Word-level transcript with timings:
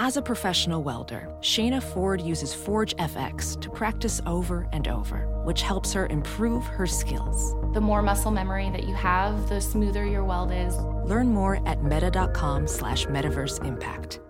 As 0.00 0.16
a 0.16 0.22
professional 0.22 0.84
welder, 0.84 1.28
Shayna 1.40 1.82
Ford 1.82 2.20
uses 2.20 2.54
Forge 2.54 2.94
FX 2.98 3.60
to 3.60 3.68
practice 3.68 4.20
over 4.26 4.68
and 4.72 4.86
over, 4.86 5.26
which 5.42 5.62
helps 5.62 5.92
her 5.92 6.06
improve 6.06 6.64
her 6.66 6.86
skills. 6.86 7.52
The 7.74 7.80
more 7.80 8.00
muscle 8.00 8.30
memory 8.30 8.70
that 8.70 8.84
you 8.84 8.94
have, 8.94 9.48
the 9.48 9.60
smoother 9.60 10.06
your 10.06 10.22
weld 10.22 10.52
is. 10.52 10.76
Learn 11.04 11.34
more 11.34 11.60
at 11.66 11.82
meta.com 11.82 12.68
slash 12.68 13.06
metaverse 13.06 13.64
impact. 13.64 14.20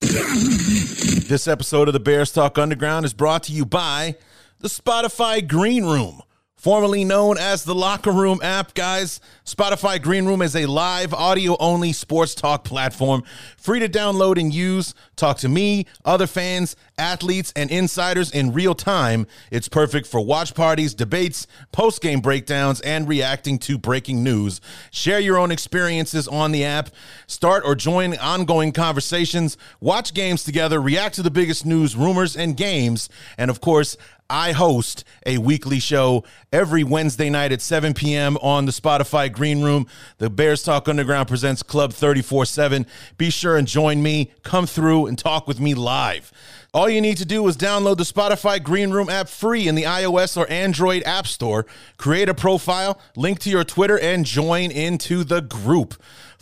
This 0.00 1.48
episode 1.48 1.88
of 1.88 1.94
the 1.94 2.00
Bears 2.00 2.30
Talk 2.30 2.58
Underground 2.58 3.04
is 3.04 3.12
brought 3.12 3.42
to 3.44 3.52
you 3.52 3.66
by 3.66 4.14
the 4.60 4.68
Spotify 4.68 5.46
Green 5.46 5.84
Room 5.84 6.22
formerly 6.66 7.04
known 7.04 7.38
as 7.38 7.62
the 7.62 7.76
Locker 7.76 8.10
Room 8.10 8.40
app, 8.42 8.74
guys. 8.74 9.20
Spotify 9.44 10.02
Green 10.02 10.26
Room 10.26 10.42
is 10.42 10.56
a 10.56 10.66
live 10.66 11.14
audio 11.14 11.56
only 11.60 11.92
sports 11.92 12.34
talk 12.34 12.64
platform, 12.64 13.22
free 13.56 13.78
to 13.78 13.88
download 13.88 14.36
and 14.36 14.52
use. 14.52 14.92
Talk 15.14 15.38
to 15.38 15.48
me, 15.48 15.86
other 16.04 16.26
fans, 16.26 16.74
athletes, 16.98 17.52
and 17.54 17.70
insiders 17.70 18.32
in 18.32 18.52
real 18.52 18.74
time. 18.74 19.28
It's 19.52 19.68
perfect 19.68 20.08
for 20.08 20.20
watch 20.20 20.54
parties, 20.54 20.92
debates, 20.92 21.46
post 21.70 22.02
game 22.02 22.18
breakdowns, 22.18 22.80
and 22.80 23.06
reacting 23.06 23.60
to 23.60 23.78
breaking 23.78 24.24
news. 24.24 24.60
Share 24.90 25.20
your 25.20 25.38
own 25.38 25.52
experiences 25.52 26.26
on 26.26 26.50
the 26.50 26.64
app, 26.64 26.90
start 27.28 27.62
or 27.64 27.76
join 27.76 28.18
ongoing 28.18 28.72
conversations, 28.72 29.56
watch 29.80 30.14
games 30.14 30.42
together, 30.42 30.82
react 30.82 31.14
to 31.14 31.22
the 31.22 31.30
biggest 31.30 31.64
news, 31.64 31.94
rumors, 31.94 32.36
and 32.36 32.56
games, 32.56 33.08
and 33.38 33.52
of 33.52 33.60
course, 33.60 33.96
I 34.28 34.52
host 34.52 35.04
a 35.24 35.38
weekly 35.38 35.78
show 35.78 36.24
every 36.52 36.82
Wednesday 36.82 37.30
night 37.30 37.52
at 37.52 37.62
7 37.62 37.94
p.m. 37.94 38.36
on 38.38 38.66
the 38.66 38.72
Spotify 38.72 39.32
Green 39.32 39.62
Room. 39.62 39.86
The 40.18 40.30
Bears 40.30 40.62
Talk 40.62 40.88
Underground 40.88 41.28
presents 41.28 41.62
Club 41.62 41.92
34 41.92 42.46
7. 42.46 42.86
Be 43.18 43.30
sure 43.30 43.56
and 43.56 43.68
join 43.68 44.02
me. 44.02 44.32
Come 44.42 44.66
through 44.66 45.06
and 45.06 45.18
talk 45.18 45.46
with 45.46 45.60
me 45.60 45.74
live. 45.74 46.32
All 46.74 46.90
you 46.90 47.00
need 47.00 47.16
to 47.18 47.24
do 47.24 47.46
is 47.48 47.56
download 47.56 47.96
the 47.96 48.02
Spotify 48.02 48.62
Green 48.62 48.90
Room 48.90 49.08
app 49.08 49.28
free 49.28 49.66
in 49.66 49.76
the 49.76 49.84
iOS 49.84 50.36
or 50.36 50.50
Android 50.50 51.02
App 51.04 51.26
Store, 51.26 51.64
create 51.96 52.28
a 52.28 52.34
profile, 52.34 53.00
link 53.16 53.38
to 53.40 53.50
your 53.50 53.64
Twitter, 53.64 53.98
and 53.98 54.26
join 54.26 54.70
into 54.70 55.24
the 55.24 55.40
group. 55.40 55.94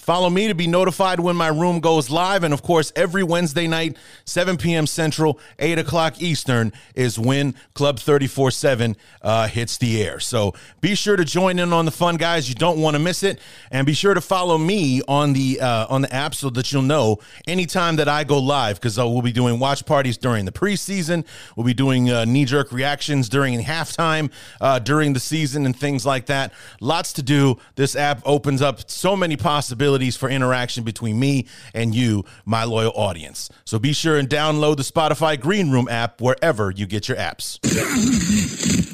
Follow 0.05 0.29
me 0.29 0.49
to 0.49 0.55
be 0.55 0.67
notified 0.67 1.19
when 1.19 1.35
my 1.35 1.49
room 1.49 1.81
goes 1.81 2.11
live. 2.11 2.45
And 2.45 2.53
of 2.53 2.61
course, 2.61 2.93
every 2.95 3.23
Wednesday 3.23 3.67
night, 3.67 3.97
7 4.27 4.59
p.m. 4.59 4.87
Central, 4.87 5.41
8 5.59 5.79
o'clock 5.79 6.21
Eastern, 6.21 6.75
is 6.95 7.19
when 7.19 7.55
Club 7.73 7.99
34 7.99 8.51
7 8.51 8.97
uh, 9.23 9.49
hits 9.49 9.79
the 9.79 10.03
air. 10.03 10.21
So 10.21 10.53
be 10.83 10.95
sure 10.95 11.17
to 11.17 11.25
join 11.25 11.59
in 11.59 11.73
on 11.73 11.87
the 11.87 11.91
fun, 11.91 12.19
guys. 12.19 12.51
You 12.51 12.55
don't 12.55 12.83
want 12.83 12.97
to 12.97 12.99
miss 12.99 13.23
it. 13.23 13.41
And 13.71 13.87
be 13.87 13.95
sure 13.95 14.13
to 14.13 14.21
follow 14.21 14.59
me 14.59 15.01
on 15.09 15.33
the 15.33 15.59
uh, 15.63 15.87
on 15.89 16.03
the 16.03 16.15
app 16.15 16.35
so 16.35 16.51
that 16.51 16.71
you'll 16.71 16.83
know 16.83 17.21
anytime 17.47 17.97
that 17.97 18.07
I 18.07 18.25
go 18.25 18.39
live 18.39 18.77
because 18.77 18.99
uh, 18.99 19.09
we'll 19.09 19.23
be 19.23 19.33
doing 19.33 19.59
watch 19.59 19.87
parties 19.87 20.19
during 20.19 20.45
the 20.45 20.53
preseason. 20.53 21.25
We'll 21.57 21.65
be 21.65 21.73
doing 21.73 22.11
uh, 22.11 22.27
knee 22.27 22.45
jerk 22.45 22.73
reactions 22.73 23.31
during 23.31 23.59
halftime 23.63 24.31
uh, 24.61 24.81
during 24.81 25.15
the 25.15 25.21
season 25.21 25.65
and 25.65 25.75
things 25.75 26.05
like 26.05 26.27
that. 26.27 26.53
Lots 26.83 27.15
to 27.15 27.23
do. 27.23 27.57
This 27.77 27.97
app 27.97 28.21
opens 28.27 28.61
up 28.61 28.91
so 28.91 29.17
many 29.17 29.39
possibilities 29.39 29.94
possibilities 29.95 30.17
for 30.17 30.29
interaction 30.29 30.83
between 30.83 31.19
me 31.19 31.47
and 31.73 31.95
you, 31.95 32.25
my 32.45 32.65
loyal 32.65 32.93
audience. 32.97 33.49
So 33.65 33.79
be 33.79 33.93
sure 33.93 34.19
and 34.19 34.29
download 34.29 34.77
the 34.77 34.83
Spotify 34.83 35.41
Green 35.41 35.71
Room 35.71 35.89
app 35.89 36.21
wherever 36.21 36.71
you 36.71 36.87
get 36.87 37.09
your 37.09 37.17
apps. 37.17 37.59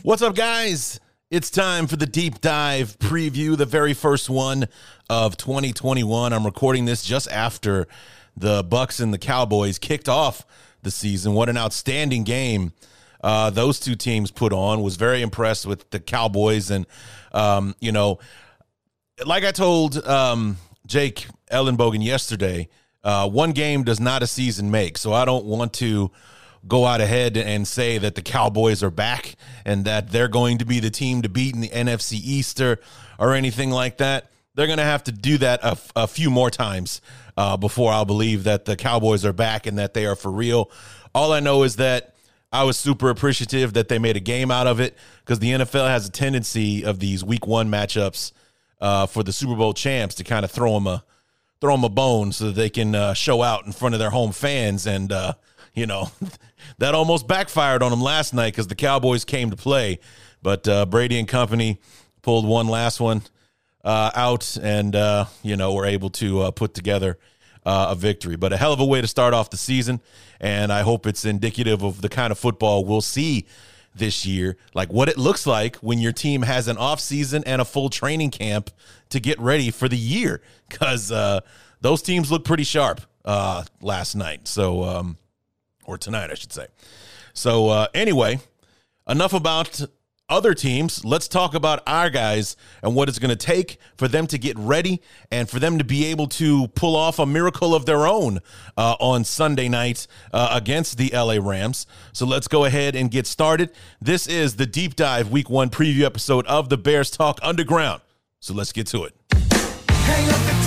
What's 0.04 0.20
up, 0.22 0.34
guys? 0.34 1.00
It's 1.30 1.50
time 1.50 1.86
for 1.86 1.96
the 1.96 2.06
deep 2.06 2.40
dive 2.40 2.98
preview, 2.98 3.56
the 3.56 3.64
very 3.64 3.94
first 3.94 4.28
one 4.28 4.68
of 5.08 5.36
2021. 5.36 6.32
I'm 6.32 6.44
recording 6.44 6.84
this 6.84 7.02
just 7.02 7.30
after 7.30 7.86
the 8.36 8.62
Bucs 8.62 9.00
and 9.00 9.14
the 9.14 9.18
Cowboys 9.18 9.78
kicked 9.78 10.08
off 10.08 10.44
the 10.82 10.90
season. 10.90 11.32
What 11.32 11.48
an 11.48 11.56
outstanding 11.56 12.24
game 12.24 12.72
uh, 13.22 13.50
those 13.50 13.80
two 13.80 13.94
teams 13.94 14.30
put 14.30 14.52
on. 14.52 14.82
Was 14.82 14.96
very 14.96 15.22
impressed 15.22 15.66
with 15.66 15.88
the 15.90 16.00
Cowboys, 16.00 16.70
and 16.70 16.86
um, 17.32 17.74
you 17.80 17.92
know, 17.92 18.18
like 19.24 19.44
I 19.44 19.52
told 19.52 20.04
um, 20.06 20.56
Jake 20.86 21.26
Ellenbogen 21.50 22.04
yesterday, 22.04 22.68
uh, 23.02 23.28
one 23.28 23.52
game 23.52 23.84
does 23.84 24.00
not 24.00 24.22
a 24.22 24.26
season 24.26 24.70
make. 24.70 24.98
So 24.98 25.12
I 25.12 25.24
don't 25.24 25.44
want 25.44 25.72
to 25.74 26.10
go 26.68 26.84
out 26.84 27.00
ahead 27.00 27.36
and 27.36 27.66
say 27.66 27.98
that 27.98 28.14
the 28.14 28.22
Cowboys 28.22 28.82
are 28.82 28.90
back 28.90 29.36
and 29.64 29.84
that 29.86 30.10
they're 30.10 30.28
going 30.28 30.58
to 30.58 30.66
be 30.66 30.80
the 30.80 30.90
team 30.90 31.22
to 31.22 31.28
beat 31.28 31.54
in 31.54 31.60
the 31.60 31.68
NFC 31.68 32.12
Easter 32.12 32.78
or 33.18 33.34
anything 33.34 33.70
like 33.70 33.98
that. 33.98 34.30
They're 34.54 34.66
going 34.66 34.78
to 34.78 34.84
have 34.84 35.04
to 35.04 35.12
do 35.12 35.38
that 35.38 35.60
a, 35.62 35.78
a 35.96 36.06
few 36.06 36.28
more 36.28 36.50
times 36.50 37.00
uh, 37.36 37.56
before 37.56 37.92
I'll 37.92 38.04
believe 38.04 38.44
that 38.44 38.64
the 38.64 38.76
Cowboys 38.76 39.24
are 39.24 39.32
back 39.32 39.66
and 39.66 39.78
that 39.78 39.94
they 39.94 40.04
are 40.04 40.16
for 40.16 40.30
real. 40.30 40.70
All 41.14 41.32
I 41.32 41.40
know 41.40 41.62
is 41.62 41.76
that 41.76 42.14
I 42.52 42.64
was 42.64 42.76
super 42.76 43.10
appreciative 43.10 43.74
that 43.74 43.88
they 43.88 43.98
made 43.98 44.16
a 44.16 44.20
game 44.20 44.50
out 44.50 44.66
of 44.66 44.80
it 44.80 44.96
because 45.24 45.38
the 45.38 45.52
NFL 45.52 45.88
has 45.88 46.06
a 46.06 46.10
tendency 46.10 46.84
of 46.84 46.98
these 46.98 47.24
week 47.24 47.46
one 47.46 47.70
matchups 47.70 48.32
uh, 48.80 49.06
for 49.06 49.22
the 49.22 49.32
Super 49.32 49.54
Bowl 49.54 49.74
champs 49.74 50.14
to 50.16 50.24
kind 50.24 50.44
of 50.44 50.50
throw 50.50 50.74
them 50.74 50.86
a 50.86 51.04
throw 51.60 51.74
them 51.74 51.84
a 51.84 51.88
bone 51.90 52.32
so 52.32 52.46
that 52.46 52.54
they 52.54 52.70
can 52.70 52.94
uh, 52.94 53.12
show 53.12 53.42
out 53.42 53.66
in 53.66 53.72
front 53.72 53.94
of 53.94 53.98
their 53.98 54.10
home 54.10 54.32
fans. 54.32 54.86
And 54.86 55.12
uh, 55.12 55.34
you 55.74 55.86
know 55.86 56.10
that 56.78 56.94
almost 56.94 57.26
backfired 57.26 57.82
on 57.82 57.90
them 57.90 58.00
last 58.00 58.34
night 58.34 58.52
because 58.52 58.68
the 58.68 58.74
Cowboys 58.74 59.24
came 59.24 59.50
to 59.50 59.56
play, 59.56 60.00
but 60.42 60.66
uh, 60.66 60.86
Brady 60.86 61.18
and 61.18 61.28
company 61.28 61.78
pulled 62.22 62.46
one 62.46 62.68
last 62.68 63.00
one 63.00 63.22
uh, 63.84 64.10
out, 64.14 64.56
and 64.62 64.96
uh, 64.96 65.26
you 65.42 65.56
know 65.56 65.74
were 65.74 65.86
able 65.86 66.10
to 66.10 66.50
put 66.52 66.74
together. 66.74 67.18
a 67.64 67.94
victory, 67.94 68.36
but 68.36 68.52
a 68.52 68.56
hell 68.56 68.72
of 68.72 68.80
a 68.80 68.84
way 68.84 69.00
to 69.02 69.06
start 69.06 69.34
off 69.34 69.50
the 69.50 69.56
season. 69.56 70.00
And 70.40 70.72
I 70.72 70.80
hope 70.80 71.06
it's 71.06 71.26
indicative 71.26 71.82
of 71.82 72.00
the 72.00 72.08
kind 72.08 72.32
of 72.32 72.38
football 72.38 72.86
we'll 72.86 73.02
see 73.02 73.46
this 73.94 74.24
year, 74.24 74.56
like 74.74 74.92
what 74.92 75.08
it 75.08 75.18
looks 75.18 75.46
like 75.46 75.76
when 75.76 75.98
your 75.98 76.12
team 76.12 76.42
has 76.42 76.68
an 76.68 76.76
off 76.76 77.00
season 77.00 77.42
and 77.44 77.60
a 77.60 77.64
full 77.64 77.90
training 77.90 78.30
camp 78.30 78.70
to 79.08 79.20
get 79.20 79.38
ready 79.40 79.70
for 79.70 79.88
the 79.88 79.96
year, 79.96 80.40
because 80.68 81.10
uh, 81.10 81.40
those 81.80 82.02
teams 82.02 82.30
look 82.30 82.44
pretty 82.44 82.64
sharp 82.64 83.00
uh, 83.24 83.64
last 83.80 84.14
night. 84.14 84.46
So, 84.46 84.84
um, 84.84 85.16
or 85.84 85.98
tonight, 85.98 86.30
I 86.30 86.34
should 86.34 86.52
say. 86.52 86.66
So, 87.32 87.68
uh, 87.68 87.88
anyway, 87.94 88.40
enough 89.08 89.32
about 89.32 89.80
other 90.30 90.54
teams, 90.54 91.04
let's 91.04 91.28
talk 91.28 91.54
about 91.54 91.82
our 91.86 92.08
guys 92.08 92.56
and 92.82 92.94
what 92.94 93.08
it's 93.08 93.18
going 93.18 93.30
to 93.30 93.36
take 93.36 93.78
for 93.96 94.08
them 94.08 94.26
to 94.28 94.38
get 94.38 94.58
ready 94.58 95.02
and 95.30 95.50
for 95.50 95.58
them 95.58 95.78
to 95.78 95.84
be 95.84 96.06
able 96.06 96.28
to 96.28 96.68
pull 96.68 96.96
off 96.96 97.18
a 97.18 97.26
miracle 97.26 97.74
of 97.74 97.84
their 97.84 98.06
own 98.06 98.38
uh, 98.76 98.96
on 99.00 99.24
Sunday 99.24 99.68
night 99.68 100.06
uh, 100.32 100.50
against 100.52 100.96
the 100.96 101.10
LA 101.12 101.38
Rams. 101.40 101.86
So 102.12 102.24
let's 102.24 102.48
go 102.48 102.64
ahead 102.64 102.94
and 102.94 103.10
get 103.10 103.26
started. 103.26 103.72
This 104.00 104.26
is 104.26 104.56
the 104.56 104.66
deep 104.66 104.96
dive 104.96 105.30
week 105.30 105.50
one 105.50 105.68
preview 105.68 106.04
episode 106.04 106.46
of 106.46 106.68
the 106.68 106.78
Bears 106.78 107.10
Talk 107.10 107.38
Underground. 107.42 108.00
So 108.38 108.54
let's 108.54 108.72
get 108.72 108.86
to 108.88 109.04
it. 109.04 110.59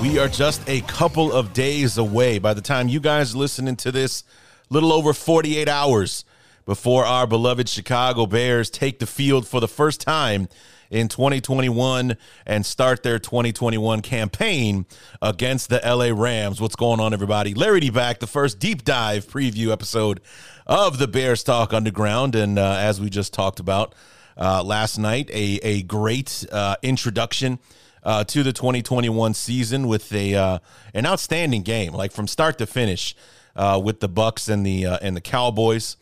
We 0.00 0.18
are 0.18 0.28
just 0.28 0.66
a 0.66 0.80
couple 0.80 1.30
of 1.30 1.52
days 1.52 1.98
away. 1.98 2.38
By 2.38 2.54
the 2.54 2.62
time 2.62 2.88
you 2.88 3.00
guys 3.00 3.36
listening 3.36 3.76
to 3.76 3.92
this, 3.92 4.24
little 4.70 4.94
over 4.94 5.12
48 5.12 5.68
hours 5.68 6.24
before 6.64 7.04
our 7.04 7.26
beloved 7.26 7.68
Chicago 7.68 8.24
Bears 8.24 8.70
take 8.70 8.98
the 8.98 9.06
field 9.06 9.46
for 9.46 9.60
the 9.60 9.68
first 9.68 10.00
time 10.00 10.48
in 10.88 11.08
2021 11.08 12.16
and 12.46 12.64
start 12.64 13.02
their 13.02 13.18
2021 13.18 14.00
campaign 14.00 14.86
against 15.20 15.68
the 15.68 15.82
LA 15.84 16.18
Rams. 16.18 16.62
What's 16.62 16.76
going 16.76 16.98
on, 16.98 17.12
everybody? 17.12 17.52
Larry 17.52 17.80
D 17.80 17.90
back, 17.90 18.20
the 18.20 18.26
first 18.26 18.58
deep 18.58 18.84
dive 18.84 19.26
preview 19.26 19.70
episode 19.70 20.22
of 20.66 20.96
the 20.96 21.08
Bears 21.08 21.44
Talk 21.44 21.74
Underground. 21.74 22.34
And 22.34 22.58
uh, 22.58 22.76
as 22.78 23.02
we 23.02 23.10
just 23.10 23.34
talked 23.34 23.60
about 23.60 23.94
uh, 24.38 24.62
last 24.64 24.96
night, 24.96 25.28
a, 25.30 25.60
a 25.62 25.82
great 25.82 26.46
uh, 26.50 26.76
introduction 26.82 27.58
uh, 28.02 28.24
to 28.24 28.42
the 28.42 28.52
2021 28.52 29.34
season 29.34 29.86
with 29.86 30.12
a 30.12 30.34
uh, 30.34 30.58
an 30.94 31.06
outstanding 31.06 31.62
game, 31.62 31.92
like 31.92 32.12
from 32.12 32.26
start 32.26 32.58
to 32.58 32.66
finish, 32.66 33.14
uh, 33.56 33.80
with 33.82 34.00
the 34.00 34.08
Bucs 34.08 34.48
and 34.48 34.64
the 34.64 34.86
uh, 34.86 34.98
and 35.02 35.16
the 35.16 35.20
Cowboys. 35.20 35.96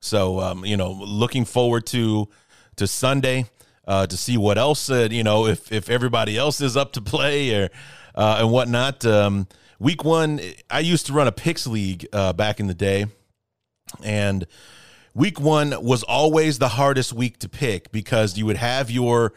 So 0.00 0.40
um, 0.40 0.64
you 0.64 0.76
know, 0.76 0.92
looking 0.92 1.44
forward 1.44 1.86
to 1.86 2.28
to 2.76 2.86
Sunday 2.86 3.46
uh, 3.86 4.06
to 4.06 4.16
see 4.16 4.36
what 4.36 4.58
else 4.58 4.90
uh, 4.90 5.08
you 5.10 5.22
know 5.22 5.46
if 5.46 5.70
if 5.72 5.88
everybody 5.88 6.36
else 6.36 6.60
is 6.60 6.76
up 6.76 6.92
to 6.92 7.00
play 7.00 7.54
or 7.54 7.70
and 8.14 8.50
whatnot. 8.50 9.04
Um, 9.04 9.46
week 9.78 10.04
one, 10.04 10.40
I 10.70 10.80
used 10.80 11.06
to 11.06 11.12
run 11.12 11.26
a 11.26 11.32
picks 11.32 11.66
league 11.66 12.10
back 12.10 12.60
in 12.60 12.66
the 12.66 12.74
day, 12.74 13.06
and 14.02 14.46
week 15.14 15.40
one 15.40 15.74
was 15.82 16.02
always 16.02 16.58
the 16.58 16.68
hardest 16.68 17.12
week 17.12 17.38
to 17.38 17.48
pick 17.48 17.92
because 17.92 18.36
you 18.36 18.46
would 18.46 18.56
have 18.56 18.90
your 18.90 19.32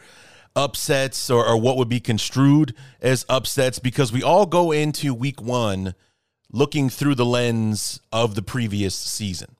upsets 0.58 1.30
or, 1.30 1.46
or 1.46 1.56
what 1.56 1.76
would 1.76 1.88
be 1.88 2.00
construed 2.00 2.74
as 3.00 3.24
upsets 3.28 3.78
because 3.78 4.12
we 4.12 4.22
all 4.22 4.44
go 4.44 4.72
into 4.72 5.14
week 5.14 5.40
one 5.40 5.94
looking 6.50 6.90
through 6.90 7.14
the 7.14 7.24
lens 7.24 8.00
of 8.10 8.34
the 8.34 8.42
previous 8.42 8.94
season. 8.94 9.54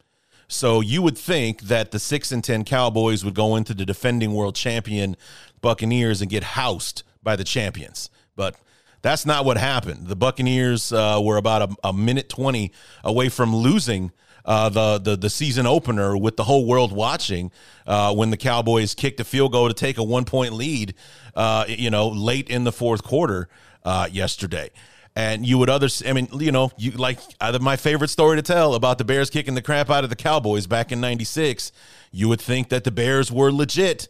So 0.49 0.81
you 0.81 1.01
would 1.03 1.17
think 1.17 1.63
that 1.63 1.93
the 1.93 2.01
six 2.01 2.33
and 2.33 2.43
ten 2.43 2.65
Cowboys 2.65 3.25
would 3.25 3.35
go 3.35 3.55
into 3.55 3.75
the 3.75 3.87
defending 3.87 4.33
world 4.33 4.57
champion 4.57 5.17
Buccaneers 5.61 6.21
and 6.21 6.31
get 6.31 6.43
housed 6.43 7.05
by 7.23 7.37
the 7.37 7.45
champions, 7.45 8.11
but 8.35 8.57
that's 9.03 9.27
not 9.27 9.45
what 9.45 9.57
happened. 9.59 10.09
The 10.09 10.17
Buccaneers 10.17 10.93
uh, 10.93 11.21
were 11.23 11.37
about 11.37 11.71
a, 11.71 11.89
a, 11.89 11.93
minute 11.93 12.29
twenty 12.29 12.73
away 13.05 13.29
from 13.29 13.55
losing 13.55 14.11
uh, 14.49 14.71
the, 14.71 14.99
the 14.99 15.17
the 15.17 15.31
season 15.31 15.67
opener 15.67 16.17
with 16.17 16.37
the 16.37 16.45
whole 16.45 16.65
world 16.65 16.91
watching 16.91 17.53
uh, 17.87 18.15
when 18.15 18.31
the 18.31 18.37
Cowboys 18.37 18.95
kicked 18.95 19.21
a 19.21 19.25
field 19.25 19.53
goal 19.53 19.69
to 19.69 19.75
take 19.75 19.99
a 19.99 20.03
one 20.03 20.25
point 20.25 20.55
lead. 20.55 20.95
Uh, 21.37 21.67
you 21.69 21.91
know, 21.91 22.09
late 22.09 22.49
in 22.49 22.65
the 22.65 22.73
fourth 22.73 23.05
quarter 23.05 23.49
uh, 23.85 24.09
yesterday. 24.11 24.71
And 25.15 25.45
you 25.45 25.59
would 25.59 25.69
others 25.69 26.03
i 26.07 26.13
mean 26.13 26.29
you 26.39 26.53
know 26.53 26.71
you 26.77 26.93
like 26.93 27.19
my 27.61 27.77
favorite 27.77 28.09
story 28.09 28.37
to 28.37 28.43
tell 28.43 28.75
about 28.75 28.99
the 28.99 29.05
bears 29.05 29.31
kicking 29.31 29.55
the 29.55 29.63
crap 29.63 29.91
out 29.91 30.05
of 30.05 30.11
the 30.11 30.17
cowboys 30.17 30.69
back 30.69 30.93
in 30.93 31.01
96 31.01 31.73
you 32.13 32.29
would 32.29 32.41
think 32.41 32.69
that 32.69 32.85
the 32.85 32.91
bears 32.91 33.31
were 33.31 33.53
legit. 33.53 34.09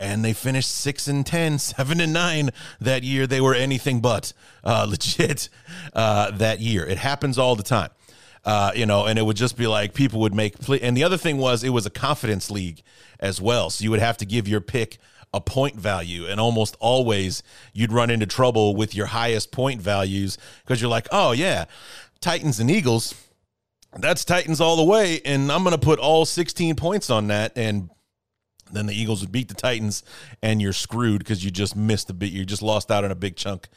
And 0.00 0.24
they 0.24 0.32
finished 0.32 0.70
6 0.70 1.08
and 1.08 1.24
10 1.24 1.58
7 1.60 2.00
and 2.00 2.12
9 2.12 2.50
that 2.80 3.02
year. 3.04 3.26
They 3.26 3.40
were 3.40 3.54
anything 3.54 4.00
but 4.00 4.32
uh, 4.62 4.86
legit 4.88 5.48
uh, 5.94 6.30
that 6.32 6.60
year. 6.60 6.84
It 6.84 6.98
happens 6.98 7.38
all 7.38 7.56
the 7.56 7.62
time 7.62 7.90
uh, 8.44 8.72
you 8.74 8.86
know, 8.86 9.06
and 9.06 9.18
it 9.18 9.22
would 9.22 9.36
just 9.36 9.56
be 9.56 9.66
like 9.66 9.94
people 9.94 10.20
would 10.20 10.34
make. 10.34 10.56
And 10.68 10.96
the 10.96 11.04
other 11.04 11.16
thing 11.16 11.38
was, 11.38 11.64
it 11.64 11.70
was 11.70 11.86
a 11.86 11.90
confidence 11.90 12.50
league 12.50 12.82
as 13.20 13.40
well. 13.40 13.70
So 13.70 13.84
you 13.84 13.90
would 13.90 14.00
have 14.00 14.16
to 14.18 14.26
give 14.26 14.46
your 14.46 14.60
pick 14.60 14.98
a 15.34 15.40
point 15.40 15.74
value 15.74 16.26
and 16.26 16.38
almost 16.38 16.76
always 16.78 17.42
you'd 17.72 17.92
run 17.92 18.08
into 18.08 18.24
trouble 18.24 18.76
with 18.76 18.94
your 18.94 19.06
highest 19.06 19.50
point 19.50 19.82
values 19.82 20.38
because 20.64 20.80
you're 20.80 20.90
like 20.90 21.08
oh 21.10 21.32
yeah 21.32 21.64
titans 22.20 22.60
and 22.60 22.70
eagles 22.70 23.14
that's 23.98 24.24
titans 24.24 24.60
all 24.60 24.76
the 24.76 24.84
way 24.84 25.20
and 25.24 25.50
i'm 25.50 25.64
going 25.64 25.74
to 25.74 25.84
put 25.84 25.98
all 25.98 26.24
16 26.24 26.76
points 26.76 27.10
on 27.10 27.26
that 27.26 27.50
and 27.56 27.90
then 28.70 28.86
the 28.86 28.94
eagles 28.94 29.22
would 29.22 29.32
beat 29.32 29.48
the 29.48 29.54
titans 29.54 30.04
and 30.40 30.62
you're 30.62 30.72
screwed 30.72 31.18
because 31.18 31.44
you 31.44 31.50
just 31.50 31.74
missed 31.74 32.08
a 32.10 32.14
bit 32.14 32.30
you 32.30 32.44
just 32.44 32.62
lost 32.62 32.92
out 32.92 33.02
on 33.04 33.10
a 33.10 33.16
big 33.16 33.34
chunk 33.34 33.68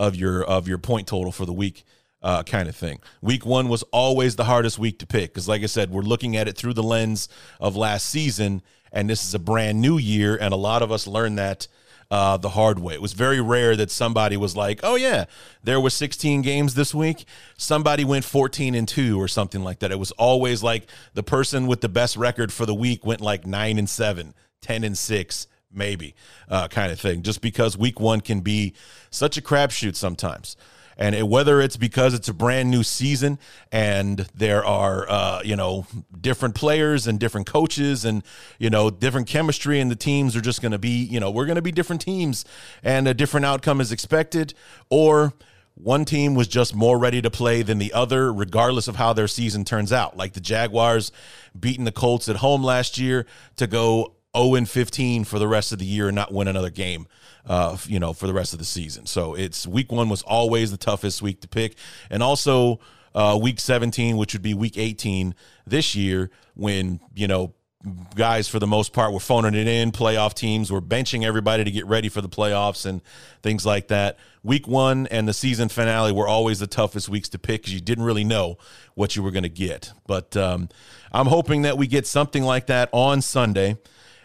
of 0.00 0.16
your 0.16 0.42
of 0.42 0.66
your 0.66 0.78
point 0.78 1.06
total 1.06 1.30
for 1.30 1.46
the 1.46 1.52
week 1.52 1.84
uh, 2.24 2.42
kind 2.42 2.68
of 2.68 2.74
thing. 2.74 3.00
Week 3.20 3.44
one 3.44 3.68
was 3.68 3.82
always 3.92 4.34
the 4.34 4.44
hardest 4.44 4.78
week 4.78 4.98
to 5.00 5.06
pick 5.06 5.32
because, 5.32 5.46
like 5.46 5.62
I 5.62 5.66
said, 5.66 5.90
we're 5.90 6.02
looking 6.02 6.36
at 6.36 6.48
it 6.48 6.56
through 6.56 6.72
the 6.72 6.82
lens 6.82 7.28
of 7.60 7.76
last 7.76 8.08
season, 8.08 8.62
and 8.90 9.08
this 9.08 9.24
is 9.24 9.34
a 9.34 9.38
brand 9.38 9.80
new 9.80 9.98
year, 9.98 10.34
and 10.34 10.54
a 10.54 10.56
lot 10.56 10.82
of 10.82 10.90
us 10.90 11.06
learned 11.06 11.38
that 11.38 11.68
uh, 12.10 12.38
the 12.38 12.48
hard 12.48 12.78
way. 12.78 12.94
It 12.94 13.02
was 13.02 13.12
very 13.12 13.40
rare 13.40 13.76
that 13.76 13.90
somebody 13.90 14.38
was 14.38 14.56
like, 14.56 14.80
"Oh 14.82 14.94
yeah, 14.94 15.26
there 15.62 15.80
were 15.80 15.90
16 15.90 16.40
games 16.40 16.74
this 16.74 16.94
week. 16.94 17.26
Somebody 17.58 18.04
went 18.04 18.24
14 18.24 18.74
and 18.74 18.88
two 18.88 19.20
or 19.20 19.28
something 19.28 19.62
like 19.62 19.80
that." 19.80 19.92
It 19.92 19.98
was 19.98 20.12
always 20.12 20.62
like 20.62 20.88
the 21.12 21.22
person 21.22 21.66
with 21.66 21.82
the 21.82 21.90
best 21.90 22.16
record 22.16 22.52
for 22.54 22.64
the 22.64 22.74
week 22.74 23.04
went 23.04 23.20
like 23.20 23.46
nine 23.46 23.78
and 23.78 23.88
seven, 23.88 24.32
10 24.62 24.82
and 24.82 24.96
six, 24.96 25.46
maybe, 25.70 26.14
uh, 26.48 26.68
kind 26.68 26.90
of 26.90 26.98
thing. 26.98 27.22
Just 27.22 27.42
because 27.42 27.76
week 27.76 28.00
one 28.00 28.22
can 28.22 28.40
be 28.40 28.72
such 29.10 29.36
a 29.36 29.42
crapshoot 29.42 29.94
sometimes 29.94 30.56
and 30.96 31.14
it, 31.14 31.26
whether 31.28 31.60
it's 31.60 31.76
because 31.76 32.14
it's 32.14 32.28
a 32.28 32.34
brand 32.34 32.70
new 32.70 32.82
season 32.82 33.38
and 33.72 34.28
there 34.34 34.64
are 34.64 35.08
uh, 35.08 35.42
you 35.44 35.56
know 35.56 35.86
different 36.20 36.54
players 36.54 37.06
and 37.06 37.18
different 37.20 37.46
coaches 37.46 38.04
and 38.04 38.22
you 38.58 38.70
know 38.70 38.90
different 38.90 39.26
chemistry 39.26 39.80
and 39.80 39.90
the 39.90 39.96
teams 39.96 40.36
are 40.36 40.40
just 40.40 40.62
going 40.62 40.72
to 40.72 40.78
be 40.78 41.04
you 41.04 41.20
know 41.20 41.30
we're 41.30 41.46
going 41.46 41.56
to 41.56 41.62
be 41.62 41.72
different 41.72 42.02
teams 42.02 42.44
and 42.82 43.08
a 43.08 43.14
different 43.14 43.46
outcome 43.46 43.80
is 43.80 43.92
expected 43.92 44.54
or 44.90 45.32
one 45.74 46.04
team 46.04 46.34
was 46.34 46.46
just 46.46 46.74
more 46.74 46.98
ready 46.98 47.20
to 47.20 47.30
play 47.30 47.62
than 47.62 47.78
the 47.78 47.92
other, 47.92 48.32
regardless 48.32 48.86
of 48.86 48.94
how 48.94 49.12
their 49.12 49.26
season 49.26 49.64
turns 49.64 49.92
out. 49.92 50.16
Like 50.16 50.32
the 50.32 50.40
Jaguars 50.40 51.10
beating 51.58 51.84
the 51.84 51.90
Colts 51.90 52.28
at 52.28 52.36
home 52.36 52.62
last 52.62 52.96
year 52.96 53.26
to 53.56 53.66
go 53.66 54.14
0 54.36 54.54
and 54.54 54.68
15 54.68 55.24
for 55.24 55.38
the 55.38 55.48
rest 55.48 55.72
of 55.72 55.78
the 55.78 55.84
year 55.84 56.08
and 56.08 56.14
not 56.14 56.32
win 56.32 56.48
another 56.48 56.70
game 56.70 57.06
uh, 57.46 57.76
you 57.86 57.98
know, 57.98 58.12
for 58.12 58.26
the 58.26 58.32
rest 58.32 58.52
of 58.52 58.58
the 58.58 58.64
season. 58.64 59.06
So 59.06 59.34
it's 59.34 59.66
week 59.66 59.92
one 59.92 60.08
was 60.08 60.22
always 60.22 60.70
the 60.70 60.76
toughest 60.76 61.22
week 61.22 61.40
to 61.42 61.48
pick. 61.48 61.76
And 62.10 62.22
also 62.22 62.80
uh, 63.14 63.38
week 63.40 63.60
17, 63.60 64.16
which 64.16 64.32
would 64.32 64.42
be 64.42 64.54
week 64.54 64.78
18 64.78 65.34
this 65.66 65.94
year, 65.94 66.30
when, 66.54 67.00
you 67.14 67.26
know, 67.26 67.54
guys 68.14 68.48
for 68.48 68.58
the 68.58 68.66
most 68.66 68.92
part 68.92 69.12
were 69.12 69.20
phoning 69.20 69.54
it 69.54 69.66
in. 69.66 69.92
Playoff 69.92 70.34
teams 70.34 70.72
were 70.72 70.80
benching 70.80 71.24
everybody 71.24 71.64
to 71.64 71.70
get 71.70 71.86
ready 71.86 72.08
for 72.08 72.20
the 72.20 72.28
playoffs 72.28 72.86
and 72.86 73.02
things 73.42 73.66
like 73.66 73.88
that. 73.88 74.18
Week 74.42 74.66
one 74.66 75.06
and 75.08 75.28
the 75.28 75.34
season 75.34 75.68
finale 75.68 76.12
were 76.12 76.26
always 76.26 76.60
the 76.60 76.66
toughest 76.66 77.08
weeks 77.08 77.28
to 77.30 77.38
pick 77.38 77.62
because 77.62 77.74
you 77.74 77.80
didn't 77.80 78.04
really 78.04 78.24
know 78.24 78.56
what 78.94 79.16
you 79.16 79.22
were 79.22 79.30
going 79.30 79.42
to 79.42 79.48
get. 79.48 79.92
But 80.06 80.36
um, 80.36 80.68
I'm 81.12 81.26
hoping 81.26 81.62
that 81.62 81.76
we 81.76 81.86
get 81.86 82.06
something 82.06 82.42
like 82.42 82.66
that 82.66 82.88
on 82.92 83.20
Sunday. 83.20 83.76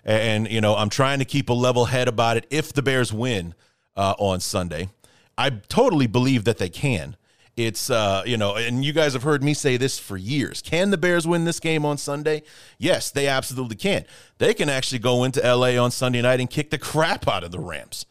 And, 0.06 0.50
you 0.50 0.62
know, 0.62 0.75
I'm 0.75 0.90
trying 0.90 1.19
to 1.19 1.25
keep 1.25 1.50
a 1.50 1.54
level 1.54 1.86
head 1.86 2.07
about 2.07 2.38
it 2.38 2.46
if 2.50 2.74
the 2.74 2.81
Bears 2.81 3.12
win 3.13 3.54
uh, 3.96 4.16
on 4.18 4.40
Sunday. 4.40 4.90
I 5.38 5.50
totally 5.50 6.07
believe 6.07 6.44
that 6.46 6.57
they 6.57 6.69
can. 6.69 7.16
It's, 7.56 7.90
uh, 7.90 8.24
you 8.25 8.38
know, 8.38 8.56
and 8.56 8.86
you 8.86 8.94
guys 8.94 9.12
have 9.13 9.24
heard 9.24 9.44
me 9.44 9.54
say 9.54 9.75
this 9.75 10.00
for 10.00 10.16
years. 10.16 10.62
Can 10.62 10.92
the 10.92 10.98
Bears 10.98 11.28
win 11.28 11.44
this 11.44 11.60
game 11.60 11.84
on 11.86 11.98
Sunday? 11.98 12.44
Yes, 12.78 13.12
they 13.12 13.28
absolutely 13.28 13.75
can. 13.75 14.06
They 14.38 14.54
can 14.54 14.69
actually 14.69 15.00
go 15.00 15.25
into 15.25 15.42
LA 15.42 15.78
on 15.78 15.92
Sunday 15.92 16.22
night 16.22 16.40
and 16.40 16.50
kick 16.50 16.69
the 16.69 16.78
crap 16.78 17.28
out 17.28 17.44
of 17.44 17.51
the 17.51 17.60
Rams. 17.60 18.06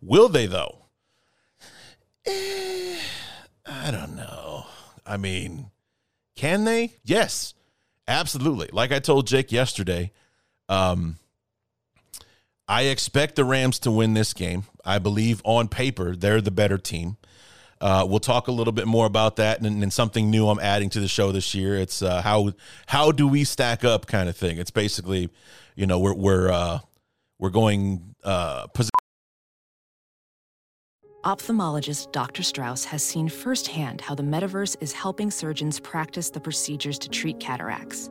Will 0.00 0.28
they, 0.28 0.46
though? 0.46 0.78
Eh, 2.26 2.98
I 3.66 3.90
don't 3.90 4.14
know. 4.14 4.66
I 5.04 5.16
mean, 5.16 5.70
can 6.36 6.64
they? 6.64 6.94
Yes, 7.04 7.54
absolutely. 8.06 8.68
Like 8.72 8.92
I 8.92 9.00
told 9.00 9.26
Jake 9.26 9.50
yesterday, 9.50 10.12
um, 10.68 11.18
I 12.68 12.82
expect 12.82 13.36
the 13.36 13.44
Rams 13.44 13.78
to 13.80 13.90
win 13.90 14.14
this 14.14 14.32
game. 14.32 14.64
I 14.84 14.98
believe 14.98 15.42
on 15.44 15.68
paper 15.68 16.16
they're 16.16 16.40
the 16.40 16.50
better 16.50 16.78
team. 16.78 17.16
Uh, 17.80 18.06
we'll 18.08 18.20
talk 18.20 18.46
a 18.46 18.52
little 18.52 18.72
bit 18.72 18.86
more 18.86 19.06
about 19.06 19.34
that 19.36 19.60
and, 19.60 19.82
and, 19.82 19.92
something 19.92 20.30
new 20.30 20.48
I'm 20.48 20.60
adding 20.60 20.88
to 20.90 21.00
the 21.00 21.08
show 21.08 21.32
this 21.32 21.52
year. 21.52 21.74
It's 21.74 22.00
uh, 22.00 22.22
how 22.22 22.52
how 22.86 23.10
do 23.10 23.26
we 23.26 23.42
stack 23.42 23.84
up 23.84 24.06
kind 24.06 24.28
of 24.28 24.36
thing. 24.36 24.58
It's 24.58 24.70
basically, 24.70 25.30
you 25.74 25.86
know, 25.86 25.98
we're 25.98 26.14
we're 26.14 26.48
uh, 26.48 26.78
we're 27.40 27.50
going. 27.50 28.14
Uh, 28.22 28.68
Ophthalmologist 31.24 32.12
Dr. 32.12 32.44
Strauss 32.44 32.84
has 32.84 33.02
seen 33.02 33.28
firsthand 33.28 34.00
how 34.00 34.14
the 34.14 34.22
metaverse 34.22 34.76
is 34.80 34.92
helping 34.92 35.30
surgeons 35.30 35.80
practice 35.80 36.30
the 36.30 36.40
procedures 36.40 37.00
to 37.00 37.08
treat 37.08 37.40
cataracts 37.40 38.10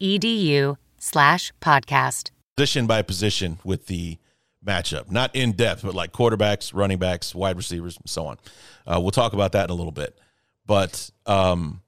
edu 0.00 0.76
slash 0.98 1.52
podcast. 1.60 2.30
Position 2.56 2.86
by 2.86 3.02
position 3.02 3.58
with 3.64 3.86
the 3.86 4.18
matchup, 4.66 5.10
not 5.10 5.34
in 5.34 5.52
depth, 5.52 5.82
but 5.82 5.94
like 5.94 6.12
quarterbacks, 6.12 6.72
running 6.74 6.98
backs, 6.98 7.34
wide 7.34 7.56
receivers, 7.56 7.96
and 7.96 8.08
so 8.08 8.26
on. 8.26 8.38
Uh, 8.86 8.98
we'll 9.00 9.10
talk 9.10 9.32
about 9.32 9.52
that 9.52 9.64
in 9.64 9.70
a 9.70 9.74
little 9.74 9.92
bit. 9.92 10.18
But, 10.66 11.10
um, 11.26 11.82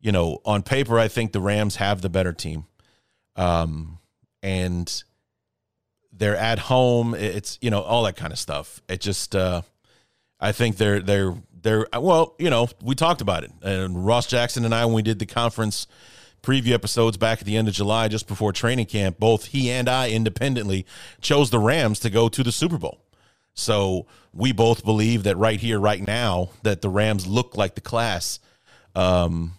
you 0.00 0.10
know, 0.12 0.40
on 0.44 0.62
paper, 0.62 0.98
I 0.98 1.08
think 1.08 1.32
the 1.32 1.40
Rams 1.40 1.76
have 1.76 2.00
the 2.00 2.08
better 2.08 2.32
team. 2.32 2.66
Um, 3.36 3.98
and 4.42 5.04
they're 6.12 6.36
at 6.36 6.58
home. 6.58 7.14
It's, 7.14 7.58
you 7.60 7.70
know, 7.70 7.82
all 7.82 8.02
that 8.04 8.16
kind 8.16 8.32
of 8.32 8.38
stuff. 8.38 8.82
It 8.88 9.00
just, 9.00 9.36
uh, 9.36 9.62
I 10.40 10.52
think 10.52 10.76
they're, 10.76 11.00
they're, 11.00 11.34
they're, 11.60 11.86
well, 11.92 12.34
you 12.38 12.50
know, 12.50 12.68
we 12.82 12.94
talked 12.94 13.20
about 13.20 13.44
it. 13.44 13.52
And 13.62 14.04
Ross 14.04 14.26
Jackson 14.26 14.64
and 14.64 14.74
I, 14.74 14.84
when 14.84 14.94
we 14.94 15.02
did 15.02 15.18
the 15.20 15.26
conference 15.26 15.86
preview 16.42 16.72
episodes 16.72 17.16
back 17.16 17.40
at 17.40 17.46
the 17.46 17.56
end 17.56 17.68
of 17.68 17.74
July, 17.74 18.08
just 18.08 18.28
before 18.28 18.52
training 18.52 18.86
camp, 18.86 19.18
both 19.18 19.46
he 19.46 19.70
and 19.70 19.88
I 19.88 20.10
independently 20.10 20.86
chose 21.20 21.50
the 21.50 21.58
Rams 21.58 22.00
to 22.00 22.10
go 22.10 22.28
to 22.28 22.42
the 22.42 22.52
Super 22.52 22.78
Bowl. 22.78 23.00
So 23.54 24.06
we 24.32 24.52
both 24.52 24.84
believe 24.84 25.24
that 25.24 25.36
right 25.36 25.58
here, 25.58 25.80
right 25.80 26.04
now, 26.06 26.50
that 26.62 26.80
the 26.80 26.88
Rams 26.88 27.26
look 27.26 27.56
like 27.56 27.74
the 27.74 27.80
class 27.80 28.38
um, 28.94 29.54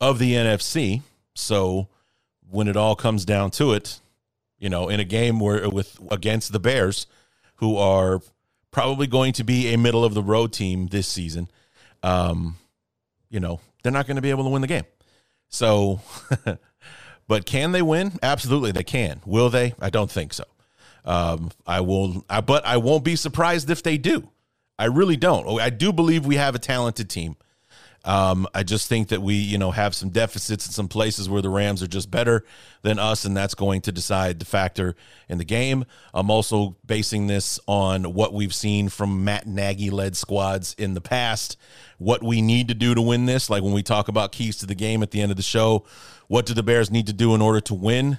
of 0.00 0.18
the 0.18 0.32
NFC. 0.32 1.02
So 1.34 1.88
when 2.48 2.66
it 2.66 2.76
all 2.76 2.96
comes 2.96 3.24
down 3.24 3.50
to 3.52 3.72
it, 3.72 4.00
you 4.58 4.70
know, 4.70 4.88
in 4.88 5.00
a 5.00 5.04
game 5.04 5.38
where 5.38 5.68
with 5.68 6.00
against 6.10 6.52
the 6.52 6.60
Bears, 6.60 7.06
who 7.56 7.76
are 7.76 8.20
probably 8.70 9.06
going 9.06 9.32
to 9.34 9.44
be 9.44 9.72
a 9.72 9.78
middle 9.78 10.04
of 10.04 10.14
the 10.14 10.22
road 10.22 10.52
team 10.52 10.86
this 10.86 11.06
season, 11.06 11.50
um, 12.02 12.56
you 13.28 13.40
know, 13.40 13.60
they're 13.82 13.92
not 13.92 14.06
going 14.06 14.16
to 14.16 14.22
be 14.22 14.30
able 14.30 14.44
to 14.44 14.50
win 14.50 14.62
the 14.62 14.68
game. 14.68 14.84
So, 15.48 16.00
but 17.28 17.46
can 17.46 17.72
they 17.72 17.82
win? 17.82 18.18
Absolutely, 18.22 18.72
they 18.72 18.84
can. 18.84 19.20
Will 19.24 19.50
they? 19.50 19.74
I 19.80 19.90
don't 19.90 20.10
think 20.10 20.32
so. 20.32 20.44
Um, 21.04 21.50
I 21.66 21.80
will, 21.80 22.24
I, 22.28 22.40
but 22.40 22.66
I 22.66 22.78
won't 22.78 23.04
be 23.04 23.16
surprised 23.16 23.70
if 23.70 23.82
they 23.82 23.96
do. 23.96 24.28
I 24.78 24.86
really 24.86 25.16
don't. 25.16 25.60
I 25.60 25.70
do 25.70 25.92
believe 25.92 26.26
we 26.26 26.36
have 26.36 26.54
a 26.54 26.58
talented 26.58 27.08
team. 27.08 27.36
Um, 28.06 28.46
I 28.54 28.62
just 28.62 28.88
think 28.88 29.08
that 29.08 29.20
we, 29.20 29.34
you 29.34 29.58
know, 29.58 29.72
have 29.72 29.92
some 29.92 30.10
deficits 30.10 30.64
in 30.64 30.72
some 30.72 30.86
places 30.86 31.28
where 31.28 31.42
the 31.42 31.48
Rams 31.48 31.82
are 31.82 31.88
just 31.88 32.08
better 32.08 32.44
than 32.82 33.00
us, 33.00 33.24
and 33.24 33.36
that's 33.36 33.56
going 33.56 33.80
to 33.82 33.92
decide 33.92 34.38
the 34.38 34.44
factor 34.44 34.94
in 35.28 35.38
the 35.38 35.44
game. 35.44 35.84
I'm 36.14 36.30
also 36.30 36.76
basing 36.86 37.26
this 37.26 37.58
on 37.66 38.14
what 38.14 38.32
we've 38.32 38.54
seen 38.54 38.88
from 38.88 39.24
Matt 39.24 39.48
Nagy 39.48 39.90
led 39.90 40.16
squads 40.16 40.74
in 40.78 40.94
the 40.94 41.00
past, 41.00 41.56
what 41.98 42.22
we 42.22 42.40
need 42.40 42.68
to 42.68 42.74
do 42.74 42.94
to 42.94 43.02
win 43.02 43.26
this. 43.26 43.50
Like 43.50 43.64
when 43.64 43.72
we 43.72 43.82
talk 43.82 44.06
about 44.06 44.30
keys 44.30 44.56
to 44.58 44.66
the 44.66 44.76
game 44.76 45.02
at 45.02 45.10
the 45.10 45.20
end 45.20 45.32
of 45.32 45.36
the 45.36 45.42
show, 45.42 45.84
what 46.28 46.46
do 46.46 46.54
the 46.54 46.62
Bears 46.62 46.92
need 46.92 47.08
to 47.08 47.12
do 47.12 47.34
in 47.34 47.42
order 47.42 47.60
to 47.62 47.74
win? 47.74 48.18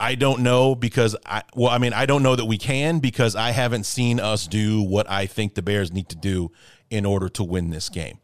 I 0.00 0.14
don't 0.16 0.42
know 0.42 0.76
because 0.76 1.16
I 1.26 1.42
well 1.56 1.70
I 1.70 1.78
mean 1.78 1.92
I 1.92 2.06
don't 2.06 2.22
know 2.22 2.36
that 2.36 2.44
we 2.44 2.56
can 2.56 3.00
because 3.00 3.34
I 3.34 3.50
haven't 3.50 3.84
seen 3.84 4.20
us 4.20 4.46
do 4.46 4.80
what 4.80 5.10
I 5.10 5.26
think 5.26 5.54
the 5.54 5.62
Bears 5.62 5.90
need 5.90 6.08
to 6.10 6.16
do 6.16 6.52
in 6.88 7.04
order 7.04 7.28
to 7.30 7.42
win 7.42 7.70
this 7.70 7.88
game. 7.88 8.20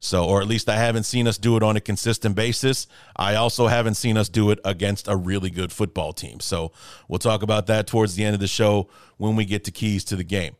So 0.00 0.24
or 0.24 0.40
at 0.40 0.46
least 0.46 0.68
I 0.68 0.76
haven't 0.76 1.04
seen 1.04 1.26
us 1.26 1.38
do 1.38 1.56
it 1.56 1.62
on 1.62 1.76
a 1.76 1.80
consistent 1.80 2.36
basis. 2.36 2.86
I 3.16 3.34
also 3.34 3.66
haven't 3.66 3.94
seen 3.94 4.16
us 4.16 4.28
do 4.28 4.50
it 4.50 4.60
against 4.64 5.08
a 5.08 5.16
really 5.16 5.50
good 5.50 5.72
football 5.72 6.12
team. 6.12 6.40
So 6.40 6.72
we'll 7.08 7.18
talk 7.18 7.42
about 7.42 7.66
that 7.66 7.86
towards 7.86 8.14
the 8.14 8.24
end 8.24 8.34
of 8.34 8.40
the 8.40 8.46
show 8.46 8.88
when 9.16 9.34
we 9.34 9.44
get 9.44 9.64
to 9.64 9.70
keys 9.70 10.04
to 10.04 10.16
the 10.16 10.24
game. 10.24 10.54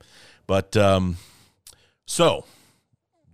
But 0.46 0.76
um 0.76 1.18
so 2.06 2.44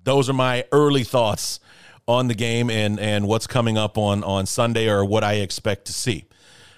those 0.02 0.28
are 0.28 0.34
my 0.34 0.64
early 0.73 1.04
thoughts 1.04 1.61
on 2.06 2.28
the 2.28 2.34
game 2.34 2.68
and 2.68 3.00
and 3.00 3.26
what's 3.26 3.46
coming 3.46 3.78
up 3.78 3.96
on 3.96 4.23
on 4.25 4.44
Sunday 4.46 4.88
or 4.88 5.04
what 5.04 5.25
I 5.25 5.34
expect 5.34 5.87
to 5.87 5.92
see 5.92 6.26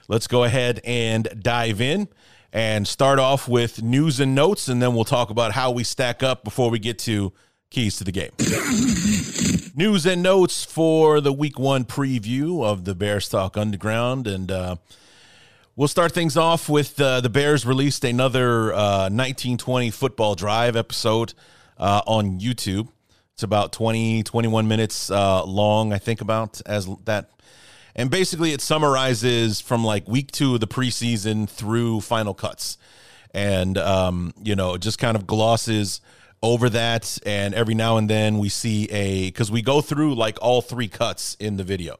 let's 0.09 0.27
go 0.27 0.45
ahead 0.45 0.81
and 0.85 1.29
dive 1.43 1.81
in 1.81 2.09
and 2.53 2.87
start 2.87 3.19
off 3.19 3.49
with 3.49 3.83
news 3.83 4.21
and 4.21 4.35
notes, 4.35 4.69
and 4.69 4.81
then 4.81 4.95
we'll 4.95 5.05
talk 5.05 5.31
about 5.31 5.53
how 5.53 5.71
we 5.71 5.85
stack 5.85 6.23
up 6.23 6.45
before 6.45 6.71
we 6.71 6.79
get 6.79 6.99
to 7.01 7.33
keys 7.71 7.97
to 7.99 8.05
the 8.05 8.13
game. 8.13 8.31
news 9.77 10.07
and 10.07 10.23
notes 10.23 10.65
for 10.65 11.21
the 11.21 11.33
week 11.33 11.59
one 11.59 11.85
preview 11.85 12.65
of 12.65 12.85
the 12.85 12.95
Bears 12.95 13.29
Talk 13.29 13.57
Underground. 13.57 14.27
And 14.27 14.51
uh, 14.51 14.77
we'll 15.75 15.89
start 15.89 16.13
things 16.13 16.37
off 16.37 16.69
with 16.69 17.01
uh, 17.01 17.21
the 17.21 17.31
Bears 17.31 17.67
released 17.67 18.05
another 18.05 18.73
uh, 18.73 19.09
1920 19.11 19.91
football 19.91 20.35
drive 20.35 20.77
episode 20.77 21.35
uh, 21.79 22.03
on 22.07 22.41
YouTube. 22.41 22.89
It's 23.35 23.43
about 23.43 23.73
20, 23.73 24.23
21 24.23 24.67
minutes 24.67 25.11
uh, 25.11 25.45
long, 25.45 25.93
I 25.93 25.99
think, 25.99 26.21
about 26.21 26.61
as 26.67 26.89
that 27.05 27.31
and 27.97 28.11
basically 28.11 28.53
it 28.53 28.61
summarizes 28.61 29.61
from 29.61 29.83
like 29.83 30.07
week 30.07 30.31
two 30.31 30.55
of 30.55 30.61
the 30.61 30.69
preseason 30.69 31.49
through 31.49 32.03
final 32.03 32.35
cuts 32.35 32.79
and 33.35 33.77
um, 33.79 34.33
you 34.43 34.55
know 34.55 34.77
just 34.77 34.99
kind 34.99 35.17
of 35.17 35.27
glosses 35.27 36.01
over 36.43 36.69
that 36.69 37.19
and 37.25 37.55
every 37.55 37.75
now 37.75 37.97
and 37.97 38.11
then 38.11 38.39
we 38.39 38.49
see 38.49 38.85
a 38.91 39.29
because 39.29 39.51
we 39.51 39.63
go 39.63 39.81
through 39.81 40.15
like 40.15 40.39
all 40.43 40.61
three 40.61 40.89
cuts 40.89 41.35
in 41.41 41.57
the 41.57 41.65
video 41.65 41.97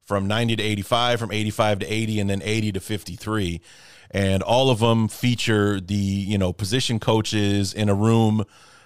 from 0.00 0.26
90 0.26 0.56
to 0.56 0.62
85 0.62 1.20
from 1.20 1.32
85 1.32 1.80
to 1.80 1.86
80 1.86 2.20
and 2.20 2.30
then 2.30 2.40
80 2.42 2.72
to 2.72 2.80
53 2.80 3.60
and 4.12 4.42
all 4.42 4.70
of 4.70 4.78
them 4.78 5.08
feature 5.08 5.80
the 5.80 5.94
you 5.94 6.38
know 6.38 6.52
position 6.52 6.98
coaches 6.98 7.74
in 7.74 7.88
a 7.88 7.94
room 7.94 8.44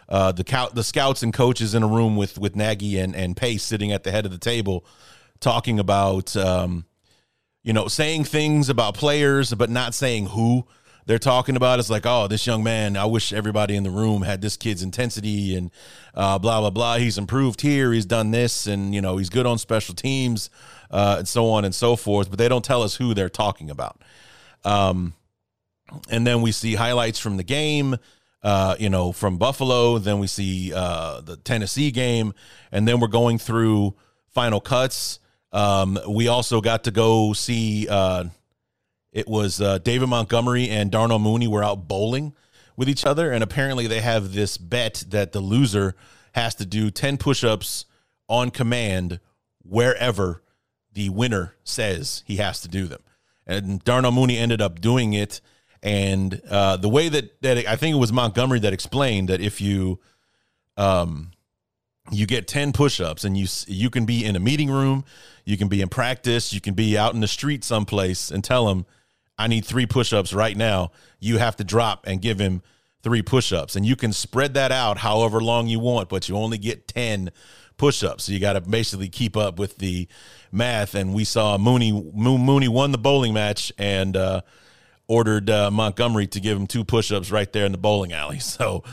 uh, 0.08 0.32
the 0.32 0.70
the 0.74 0.84
scouts 0.84 1.22
and 1.22 1.32
coaches 1.32 1.74
in 1.74 1.82
a 1.82 1.86
room 1.86 2.16
with 2.16 2.38
with 2.38 2.54
Nagy 2.54 2.98
and 2.98 3.16
and 3.16 3.36
Pace 3.36 3.62
sitting 3.62 3.92
at 3.92 4.04
the 4.04 4.10
head 4.10 4.26
of 4.26 4.32
the 4.32 4.38
table 4.38 4.84
talking 5.40 5.78
about, 5.78 6.36
um, 6.36 6.84
you 7.62 7.72
know, 7.72 7.88
saying 7.88 8.24
things 8.24 8.68
about 8.68 8.94
players, 8.94 9.52
but 9.54 9.70
not 9.70 9.94
saying 9.94 10.26
who 10.26 10.66
they're 11.06 11.18
talking 11.18 11.56
about. 11.56 11.78
It's 11.78 11.90
like, 11.90 12.06
oh, 12.06 12.26
this 12.28 12.46
young 12.46 12.62
man, 12.62 12.96
I 12.96 13.04
wish 13.04 13.32
everybody 13.32 13.76
in 13.76 13.82
the 13.82 13.90
room 13.90 14.22
had 14.22 14.40
this 14.40 14.56
kid's 14.56 14.82
intensity 14.82 15.56
and 15.56 15.70
uh, 16.14 16.38
blah, 16.38 16.60
blah, 16.60 16.70
blah. 16.70 16.96
He's 16.96 17.18
improved 17.18 17.60
here. 17.60 17.92
He's 17.92 18.06
done 18.06 18.30
this 18.30 18.66
and, 18.66 18.94
you 18.94 19.00
know, 19.00 19.18
he's 19.18 19.28
good 19.28 19.46
on 19.46 19.58
special 19.58 19.94
teams 19.94 20.50
uh, 20.90 21.16
and 21.18 21.28
so 21.28 21.50
on 21.50 21.64
and 21.64 21.74
so 21.74 21.96
forth. 21.96 22.30
But 22.30 22.38
they 22.38 22.48
don't 22.48 22.64
tell 22.64 22.82
us 22.82 22.96
who 22.96 23.14
they're 23.14 23.28
talking 23.28 23.70
about. 23.70 24.02
Um, 24.64 25.14
and 26.10 26.26
then 26.26 26.40
we 26.40 26.52
see 26.52 26.74
highlights 26.74 27.18
from 27.18 27.36
the 27.36 27.44
game. 27.44 27.96
Uh, 28.42 28.76
you 28.78 28.90
know, 28.90 29.10
from 29.10 29.38
Buffalo. 29.38 29.96
Then 29.96 30.18
we 30.18 30.26
see 30.26 30.70
uh, 30.74 31.22
the 31.22 31.38
Tennessee 31.38 31.90
game, 31.90 32.34
and 32.70 32.86
then 32.86 33.00
we're 33.00 33.08
going 33.08 33.38
through 33.38 33.94
final 34.34 34.60
cuts. 34.60 35.18
Um, 35.50 35.98
we 36.06 36.28
also 36.28 36.60
got 36.60 36.84
to 36.84 36.90
go 36.90 37.32
see. 37.32 37.88
It 39.14 39.28
was 39.28 39.60
uh, 39.60 39.78
David 39.78 40.08
Montgomery 40.08 40.68
and 40.68 40.90
Darnell 40.90 41.20
Mooney 41.20 41.46
were 41.46 41.62
out 41.62 41.86
bowling 41.86 42.34
with 42.76 42.88
each 42.88 43.06
other, 43.06 43.30
and 43.30 43.44
apparently 43.44 43.86
they 43.86 44.00
have 44.00 44.34
this 44.34 44.58
bet 44.58 45.04
that 45.08 45.30
the 45.30 45.40
loser 45.40 45.94
has 46.32 46.56
to 46.56 46.66
do 46.66 46.90
ten 46.90 47.16
push-ups 47.16 47.86
on 48.28 48.50
command 48.50 49.20
wherever 49.62 50.42
the 50.92 51.08
winner 51.10 51.54
says 51.62 52.24
he 52.26 52.36
has 52.36 52.60
to 52.62 52.68
do 52.68 52.86
them. 52.86 53.02
And 53.46 53.82
Darnell 53.84 54.10
Mooney 54.10 54.36
ended 54.36 54.60
up 54.60 54.80
doing 54.80 55.12
it. 55.12 55.40
And 55.80 56.40
uh, 56.50 56.76
the 56.76 56.88
way 56.88 57.08
that 57.08 57.40
that 57.42 57.58
I 57.68 57.76
think 57.76 57.94
it 57.94 57.98
was 57.98 58.12
Montgomery 58.12 58.58
that 58.60 58.72
explained 58.72 59.28
that 59.28 59.40
if 59.40 59.60
you 59.60 60.00
um 60.76 61.30
you 62.10 62.26
get 62.26 62.48
10 62.48 62.72
push-ups 62.72 63.24
and 63.24 63.36
you 63.36 63.46
you 63.66 63.90
can 63.90 64.04
be 64.04 64.24
in 64.24 64.34
a 64.36 64.40
meeting 64.40 64.70
room 64.70 65.04
you 65.44 65.56
can 65.56 65.68
be 65.68 65.80
in 65.80 65.88
practice 65.88 66.52
you 66.52 66.60
can 66.60 66.74
be 66.74 66.98
out 66.98 67.14
in 67.14 67.20
the 67.20 67.28
street 67.28 67.64
someplace 67.64 68.30
and 68.30 68.42
tell 68.44 68.68
him 68.68 68.84
i 69.38 69.46
need 69.46 69.64
three 69.64 69.86
push-ups 69.86 70.32
right 70.32 70.56
now. 70.56 70.92
You 71.20 71.38
have 71.38 71.56
to 71.56 71.64
drop 71.64 72.06
and 72.06 72.20
give 72.20 72.38
him 72.38 72.62
three 73.02 73.22
push-ups. 73.22 73.76
And 73.76 73.84
you 73.84 73.96
can 73.96 74.12
spread 74.12 74.54
that 74.54 74.72
out 74.72 74.98
however 74.98 75.40
long 75.40 75.66
you 75.66 75.78
want 75.78 76.08
but 76.08 76.28
you 76.28 76.36
only 76.36 76.58
get 76.58 76.88
10 76.88 77.30
push-ups. 77.76 78.24
So 78.24 78.32
you 78.32 78.40
got 78.40 78.54
to 78.54 78.60
basically 78.60 79.08
keep 79.08 79.36
up 79.36 79.58
with 79.58 79.78
the 79.78 80.08
math. 80.50 80.94
And 80.94 81.14
we 81.14 81.24
saw 81.24 81.58
mooney 81.58 81.92
mooney 81.92 82.68
won 82.68 82.92
the 82.92 82.98
bowling 82.98 83.34
match 83.34 83.72
and 83.78 84.16
uh, 84.16 84.40
ordered 85.06 85.50
uh, 85.50 85.70
montgomery 85.70 86.26
to 86.28 86.40
give 86.40 86.56
him 86.56 86.66
two 86.66 86.84
push-ups 86.84 87.30
right 87.30 87.52
there 87.52 87.66
in 87.66 87.72
the 87.72 87.78
bowling 87.78 88.12
alley. 88.12 88.40
So 88.54 88.84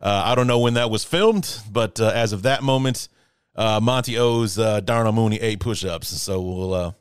uh, 0.00 0.22
I 0.26 0.36
don't 0.36 0.46
know 0.46 0.60
when 0.60 0.74
that 0.74 0.90
was 0.90 1.02
filmed, 1.02 1.60
but 1.70 2.00
uh, 2.00 2.12
as 2.14 2.32
of 2.32 2.42
that 2.42 2.62
moment, 2.62 3.08
uh, 3.56 3.80
Monty 3.82 4.16
owes 4.16 4.56
uh, 4.56 4.78
Darnell 4.78 5.12
Mooney 5.12 5.40
eight 5.40 5.58
push-ups, 5.58 6.06
so 6.06 6.40
we'll, 6.40 6.72
uh, 6.72 6.92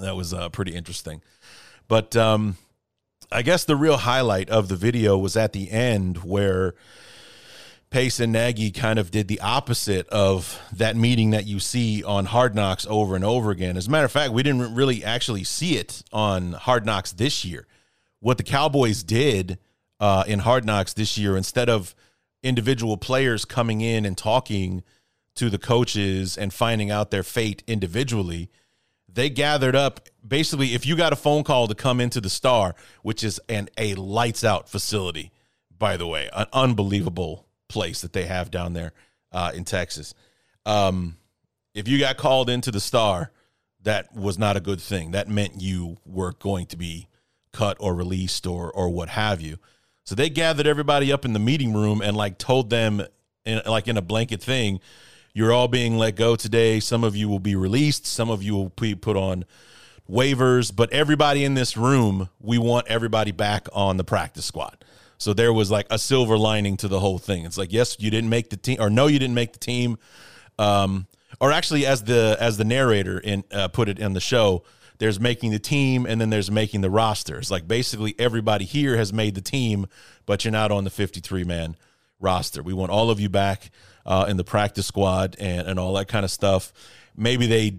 that 0.00 0.14
was 0.14 0.32
pretty 0.52 0.72
interesting. 0.72 1.20
But 1.88 2.16
um, 2.16 2.56
I 3.30 3.42
guess 3.42 3.64
the 3.64 3.76
real 3.76 3.98
highlight 3.98 4.50
of 4.50 4.68
the 4.68 4.76
video 4.76 5.16
was 5.18 5.36
at 5.36 5.52
the 5.52 5.70
end 5.70 6.18
where 6.24 6.74
Pace 7.90 8.18
and 8.20 8.32
Nagy 8.32 8.72
kind 8.72 8.98
of 8.98 9.10
did 9.10 9.28
the 9.28 9.40
opposite 9.40 10.08
of 10.08 10.60
that 10.72 10.96
meeting 10.96 11.30
that 11.30 11.46
you 11.46 11.60
see 11.60 12.02
on 12.02 12.26
Hard 12.26 12.54
Knocks 12.54 12.86
over 12.88 13.14
and 13.14 13.24
over 13.24 13.50
again. 13.50 13.76
As 13.76 13.86
a 13.86 13.90
matter 13.90 14.04
of 14.04 14.12
fact, 14.12 14.32
we 14.32 14.42
didn't 14.42 14.74
really 14.74 15.04
actually 15.04 15.44
see 15.44 15.76
it 15.76 16.02
on 16.12 16.52
Hard 16.52 16.84
Knocks 16.84 17.12
this 17.12 17.44
year. 17.44 17.66
What 18.20 18.38
the 18.38 18.42
Cowboys 18.42 19.02
did 19.02 19.58
uh, 20.00 20.24
in 20.26 20.40
Hard 20.40 20.64
Knocks 20.64 20.94
this 20.94 21.16
year, 21.16 21.36
instead 21.36 21.68
of 21.68 21.94
individual 22.42 22.96
players 22.96 23.44
coming 23.44 23.80
in 23.80 24.04
and 24.04 24.18
talking 24.18 24.82
to 25.36 25.48
the 25.48 25.58
coaches 25.58 26.36
and 26.36 26.52
finding 26.52 26.90
out 26.90 27.10
their 27.10 27.22
fate 27.22 27.62
individually, 27.66 28.50
they 29.08 29.30
gathered 29.30 29.76
up. 29.76 30.08
Basically, 30.26 30.74
if 30.74 30.86
you 30.86 30.96
got 30.96 31.12
a 31.12 31.16
phone 31.16 31.44
call 31.44 31.68
to 31.68 31.74
come 31.74 32.00
into 32.00 32.20
the 32.20 32.30
Star, 32.30 32.74
which 33.02 33.22
is 33.22 33.40
an 33.48 33.68
a 33.76 33.94
lights 33.94 34.44
out 34.44 34.68
facility, 34.68 35.30
by 35.78 35.96
the 35.96 36.06
way, 36.06 36.28
an 36.32 36.46
unbelievable 36.52 37.46
place 37.68 38.00
that 38.00 38.12
they 38.12 38.24
have 38.24 38.50
down 38.50 38.72
there 38.72 38.92
uh, 39.32 39.52
in 39.54 39.64
Texas. 39.64 40.14
Um, 40.64 41.16
if 41.74 41.86
you 41.86 41.98
got 41.98 42.16
called 42.16 42.48
into 42.48 42.70
the 42.70 42.80
Star, 42.80 43.30
that 43.82 44.14
was 44.14 44.38
not 44.38 44.56
a 44.56 44.60
good 44.60 44.80
thing. 44.80 45.12
That 45.12 45.28
meant 45.28 45.60
you 45.60 45.98
were 46.04 46.32
going 46.32 46.66
to 46.66 46.76
be 46.76 47.08
cut 47.52 47.76
or 47.80 47.94
released 47.94 48.46
or 48.46 48.70
or 48.72 48.88
what 48.88 49.10
have 49.10 49.40
you. 49.40 49.58
So 50.04 50.14
they 50.14 50.28
gathered 50.30 50.66
everybody 50.66 51.12
up 51.12 51.24
in 51.24 51.32
the 51.32 51.38
meeting 51.38 51.72
room 51.72 52.00
and 52.00 52.16
like 52.16 52.38
told 52.38 52.70
them 52.70 53.02
in 53.44 53.62
like 53.66 53.88
in 53.88 53.96
a 53.96 54.02
blanket 54.02 54.42
thing, 54.42 54.80
You're 55.34 55.52
all 55.52 55.68
being 55.68 55.98
let 55.98 56.16
go 56.16 56.34
today. 56.36 56.80
Some 56.80 57.04
of 57.04 57.14
you 57.14 57.28
will 57.28 57.38
be 57.38 57.54
released. 57.54 58.06
Some 58.06 58.30
of 58.30 58.42
you 58.42 58.54
will 58.54 58.70
be 58.70 58.94
put 58.94 59.16
on 59.16 59.44
waivers. 60.10 60.74
But 60.74 60.92
everybody 60.92 61.44
in 61.44 61.54
this 61.54 61.76
room, 61.76 62.28
we 62.40 62.58
want 62.58 62.86
everybody 62.88 63.32
back 63.32 63.68
on 63.72 63.96
the 63.96 64.04
practice 64.04 64.44
squad. 64.44 64.84
So 65.18 65.32
there 65.32 65.52
was 65.52 65.70
like 65.70 65.86
a 65.90 65.98
silver 65.98 66.36
lining 66.36 66.76
to 66.78 66.88
the 66.88 67.00
whole 67.00 67.18
thing. 67.18 67.44
It's 67.44 67.56
like, 67.56 67.72
yes, 67.72 67.96
you 67.98 68.10
didn't 68.10 68.30
make 68.30 68.50
the 68.50 68.56
team, 68.56 68.80
or 68.80 68.90
no, 68.90 69.06
you 69.06 69.18
didn't 69.18 69.34
make 69.34 69.52
the 69.52 69.58
team. 69.58 69.98
Um, 70.58 71.06
or 71.40 71.52
actually, 71.52 71.86
as 71.86 72.04
the 72.04 72.36
as 72.40 72.56
the 72.56 72.64
narrator 72.64 73.18
in 73.18 73.44
uh, 73.52 73.68
put 73.68 73.88
it 73.88 73.98
in 73.98 74.12
the 74.12 74.20
show, 74.20 74.62
there's 74.98 75.20
making 75.20 75.50
the 75.50 75.58
team 75.58 76.06
and 76.06 76.20
then 76.20 76.30
there's 76.30 76.50
making 76.50 76.80
the 76.80 76.90
rosters. 76.90 77.50
Like 77.50 77.68
basically 77.68 78.14
everybody 78.18 78.64
here 78.64 78.96
has 78.96 79.12
made 79.12 79.34
the 79.34 79.40
team, 79.40 79.86
but 80.24 80.44
you're 80.44 80.52
not 80.52 80.70
on 80.70 80.84
the 80.84 80.90
53 80.90 81.44
man 81.44 81.76
roster. 82.20 82.62
We 82.62 82.72
want 82.72 82.90
all 82.90 83.10
of 83.10 83.20
you 83.20 83.28
back 83.28 83.70
uh, 84.04 84.26
in 84.28 84.36
the 84.36 84.44
practice 84.44 84.86
squad 84.86 85.36
and, 85.38 85.66
and 85.68 85.78
all 85.78 85.94
that 85.94 86.08
kind 86.08 86.24
of 86.24 86.30
stuff. 86.30 86.72
Maybe 87.16 87.46
they 87.46 87.78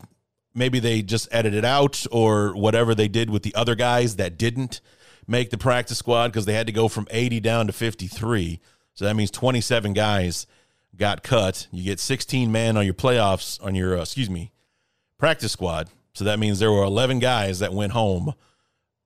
maybe 0.57 0.79
they 0.79 1.01
just 1.01 1.27
edited 1.31 1.63
out 1.63 2.05
or 2.11 2.53
whatever 2.55 2.95
they 2.95 3.07
did 3.07 3.29
with 3.29 3.43
the 3.43 3.55
other 3.55 3.75
guys 3.75 4.15
that 4.15 4.37
didn't 4.37 4.81
make 5.27 5.49
the 5.49 5.57
practice 5.57 5.97
squad 5.97 6.29
because 6.29 6.45
they 6.45 6.53
had 6.53 6.67
to 6.67 6.73
go 6.73 6.87
from 6.87 7.07
80 7.11 7.39
down 7.39 7.67
to 7.67 7.73
53. 7.73 8.59
So 8.93 9.05
that 9.05 9.15
means 9.15 9.31
27 9.31 9.93
guys 9.93 10.47
got 10.95 11.21
cut. 11.21 11.67
You 11.71 11.83
get 11.83 11.99
16 11.99 12.51
man 12.51 12.75
on 12.75 12.85
your 12.85 12.93
playoffs 12.93 13.63
on 13.63 13.75
your 13.75 13.97
uh, 13.97 14.01
excuse 14.01 14.29
me 14.29 14.51
practice 15.17 15.51
squad. 15.51 15.89
So 16.13 16.25
that 16.25 16.39
means 16.39 16.59
there 16.59 16.71
were 16.71 16.83
11 16.83 17.19
guys 17.19 17.59
that 17.59 17.73
went 17.73 17.91
home 17.91 18.33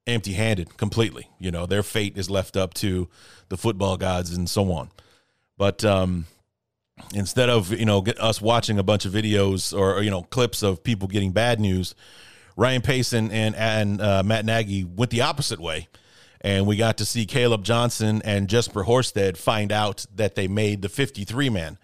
empty 0.08 0.34
handed 0.34 0.78
completely. 0.78 1.30
You 1.40 1.52
know, 1.52 1.66
their 1.66 1.84
fate 1.84 2.18
is 2.18 2.30
left 2.30 2.56
up 2.56 2.74
to 2.76 3.10
the 3.50 3.58
football 3.58 3.98
gods 3.98 4.32
and 4.32 4.50
so 4.50 4.72
on. 4.72 4.90
But 5.58 5.84
um, 5.84 6.26
instead 7.14 7.50
of, 7.50 7.72
you 7.72 7.86
know, 7.86 8.04
us 8.20 8.42
watching 8.42 8.80
a 8.80 8.84
bunch 8.84 9.06
of 9.06 9.14
videos 9.14 9.78
or, 9.78 10.02
you 10.02 10.10
know, 10.10 10.24
clips 10.24 10.64
of 10.64 10.84
people 10.84 11.08
getting 11.08 11.32
bad 11.32 11.60
news, 11.60 11.96
Ryan 12.56 12.82
Pace 12.82 13.14
and, 13.14 13.32
and, 13.32 13.56
and 13.56 14.02
uh, 14.02 14.24
Matt 14.24 14.46
Nagy 14.46 14.84
went 14.84 15.12
the 15.12 15.22
opposite 15.22 15.60
way. 15.60 15.88
And 16.42 16.66
we 16.66 16.76
got 16.76 16.98
to 16.98 17.06
see 17.06 17.26
Caleb 17.26 17.64
Johnson 17.64 18.22
and 18.26 18.48
Jesper 18.48 18.84
Horsted 18.84 19.38
find 19.38 19.72
out 19.72 20.06
that 20.16 20.36
they 20.36 20.48
made 20.48 20.82
the 20.82 20.90
53 20.90 21.50
man 21.50 21.78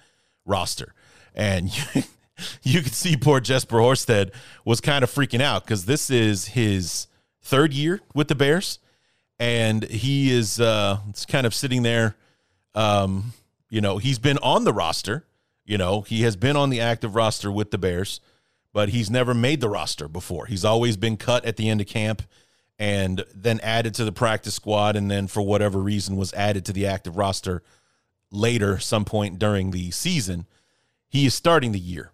roster. 0.45 0.93
And 1.35 1.69
you 2.63 2.81
could 2.81 2.93
see 2.93 3.15
poor 3.15 3.39
Jesper 3.39 3.77
Horsted 3.77 4.31
was 4.65 4.81
kind 4.81 5.03
of 5.03 5.11
freaking 5.11 5.41
out 5.41 5.63
because 5.63 5.85
this 5.85 6.09
is 6.09 6.47
his 6.47 7.07
third 7.41 7.73
year 7.73 8.01
with 8.13 8.27
the 8.27 8.35
Bears, 8.35 8.79
and 9.39 9.83
he 9.83 10.31
is 10.31 10.59
uh, 10.59 10.99
kind 11.27 11.45
of 11.45 11.53
sitting 11.53 11.83
there. 11.83 12.15
Um, 12.75 13.33
you 13.69 13.81
know, 13.81 13.97
he's 13.97 14.19
been 14.19 14.37
on 14.39 14.63
the 14.63 14.73
roster. 14.73 15.25
You 15.65 15.77
know, 15.77 16.01
he 16.01 16.21
has 16.21 16.35
been 16.35 16.55
on 16.55 16.69
the 16.69 16.79
active 16.79 17.15
roster 17.15 17.51
with 17.51 17.71
the 17.71 17.77
Bears, 17.77 18.21
but 18.73 18.89
he's 18.89 19.09
never 19.09 19.33
made 19.33 19.59
the 19.59 19.69
roster 19.69 20.07
before. 20.07 20.45
He's 20.45 20.63
always 20.63 20.95
been 20.95 21.17
cut 21.17 21.43
at 21.45 21.57
the 21.57 21.69
end 21.69 21.81
of 21.81 21.87
camp 21.87 22.21
and 22.79 23.25
then 23.33 23.59
added 23.61 23.93
to 23.95 24.05
the 24.05 24.11
practice 24.11 24.53
squad, 24.53 24.95
and 24.95 25.09
then 25.09 25.27
for 25.27 25.41
whatever 25.41 25.79
reason 25.79 26.15
was 26.15 26.33
added 26.33 26.63
to 26.65 26.73
the 26.73 26.85
active 26.85 27.17
roster 27.17 27.63
later, 28.31 28.77
some 28.77 29.03
point 29.03 29.39
during 29.39 29.71
the 29.71 29.91
season. 29.91 30.45
He 31.09 31.25
is 31.25 31.33
starting 31.33 31.71
the 31.71 31.79
year 31.79 32.11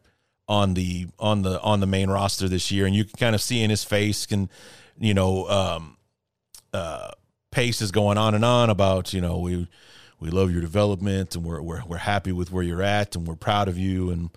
on 0.47 0.73
the 0.73 1.07
on 1.19 1.41
the 1.41 1.61
on 1.61 1.79
the 1.79 1.85
main 1.85 2.09
roster 2.09 2.47
this 2.47 2.71
year, 2.71 2.85
and 2.85 2.95
you 2.95 3.03
can 3.03 3.17
kind 3.17 3.35
of 3.35 3.41
see 3.41 3.61
in 3.61 3.69
his 3.69 3.83
face, 3.83 4.25
can 4.25 4.49
you 4.99 5.13
know, 5.13 5.47
um, 5.49 5.97
uh, 6.71 7.11
Pace 7.51 7.81
is 7.81 7.91
going 7.91 8.17
on 8.17 8.35
and 8.35 8.45
on 8.45 8.69
about 8.69 9.13
you 9.13 9.21
know 9.21 9.39
we 9.39 9.67
we 10.23 10.29
love 10.29 10.51
your 10.51 10.61
development 10.61 11.35
and 11.35 11.43
we're 11.43 11.61
we're 11.61 11.83
we're 11.85 11.97
happy 11.97 12.31
with 12.31 12.49
where 12.49 12.63
you're 12.63 12.81
at 12.81 13.13
and 13.17 13.27
we're 13.27 13.35
proud 13.35 13.67
of 13.67 13.77
you 13.77 14.09
and 14.09 14.29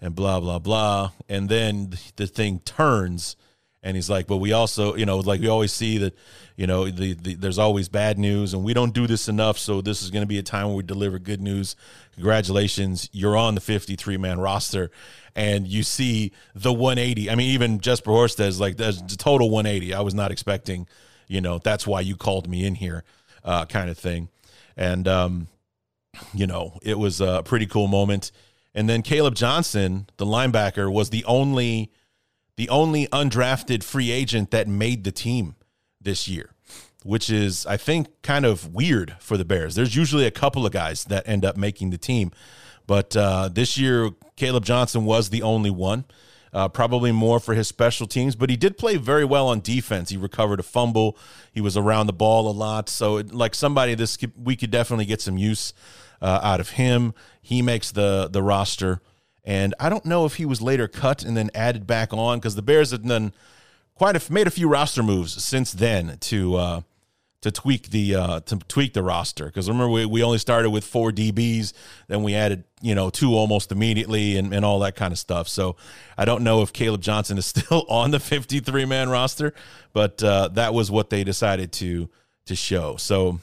and 0.00 0.14
blah 0.14 0.38
blah 0.38 0.60
blah, 0.60 1.10
and 1.28 1.48
then 1.48 1.98
the 2.16 2.26
thing 2.28 2.60
turns. 2.60 3.36
And 3.84 3.96
he's 3.96 4.08
like, 4.08 4.28
but 4.28 4.36
we 4.36 4.52
also, 4.52 4.94
you 4.94 5.04
know, 5.04 5.18
like 5.18 5.40
we 5.40 5.48
always 5.48 5.72
see 5.72 5.98
that, 5.98 6.16
you 6.54 6.68
know, 6.68 6.88
the, 6.88 7.14
the 7.14 7.34
there's 7.34 7.58
always 7.58 7.88
bad 7.88 8.16
news, 8.16 8.54
and 8.54 8.62
we 8.62 8.74
don't 8.74 8.94
do 8.94 9.08
this 9.08 9.26
enough. 9.26 9.58
So 9.58 9.80
this 9.80 10.04
is 10.04 10.12
going 10.12 10.22
to 10.22 10.28
be 10.28 10.38
a 10.38 10.42
time 10.44 10.68
where 10.68 10.76
we 10.76 10.84
deliver 10.84 11.18
good 11.18 11.40
news. 11.40 11.74
Congratulations, 12.14 13.08
you're 13.10 13.36
on 13.36 13.56
the 13.56 13.60
53 13.60 14.16
man 14.18 14.38
roster, 14.38 14.92
and 15.34 15.66
you 15.66 15.82
see 15.82 16.30
the 16.54 16.72
180. 16.72 17.28
I 17.28 17.34
mean, 17.34 17.50
even 17.50 17.80
Jesper 17.80 18.12
Horsted 18.12 18.46
is 18.46 18.60
like, 18.60 18.76
that's 18.76 19.00
a 19.00 19.16
total 19.16 19.50
180. 19.50 19.94
I 19.94 20.00
was 20.02 20.14
not 20.14 20.30
expecting, 20.30 20.86
you 21.26 21.40
know, 21.40 21.58
that's 21.58 21.84
why 21.84 22.02
you 22.02 22.14
called 22.14 22.48
me 22.48 22.64
in 22.64 22.76
here, 22.76 23.02
uh, 23.44 23.64
kind 23.64 23.90
of 23.90 23.98
thing. 23.98 24.28
And, 24.76 25.06
um, 25.08 25.48
you 26.34 26.46
know, 26.46 26.78
it 26.82 26.98
was 26.98 27.20
a 27.20 27.42
pretty 27.44 27.66
cool 27.66 27.88
moment. 27.88 28.32
And 28.74 28.88
then 28.88 29.02
Caleb 29.02 29.34
Johnson, 29.34 30.08
the 30.16 30.26
linebacker, 30.26 30.92
was 30.92 31.10
the 31.10 31.24
only 31.24 31.90
the 32.56 32.68
only 32.68 33.06
undrafted 33.08 33.82
free 33.82 34.10
agent 34.10 34.50
that 34.50 34.68
made 34.68 35.04
the 35.04 35.12
team 35.12 35.56
this 36.00 36.28
year, 36.28 36.50
which 37.02 37.30
is 37.30 37.66
I 37.66 37.76
think 37.76 38.08
kind 38.22 38.44
of 38.44 38.74
weird 38.74 39.16
for 39.20 39.36
the 39.36 39.44
Bears. 39.44 39.74
There's 39.74 39.96
usually 39.96 40.26
a 40.26 40.30
couple 40.30 40.66
of 40.66 40.72
guys 40.72 41.04
that 41.04 41.26
end 41.26 41.44
up 41.44 41.56
making 41.56 41.90
the 41.90 41.98
team, 41.98 42.30
but 42.86 43.16
uh, 43.16 43.48
this 43.48 43.78
year 43.78 44.10
Caleb 44.36 44.64
Johnson 44.64 45.04
was 45.04 45.30
the 45.30 45.42
only 45.42 45.70
one. 45.70 46.04
Uh, 46.52 46.68
probably 46.68 47.12
more 47.12 47.40
for 47.40 47.54
his 47.54 47.66
special 47.66 48.06
teams, 48.06 48.36
but 48.36 48.50
he 48.50 48.56
did 48.56 48.76
play 48.76 48.96
very 48.98 49.24
well 49.24 49.48
on 49.48 49.60
defense. 49.60 50.10
He 50.10 50.18
recovered 50.18 50.60
a 50.60 50.62
fumble. 50.62 51.16
He 51.50 51.62
was 51.62 51.78
around 51.78 52.08
the 52.08 52.12
ball 52.12 52.46
a 52.46 52.52
lot. 52.52 52.90
So, 52.90 53.16
it, 53.16 53.32
like 53.32 53.54
somebody, 53.54 53.94
this 53.94 54.18
could, 54.18 54.32
we 54.36 54.54
could 54.54 54.70
definitely 54.70 55.06
get 55.06 55.22
some 55.22 55.38
use 55.38 55.72
uh, 56.20 56.40
out 56.42 56.60
of 56.60 56.70
him. 56.70 57.14
He 57.40 57.62
makes 57.62 57.90
the 57.90 58.28
the 58.30 58.42
roster, 58.42 59.00
and 59.44 59.74
I 59.80 59.88
don't 59.88 60.04
know 60.04 60.26
if 60.26 60.34
he 60.34 60.44
was 60.44 60.62
later 60.62 60.88
cut 60.88 61.24
and 61.24 61.36
then 61.36 61.50
added 61.54 61.86
back 61.86 62.12
on 62.12 62.38
because 62.38 62.54
the 62.54 62.62
Bears 62.62 62.90
have 62.90 63.02
done 63.02 63.32
quite 63.94 64.16
a 64.16 64.32
made 64.32 64.46
a 64.46 64.50
few 64.50 64.68
roster 64.68 65.02
moves 65.02 65.42
since 65.42 65.72
then 65.72 66.18
to 66.20 66.56
uh, 66.56 66.80
to 67.42 67.50
tweak 67.50 67.90
the 67.90 68.14
uh, 68.14 68.40
to 68.40 68.56
tweak 68.68 68.94
the 68.94 69.02
roster. 69.02 69.46
Because 69.46 69.68
remember 69.68 69.90
we, 69.90 70.06
we 70.06 70.22
only 70.22 70.38
started 70.38 70.70
with 70.70 70.84
four 70.84 71.12
DBs 71.12 71.72
then 72.08 72.22
we 72.22 72.34
added 72.34 72.64
you 72.80 72.94
know 72.94 73.10
two 73.10 73.34
almost 73.34 73.70
immediately 73.70 74.36
and, 74.36 74.54
and 74.54 74.64
all 74.64 74.78
that 74.80 74.96
kind 74.96 75.12
of 75.12 75.18
stuff. 75.18 75.48
So 75.48 75.76
I 76.16 76.24
don't 76.24 76.42
know 76.42 76.62
if 76.62 76.72
Caleb 76.72 77.02
Johnson 77.02 77.36
is 77.38 77.46
still 77.54 77.84
on 77.88 78.10
the 78.10 78.20
53 78.20 78.86
man 78.86 79.08
roster 79.08 79.52
but 79.92 80.22
uh, 80.22 80.48
that 80.48 80.72
was 80.72 80.90
what 80.90 81.10
they 81.10 81.24
decided 81.24 81.72
to 81.72 82.08
to 82.46 82.56
show. 82.56 82.96
So 82.96 83.40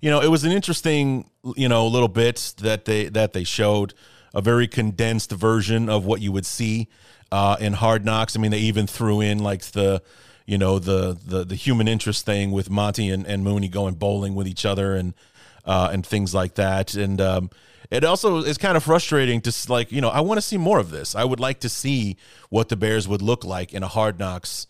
you 0.00 0.10
know 0.10 0.20
it 0.20 0.28
was 0.28 0.44
an 0.44 0.52
interesting 0.52 1.30
you 1.56 1.68
know 1.68 1.86
little 1.86 2.08
bit 2.08 2.54
that 2.58 2.86
they 2.86 3.08
that 3.08 3.32
they 3.32 3.44
showed 3.44 3.94
a 4.34 4.40
very 4.40 4.66
condensed 4.66 5.30
version 5.30 5.90
of 5.90 6.06
what 6.06 6.22
you 6.22 6.32
would 6.32 6.46
see 6.46 6.88
uh, 7.30 7.56
in 7.60 7.74
Hard 7.74 8.04
Knocks. 8.04 8.34
I 8.34 8.40
mean 8.40 8.50
they 8.50 8.60
even 8.60 8.86
threw 8.86 9.20
in 9.20 9.38
like 9.40 9.62
the 9.62 10.02
you 10.52 10.58
know 10.58 10.78
the 10.78 11.18
the 11.24 11.44
the 11.44 11.54
human 11.54 11.88
interest 11.88 12.26
thing 12.26 12.52
with 12.52 12.68
Monty 12.68 13.08
and, 13.08 13.26
and 13.26 13.42
Mooney 13.42 13.68
going 13.68 13.94
bowling 13.94 14.34
with 14.34 14.46
each 14.46 14.66
other 14.66 14.94
and 14.94 15.14
uh, 15.64 15.88
and 15.90 16.04
things 16.04 16.34
like 16.34 16.56
that. 16.56 16.92
And 16.92 17.22
um, 17.22 17.50
it 17.90 18.04
also 18.04 18.36
is 18.36 18.58
kind 18.58 18.76
of 18.76 18.82
frustrating 18.84 19.40
to 19.40 19.72
like 19.72 19.90
you 19.90 20.02
know 20.02 20.10
I 20.10 20.20
want 20.20 20.36
to 20.36 20.42
see 20.42 20.58
more 20.58 20.78
of 20.78 20.90
this. 20.90 21.14
I 21.14 21.24
would 21.24 21.40
like 21.40 21.60
to 21.60 21.70
see 21.70 22.18
what 22.50 22.68
the 22.68 22.76
Bears 22.76 23.08
would 23.08 23.22
look 23.22 23.46
like 23.46 23.72
in 23.72 23.82
a 23.82 23.88
Hard 23.88 24.18
Knocks 24.18 24.66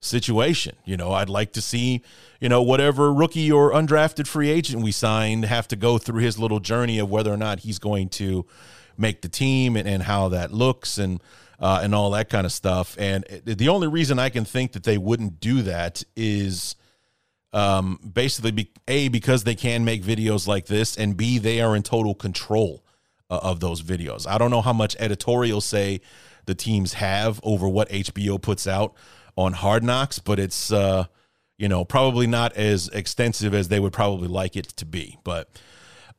situation. 0.00 0.76
You 0.84 0.98
know, 0.98 1.12
I'd 1.12 1.30
like 1.30 1.54
to 1.54 1.62
see, 1.62 2.02
you 2.38 2.50
know, 2.50 2.60
whatever 2.60 3.10
rookie 3.10 3.50
or 3.50 3.72
undrafted 3.72 4.26
free 4.26 4.50
agent 4.50 4.82
we 4.82 4.92
signed 4.92 5.46
have 5.46 5.66
to 5.68 5.76
go 5.76 5.96
through 5.96 6.20
his 6.20 6.38
little 6.38 6.60
journey 6.60 6.98
of 6.98 7.08
whether 7.08 7.32
or 7.32 7.38
not 7.38 7.60
he's 7.60 7.78
going 7.78 8.10
to 8.10 8.44
make 8.98 9.22
the 9.22 9.30
team 9.30 9.78
and, 9.78 9.88
and 9.88 10.02
how 10.02 10.28
that 10.28 10.52
looks 10.52 10.98
and 10.98 11.22
uh, 11.62 11.80
and 11.82 11.94
all 11.94 12.10
that 12.10 12.28
kind 12.28 12.44
of 12.44 12.52
stuff. 12.52 12.96
And 12.98 13.24
the 13.44 13.68
only 13.68 13.86
reason 13.86 14.18
I 14.18 14.28
can 14.28 14.44
think 14.44 14.72
that 14.72 14.82
they 14.82 14.98
wouldn't 14.98 15.38
do 15.38 15.62
that 15.62 16.02
is 16.16 16.74
um, 17.52 18.00
basically 18.12 18.50
be, 18.50 18.70
a 18.88 19.08
because 19.08 19.44
they 19.44 19.54
can 19.54 19.84
make 19.84 20.02
videos 20.02 20.48
like 20.48 20.66
this, 20.66 20.98
and 20.98 21.16
b 21.16 21.38
they 21.38 21.60
are 21.60 21.76
in 21.76 21.84
total 21.84 22.14
control 22.14 22.84
uh, 23.30 23.38
of 23.42 23.60
those 23.60 23.80
videos. 23.80 24.26
I 24.26 24.38
don't 24.38 24.50
know 24.50 24.60
how 24.60 24.72
much 24.72 24.96
editorial 24.98 25.60
say 25.60 26.00
the 26.46 26.54
teams 26.56 26.94
have 26.94 27.38
over 27.44 27.68
what 27.68 27.88
HBO 27.90 28.42
puts 28.42 28.66
out 28.66 28.94
on 29.36 29.52
Hard 29.52 29.84
Knocks, 29.84 30.18
but 30.18 30.40
it's 30.40 30.72
uh, 30.72 31.04
you 31.58 31.68
know 31.68 31.84
probably 31.84 32.26
not 32.26 32.56
as 32.56 32.88
extensive 32.88 33.54
as 33.54 33.68
they 33.68 33.78
would 33.78 33.92
probably 33.92 34.28
like 34.28 34.56
it 34.56 34.66
to 34.66 34.84
be, 34.84 35.16
but. 35.22 35.48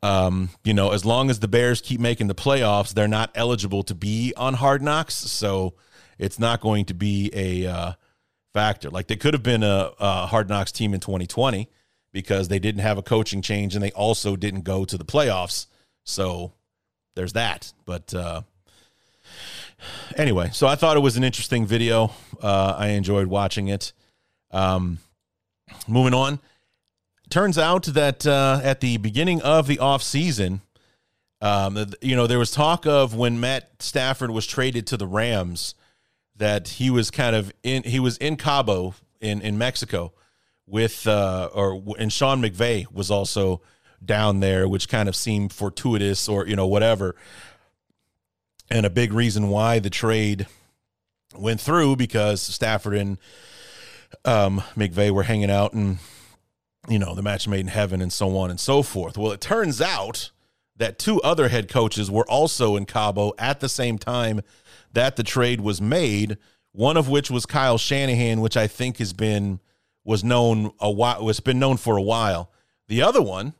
Um, 0.03 0.49
you 0.65 0.73
know, 0.73 0.91
as 0.91 1.05
long 1.05 1.29
as 1.29 1.39
the 1.39 1.47
Bears 1.47 1.79
keep 1.79 2.01
making 2.01 2.27
the 2.27 2.35
playoffs, 2.35 2.93
they're 2.93 3.07
not 3.07 3.31
eligible 3.35 3.83
to 3.83 3.95
be 3.95 4.33
on 4.35 4.53
Hard 4.53 4.81
Knocks, 4.81 5.15
so 5.15 5.75
it's 6.19 6.37
not 6.37 6.59
going 6.59 6.83
to 6.85 6.93
be 6.93 7.31
a 7.33 7.65
uh, 7.65 7.93
factor. 8.53 8.89
Like 8.89 9.07
they 9.07 9.15
could 9.15 9.33
have 9.33 9.43
been 9.43 9.63
a, 9.63 9.91
a 9.97 10.25
Hard 10.25 10.49
Knocks 10.49 10.73
team 10.73 10.93
in 10.93 10.99
2020 10.99 11.69
because 12.11 12.49
they 12.49 12.59
didn't 12.59 12.81
have 12.81 12.97
a 12.97 13.01
coaching 13.01 13.41
change 13.41 13.75
and 13.75 13.83
they 13.83 13.91
also 13.91 14.35
didn't 14.35 14.63
go 14.63 14.83
to 14.83 14.97
the 14.97 15.05
playoffs. 15.05 15.67
So 16.03 16.51
there's 17.15 17.31
that. 17.31 17.71
But 17.85 18.13
uh, 18.13 18.41
anyway, 20.17 20.49
so 20.51 20.67
I 20.67 20.75
thought 20.75 20.97
it 20.97 20.99
was 20.99 21.15
an 21.15 21.23
interesting 21.23 21.65
video. 21.65 22.11
Uh, 22.41 22.75
I 22.77 22.87
enjoyed 22.87 23.27
watching 23.27 23.69
it. 23.69 23.93
Um, 24.51 24.97
moving 25.87 26.13
on 26.13 26.41
turns 27.33 27.57
out 27.57 27.83
that 27.85 28.25
uh, 28.27 28.61
at 28.63 28.79
the 28.79 28.97
beginning 28.97 29.41
of 29.41 29.67
the 29.67 29.79
off 29.79 30.03
season, 30.03 30.61
Um, 31.41 31.91
you 32.01 32.15
know, 32.15 32.25
there 32.25 32.39
was 32.39 32.51
talk 32.51 32.85
of 32.85 33.13
when 33.15 33.37
Matt 33.37 33.69
Stafford 33.79 34.31
was 34.31 34.47
traded 34.47 34.87
to 34.87 34.97
the 34.97 35.07
Rams 35.07 35.75
that 36.37 36.67
he 36.79 36.89
was 36.89 37.11
kind 37.11 37.35
of 37.35 37.51
in 37.63 37.83
he 37.83 37.99
was 37.99 38.17
in 38.17 38.37
Cabo 38.37 38.93
in 39.19 39.41
in 39.41 39.57
Mexico 39.57 40.13
with 40.65 41.05
uh 41.05 41.49
or 41.53 41.83
and 41.99 42.13
Sean 42.13 42.41
McVay 42.41 42.85
was 42.89 43.11
also 43.11 43.61
down 44.05 44.39
there 44.39 44.69
which 44.69 44.87
kind 44.87 45.09
of 45.09 45.15
seemed 45.15 45.51
fortuitous 45.51 46.29
or 46.29 46.47
you 46.47 46.55
know 46.55 46.67
whatever. 46.67 47.15
And 48.69 48.85
a 48.85 48.89
big 48.89 49.11
reason 49.11 49.49
why 49.49 49.79
the 49.79 49.89
trade 49.89 50.47
went 51.35 51.59
through 51.59 51.97
because 51.97 52.41
Stafford 52.41 52.95
and 52.95 53.17
um 54.23 54.63
McVay 54.77 55.11
were 55.11 55.23
hanging 55.23 55.51
out 55.51 55.73
and 55.73 55.97
you 56.89 56.99
know 56.99 57.15
the 57.15 57.21
match 57.21 57.47
made 57.47 57.61
in 57.61 57.67
heaven 57.67 58.01
and 58.01 58.11
so 58.11 58.35
on 58.37 58.49
and 58.49 58.59
so 58.59 58.83
forth 58.83 59.17
well 59.17 59.31
it 59.31 59.41
turns 59.41 59.81
out 59.81 60.31
that 60.75 60.99
two 60.99 61.21
other 61.21 61.49
head 61.49 61.69
coaches 61.69 62.09
were 62.09 62.29
also 62.29 62.75
in 62.75 62.85
Cabo 62.85 63.33
at 63.37 63.59
the 63.59 63.69
same 63.69 63.97
time 63.97 64.41
that 64.91 65.15
the 65.15 65.23
trade 65.23 65.61
was 65.61 65.81
made. 65.81 66.37
One 66.71 66.97
of 66.97 67.07
which 67.07 67.29
was 67.29 67.45
Kyle 67.45 67.77
Shanahan, 67.77 68.41
which 68.41 68.57
I 68.57 68.67
think 68.67 68.97
has 68.97 69.13
been 69.13 69.59
was 70.03 70.23
known 70.23 70.71
a 70.79 70.91
while 70.91 71.23
was 71.23 71.39
been 71.39 71.59
known 71.59 71.77
for 71.77 71.97
a 71.97 72.01
while. 72.01 72.51
The 72.87 73.01
other 73.01 73.21
one 73.21 73.53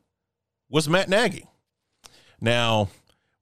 was 0.69 0.89
Matt 0.89 1.07
Nagy. 1.07 1.47
Now, 2.41 2.89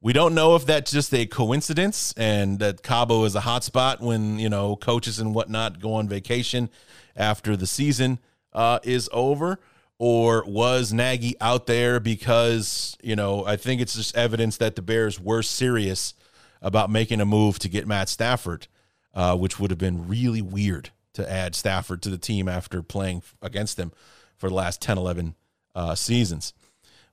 we 0.01 0.13
don't 0.13 0.35
know 0.35 0.55
if 0.55 0.65
that's 0.65 0.91
just 0.91 1.13
a 1.13 1.25
coincidence 1.25 2.13
and 2.17 2.59
that 2.59 2.83
Cabo 2.83 3.23
is 3.23 3.35
a 3.35 3.39
hot 3.39 3.63
spot 3.63 4.01
when, 4.01 4.37
you 4.37 4.49
know, 4.49 4.75
coaches 4.75 5.19
and 5.19 5.33
whatnot 5.33 5.79
go 5.79 5.93
on 5.93 6.07
vacation 6.07 6.69
after 7.15 7.55
the 7.55 7.67
season 7.67 8.19
uh, 8.53 8.79
is 8.83 9.09
over. 9.13 9.59
Or 10.03 10.43
was 10.47 10.91
Nagy 10.91 11.35
out 11.39 11.67
there 11.67 11.99
because, 11.99 12.97
you 13.03 13.15
know, 13.15 13.45
I 13.45 13.55
think 13.55 13.81
it's 13.81 13.93
just 13.93 14.17
evidence 14.17 14.57
that 14.57 14.75
the 14.75 14.81
Bears 14.81 15.19
were 15.19 15.43
serious 15.43 16.15
about 16.59 16.89
making 16.89 17.21
a 17.21 17.25
move 17.25 17.59
to 17.59 17.69
get 17.69 17.87
Matt 17.87 18.09
Stafford, 18.09 18.65
uh, 19.13 19.37
which 19.37 19.59
would 19.59 19.69
have 19.69 19.77
been 19.77 20.07
really 20.07 20.41
weird 20.41 20.89
to 21.13 21.31
add 21.31 21.53
Stafford 21.53 22.01
to 22.01 22.09
the 22.09 22.17
team 22.17 22.49
after 22.49 22.81
playing 22.81 23.21
against 23.43 23.77
them 23.77 23.91
for 24.37 24.49
the 24.49 24.55
last 24.55 24.81
10, 24.81 24.97
11 24.97 25.35
uh, 25.75 25.93
seasons. 25.93 26.53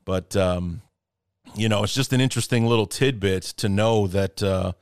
But, 0.06 0.34
um, 0.34 0.80
you 1.54 1.68
know, 1.68 1.84
it's 1.84 1.94
just 1.94 2.14
an 2.14 2.22
interesting 2.22 2.64
little 2.64 2.86
tidbit 2.86 3.42
to 3.58 3.68
know 3.68 4.06
that, 4.06 4.42
uh, 4.42 4.72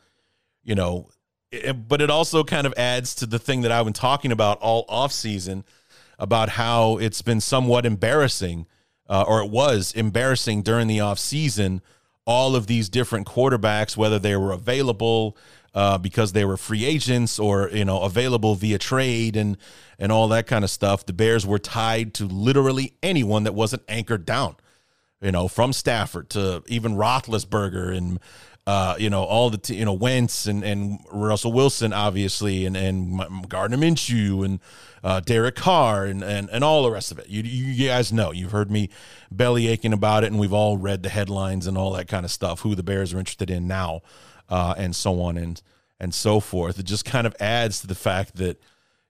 you 0.62 0.76
know, 0.76 1.08
it, 1.50 1.88
but 1.88 2.00
it 2.00 2.10
also 2.10 2.44
kind 2.44 2.68
of 2.68 2.74
adds 2.76 3.16
to 3.16 3.26
the 3.26 3.40
thing 3.40 3.62
that 3.62 3.72
I've 3.72 3.84
been 3.84 3.92
talking 3.92 4.30
about 4.30 4.60
all 4.60 4.84
off 4.88 5.10
season 5.10 5.64
about 6.18 6.50
how 6.50 6.98
it's 6.98 7.22
been 7.22 7.40
somewhat 7.40 7.86
embarrassing, 7.86 8.66
uh, 9.08 9.24
or 9.26 9.40
it 9.42 9.50
was 9.50 9.92
embarrassing 9.94 10.62
during 10.62 10.86
the 10.86 11.00
off 11.00 11.18
season 11.18 11.82
all 12.26 12.56
of 12.56 12.66
these 12.66 12.88
different 12.88 13.26
quarterbacks, 13.26 13.96
whether 13.96 14.18
they 14.18 14.36
were 14.36 14.52
available 14.52 15.36
uh, 15.74 15.96
because 15.96 16.32
they 16.32 16.44
were 16.44 16.56
free 16.56 16.84
agents 16.84 17.38
or 17.38 17.70
you 17.70 17.84
know 17.84 18.00
available 18.02 18.54
via 18.56 18.78
trade 18.78 19.36
and 19.36 19.56
and 19.98 20.10
all 20.10 20.28
that 20.28 20.46
kind 20.46 20.64
of 20.64 20.70
stuff. 20.70 21.06
The 21.06 21.12
Bears 21.12 21.46
were 21.46 21.58
tied 21.58 22.14
to 22.14 22.26
literally 22.26 22.94
anyone 23.02 23.44
that 23.44 23.54
wasn't 23.54 23.82
anchored 23.88 24.26
down. 24.26 24.56
You 25.22 25.32
know, 25.32 25.48
from 25.48 25.72
Stafford 25.72 26.28
to 26.30 26.62
even 26.66 26.92
Roethlisberger 26.92 27.96
and 27.96 28.18
uh, 28.66 28.96
you 28.98 29.08
know, 29.08 29.22
all 29.22 29.48
the, 29.48 29.58
t- 29.58 29.76
you 29.76 29.84
know, 29.84 29.92
Wentz 29.92 30.46
and, 30.46 30.64
and 30.64 30.98
Russell 31.12 31.52
Wilson, 31.52 31.92
obviously, 31.92 32.66
and, 32.66 32.76
and 32.76 33.48
Gardner 33.48 33.76
Minshew 33.76 34.44
and 34.44 34.58
uh, 35.04 35.20
Derek 35.20 35.54
Carr 35.54 36.04
and, 36.04 36.24
and, 36.24 36.50
and 36.50 36.64
all 36.64 36.82
the 36.82 36.90
rest 36.90 37.12
of 37.12 37.20
it. 37.20 37.28
You, 37.28 37.42
you 37.42 37.88
guys 37.88 38.12
know, 38.12 38.32
you've 38.32 38.50
heard 38.50 38.70
me 38.70 38.90
belly 39.30 39.68
aching 39.68 39.92
about 39.92 40.24
it, 40.24 40.28
and 40.28 40.40
we've 40.40 40.52
all 40.52 40.76
read 40.78 41.04
the 41.04 41.08
headlines 41.08 41.68
and 41.68 41.78
all 41.78 41.92
that 41.92 42.08
kind 42.08 42.24
of 42.24 42.32
stuff, 42.32 42.60
who 42.62 42.74
the 42.74 42.82
Bears 42.82 43.14
are 43.14 43.18
interested 43.20 43.50
in 43.50 43.68
now, 43.68 44.02
uh, 44.48 44.74
and 44.76 44.96
so 44.96 45.20
on 45.20 45.38
and, 45.38 45.62
and 46.00 46.12
so 46.12 46.40
forth. 46.40 46.80
It 46.80 46.86
just 46.86 47.04
kind 47.04 47.26
of 47.26 47.36
adds 47.38 47.80
to 47.82 47.86
the 47.86 47.94
fact 47.94 48.36
that, 48.36 48.60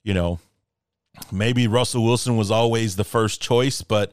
you 0.03 0.13
know, 0.13 0.39
maybe 1.33 1.67
Russell 1.67 2.05
Wilson 2.05 2.37
was 2.37 2.51
always 2.51 2.97
the 2.97 3.05
first 3.05 3.41
choice, 3.41 3.81
but, 3.81 4.13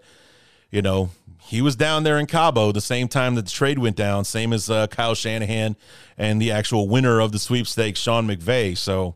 you 0.72 0.82
know, 0.82 1.10
he 1.46 1.62
was 1.62 1.76
down 1.76 2.04
there 2.04 2.18
in 2.18 2.26
Cabo 2.26 2.72
the 2.72 2.82
same 2.82 3.08
time 3.08 3.36
that 3.36 3.46
the 3.46 3.52
trade 3.52 3.78
went 3.78 3.96
down, 3.96 4.24
same 4.24 4.54
as 4.54 4.70
uh, 4.70 4.88
Kyle 4.88 5.14
Shanahan 5.14 5.76
and 6.18 6.42
the 6.42 6.52
actual 6.52 6.88
winner 6.88 7.20
of 7.20 7.32
the 7.32 7.40
sweepstakes, 7.40 8.00
Sean 8.00 8.28
McVay. 8.28 8.78
So, 8.78 9.16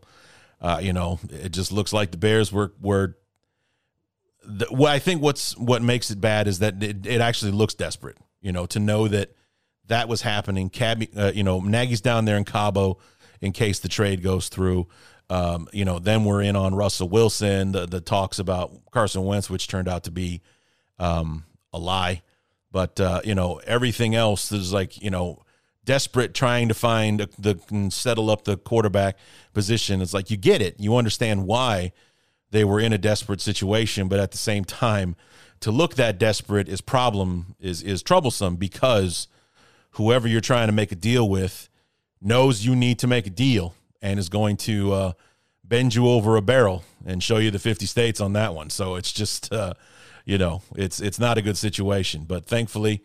uh, 0.62 0.80
you 0.82 0.92
know, 0.92 1.20
it 1.30 1.50
just 1.50 1.72
looks 1.72 1.94
like 1.94 2.12
the 2.12 2.18
Bears 2.18 2.52
were 2.52 2.74
were. 2.82 3.18
The, 4.44 4.68
I 4.88 5.00
think 5.00 5.22
what's 5.22 5.58
what 5.58 5.82
makes 5.82 6.12
it 6.12 6.20
bad 6.20 6.48
is 6.48 6.60
that 6.60 6.84
it, 6.84 7.06
it 7.06 7.22
actually 7.22 7.52
looks 7.52 7.74
desperate. 7.74 8.18
You 8.42 8.52
know, 8.52 8.66
to 8.68 8.80
know 8.80 9.08
that 9.08 9.32
that 9.88 10.10
was 10.10 10.22
happening. 10.22 10.70
Cabby, 10.70 11.10
uh, 11.16 11.32
you 11.34 11.44
know, 11.44 11.60
Nagy's 11.62 12.02
down 12.02 12.26
there 12.26 12.38
in 12.38 12.44
Cabo 12.44 12.98
in 13.40 13.54
case 13.54 13.80
the 13.80 13.90
trade 13.90 14.22
goes 14.22 14.50
through. 14.50 14.88
Um, 15.30 15.68
you 15.72 15.86
know, 15.86 16.00
then 16.00 16.26
we're 16.26 16.42
in 16.42 16.56
on 16.56 16.76
Russell 16.76 17.08
Wilson, 17.08 17.72
the 17.72 17.86
the 17.86 18.02
talks 18.02 18.38
about 18.38 18.74
Carson 18.92 19.24
Wentz, 19.24 19.50
which 19.50 19.68
turned 19.68 19.88
out 19.88 20.04
to 20.04 20.12
be 20.12 20.42
um, 21.00 21.46
a 21.78 21.80
lie. 21.80 22.22
But 22.72 23.00
uh, 23.00 23.22
you 23.24 23.36
know, 23.36 23.62
everything 23.66 24.16
else 24.16 24.52
is 24.52 24.74
like 24.74 25.02
you 25.02 25.10
know, 25.10 25.44
desperate 25.86 26.34
trying 26.34 26.68
to 26.68 26.74
find 26.74 27.22
the 27.40 27.90
settle 27.90 28.30
up 28.30 28.44
the 28.44 28.58
quarterback 28.58 29.18
position. 29.54 30.02
It's 30.02 30.14
like 30.14 30.30
you 30.30 30.38
get 30.38 30.62
it, 30.62 30.80
you 30.80 30.96
understand 30.98 31.48
why 31.48 31.94
they 32.52 32.64
were 32.64 32.80
in 32.80 32.94
a 32.94 32.98
desperate 32.98 33.42
situation, 33.42 34.08
but 34.08 34.20
at 34.20 34.32
the 34.32 34.38
same 34.38 34.64
time, 34.64 35.16
to 35.60 35.72
look 35.72 35.96
that 35.96 36.20
desperate 36.20 36.70
is 36.70 36.82
problem 36.82 37.56
is 37.60 37.82
is 37.82 38.04
troublesome 38.04 38.58
because 38.58 39.28
whoever 39.92 40.28
you're 40.28 40.42
trying 40.42 40.68
to 40.68 40.74
make 40.74 40.92
a 40.92 40.96
deal 40.96 41.28
with 41.28 41.70
knows 42.22 42.66
you 42.66 42.76
need 42.76 43.00
to 43.00 43.08
make 43.08 43.26
a 43.28 43.32
deal 43.32 43.74
and 44.02 44.20
is 44.20 44.30
going 44.30 44.58
to 44.58 44.94
uh, 44.94 45.12
bend 45.64 45.96
you 45.96 46.08
over 46.08 46.36
a 46.36 46.42
barrel 46.42 46.84
and 47.06 47.24
show 47.24 47.38
you 47.38 47.52
the 47.52 47.60
50 47.60 47.86
states 47.86 48.22
on 48.22 48.34
that 48.34 48.54
one. 48.54 48.70
So 48.70 48.96
it's 48.96 49.12
just 49.12 49.52
uh, 49.52 49.74
you 50.28 50.38
know, 50.38 50.62
it's 50.76 51.00
it's 51.00 51.20
not 51.20 51.38
a 51.38 51.42
good 51.42 51.58
situation. 51.58 52.26
But 52.28 52.46
thankfully, 52.46 53.02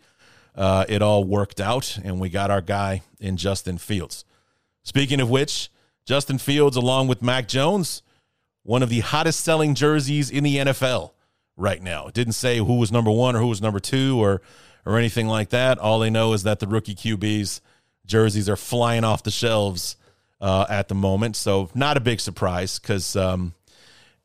uh, 0.55 0.83
it 0.89 1.01
all 1.01 1.23
worked 1.23 1.61
out, 1.61 1.97
and 2.03 2.19
we 2.19 2.29
got 2.29 2.51
our 2.51 2.61
guy 2.61 3.01
in 3.17 3.37
Justin 3.37 3.77
Fields. 3.77 4.25
Speaking 4.83 5.21
of 5.21 5.29
which, 5.29 5.71
Justin 6.05 6.37
Fields, 6.37 6.75
along 6.75 7.07
with 7.07 7.21
Mac 7.21 7.47
Jones, 7.47 8.03
one 8.63 8.83
of 8.83 8.89
the 8.89 8.99
hottest 8.99 9.39
selling 9.39 9.73
jerseys 9.73 10.29
in 10.29 10.43
the 10.43 10.57
NFL 10.57 11.11
right 11.55 11.81
now. 11.81 12.07
It 12.07 12.13
didn't 12.13 12.33
say 12.33 12.57
who 12.57 12.75
was 12.75 12.91
number 12.91 13.09
one 13.11 13.37
or 13.37 13.39
who 13.39 13.47
was 13.47 13.61
number 13.61 13.79
two 13.79 14.21
or 14.21 14.41
or 14.85 14.97
anything 14.97 15.27
like 15.27 15.49
that. 15.49 15.79
All 15.79 15.99
they 15.99 16.09
know 16.09 16.33
is 16.33 16.43
that 16.43 16.59
the 16.59 16.67
rookie 16.67 16.93
QBs 16.93 17.61
jerseys 18.05 18.49
are 18.49 18.57
flying 18.57 19.05
off 19.05 19.23
the 19.23 19.31
shelves 19.31 19.95
uh, 20.41 20.65
at 20.69 20.89
the 20.89 20.95
moment. 20.95 21.37
So 21.37 21.69
not 21.73 21.95
a 21.95 22.01
big 22.01 22.19
surprise 22.19 22.79
because 22.79 23.15
um, 23.15 23.53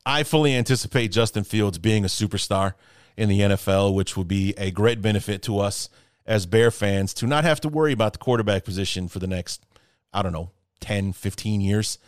I 0.09 0.23
fully 0.23 0.55
anticipate 0.55 1.11
Justin 1.11 1.43
Fields 1.43 1.77
being 1.77 2.03
a 2.03 2.07
superstar 2.07 2.73
in 3.15 3.29
the 3.29 3.39
NFL, 3.41 3.93
which 3.93 4.17
would 4.17 4.27
be 4.27 4.53
a 4.57 4.71
great 4.71 5.01
benefit 5.01 5.41
to 5.43 5.59
us 5.59 5.89
as 6.25 6.45
Bear 6.45 6.71
fans 6.71 7.13
to 7.15 7.27
not 7.27 7.43
have 7.43 7.61
to 7.61 7.69
worry 7.69 7.93
about 7.93 8.13
the 8.13 8.19
quarterback 8.19 8.63
position 8.65 9.07
for 9.07 9.19
the 9.19 9.27
next, 9.27 9.65
I 10.13 10.21
don't 10.21 10.33
know, 10.33 10.51
10, 10.79 11.13
15 11.13 11.61
years 11.61 11.99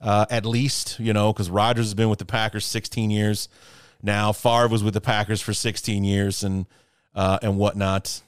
uh, 0.00 0.26
at 0.30 0.46
least, 0.46 0.98
you 0.98 1.12
know, 1.12 1.32
because 1.32 1.50
Rodgers 1.50 1.86
has 1.86 1.94
been 1.94 2.08
with 2.08 2.18
the 2.18 2.24
Packers 2.24 2.64
16 2.64 3.10
years 3.10 3.48
now. 4.02 4.32
Favre 4.32 4.68
was 4.68 4.82
with 4.82 4.94
the 4.94 5.00
Packers 5.00 5.40
for 5.40 5.52
16 5.52 6.04
years 6.04 6.42
and 6.42 6.66
uh, 7.14 7.38
and 7.42 7.58
whatnot. 7.58 8.22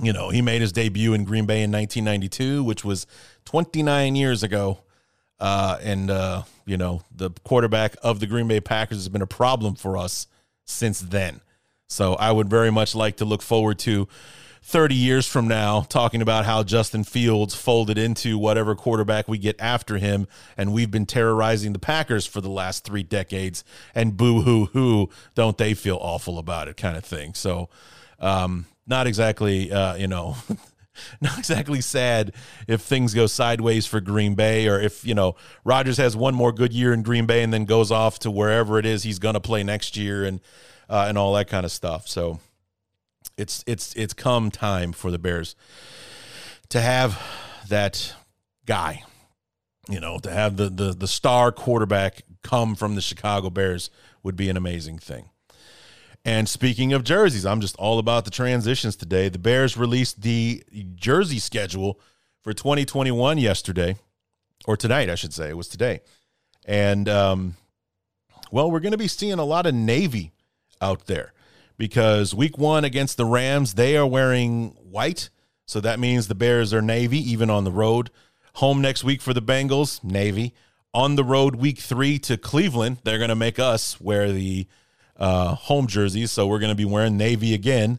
You 0.00 0.12
know, 0.12 0.30
he 0.30 0.40
made 0.42 0.60
his 0.60 0.72
debut 0.72 1.12
in 1.12 1.24
Green 1.24 1.44
Bay 1.44 1.62
in 1.62 1.72
1992, 1.72 2.62
which 2.62 2.84
was 2.84 3.06
29 3.44 4.14
years 4.16 4.42
ago. 4.42 4.78
Uh, 5.40 5.78
and, 5.82 6.10
uh, 6.10 6.42
you 6.66 6.76
know, 6.76 7.02
the 7.14 7.30
quarterback 7.44 7.96
of 8.02 8.20
the 8.20 8.26
Green 8.26 8.48
Bay 8.48 8.60
Packers 8.60 8.98
has 8.98 9.08
been 9.08 9.22
a 9.22 9.26
problem 9.26 9.74
for 9.74 9.96
us 9.96 10.26
since 10.64 11.00
then. 11.00 11.40
So 11.88 12.14
I 12.14 12.32
would 12.32 12.50
very 12.50 12.70
much 12.70 12.94
like 12.94 13.16
to 13.18 13.24
look 13.24 13.40
forward 13.42 13.78
to 13.80 14.08
30 14.62 14.94
years 14.94 15.26
from 15.26 15.48
now 15.48 15.80
talking 15.80 16.20
about 16.20 16.44
how 16.44 16.62
Justin 16.62 17.02
Fields 17.02 17.54
folded 17.54 17.96
into 17.96 18.36
whatever 18.36 18.74
quarterback 18.74 19.26
we 19.26 19.38
get 19.38 19.56
after 19.58 19.96
him. 19.96 20.28
And 20.58 20.74
we've 20.74 20.90
been 20.90 21.06
terrorizing 21.06 21.72
the 21.72 21.78
Packers 21.78 22.26
for 22.26 22.42
the 22.42 22.50
last 22.50 22.84
three 22.84 23.02
decades. 23.02 23.64
And 23.94 24.16
boo 24.16 24.42
hoo 24.42 24.66
hoo, 24.66 25.08
don't 25.34 25.56
they 25.56 25.72
feel 25.72 25.98
awful 26.00 26.38
about 26.38 26.68
it, 26.68 26.76
kind 26.76 26.98
of 26.98 27.04
thing. 27.04 27.32
So, 27.32 27.70
um, 28.20 28.66
not 28.86 29.06
exactly, 29.06 29.72
uh, 29.72 29.94
you 29.96 30.06
know. 30.08 30.36
not 31.20 31.38
exactly 31.38 31.80
sad 31.80 32.34
if 32.66 32.80
things 32.82 33.14
go 33.14 33.26
sideways 33.26 33.86
for 33.86 34.00
Green 34.00 34.34
Bay 34.34 34.68
or 34.68 34.80
if, 34.80 35.04
you 35.04 35.14
know, 35.14 35.36
Rodgers 35.64 35.96
has 35.96 36.16
one 36.16 36.34
more 36.34 36.52
good 36.52 36.72
year 36.72 36.92
in 36.92 37.02
Green 37.02 37.26
Bay 37.26 37.42
and 37.42 37.52
then 37.52 37.64
goes 37.64 37.90
off 37.90 38.18
to 38.20 38.30
wherever 38.30 38.78
it 38.78 38.86
is 38.86 39.02
he's 39.02 39.18
going 39.18 39.34
to 39.34 39.40
play 39.40 39.62
next 39.62 39.96
year 39.96 40.24
and 40.24 40.40
uh, 40.88 41.06
and 41.08 41.18
all 41.18 41.34
that 41.34 41.48
kind 41.48 41.64
of 41.64 41.72
stuff. 41.72 42.08
So 42.08 42.40
it's 43.36 43.62
it's 43.66 43.94
it's 43.94 44.14
come 44.14 44.50
time 44.50 44.92
for 44.92 45.10
the 45.10 45.18
Bears 45.18 45.54
to 46.70 46.80
have 46.80 47.20
that 47.68 48.14
guy, 48.66 49.02
you 49.88 50.00
know, 50.00 50.18
to 50.18 50.30
have 50.30 50.56
the 50.56 50.68
the 50.68 50.92
the 50.92 51.08
star 51.08 51.52
quarterback 51.52 52.22
come 52.42 52.74
from 52.74 52.94
the 52.94 53.00
Chicago 53.00 53.50
Bears 53.50 53.90
would 54.22 54.36
be 54.36 54.48
an 54.48 54.56
amazing 54.56 54.98
thing. 54.98 55.30
And 56.28 56.46
speaking 56.46 56.92
of 56.92 57.04
jerseys, 57.04 57.46
I'm 57.46 57.62
just 57.62 57.74
all 57.76 57.98
about 57.98 58.26
the 58.26 58.30
transitions 58.30 58.96
today. 58.96 59.30
The 59.30 59.38
Bears 59.38 59.78
released 59.78 60.20
the 60.20 60.62
jersey 60.94 61.38
schedule 61.38 61.98
for 62.42 62.52
2021 62.52 63.38
yesterday, 63.38 63.96
or 64.66 64.76
tonight, 64.76 65.08
I 65.08 65.14
should 65.14 65.32
say. 65.32 65.48
It 65.48 65.56
was 65.56 65.68
today. 65.68 66.02
And, 66.66 67.08
um, 67.08 67.56
well, 68.52 68.70
we're 68.70 68.80
going 68.80 68.92
to 68.92 68.98
be 68.98 69.08
seeing 69.08 69.38
a 69.38 69.44
lot 69.46 69.64
of 69.64 69.74
Navy 69.74 70.32
out 70.82 71.06
there 71.06 71.32
because 71.78 72.34
week 72.34 72.58
one 72.58 72.84
against 72.84 73.16
the 73.16 73.24
Rams, 73.24 73.72
they 73.72 73.96
are 73.96 74.06
wearing 74.06 74.76
white. 74.82 75.30
So 75.64 75.80
that 75.80 75.98
means 75.98 76.28
the 76.28 76.34
Bears 76.34 76.74
are 76.74 76.82
Navy, 76.82 77.18
even 77.18 77.48
on 77.48 77.64
the 77.64 77.72
road. 77.72 78.10
Home 78.56 78.82
next 78.82 79.02
week 79.02 79.22
for 79.22 79.32
the 79.32 79.40
Bengals, 79.40 80.04
Navy. 80.04 80.52
On 80.92 81.16
the 81.16 81.24
road, 81.24 81.56
week 81.56 81.78
three 81.78 82.18
to 82.18 82.36
Cleveland, 82.36 82.98
they're 83.02 83.16
going 83.16 83.30
to 83.30 83.34
make 83.34 83.58
us 83.58 83.98
wear 83.98 84.30
the 84.30 84.66
uh, 85.18 85.54
home 85.54 85.86
jerseys. 85.86 86.30
So 86.32 86.46
we're 86.46 86.58
going 86.58 86.72
to 86.72 86.76
be 86.76 86.84
wearing 86.84 87.16
Navy 87.16 87.54
again. 87.54 87.98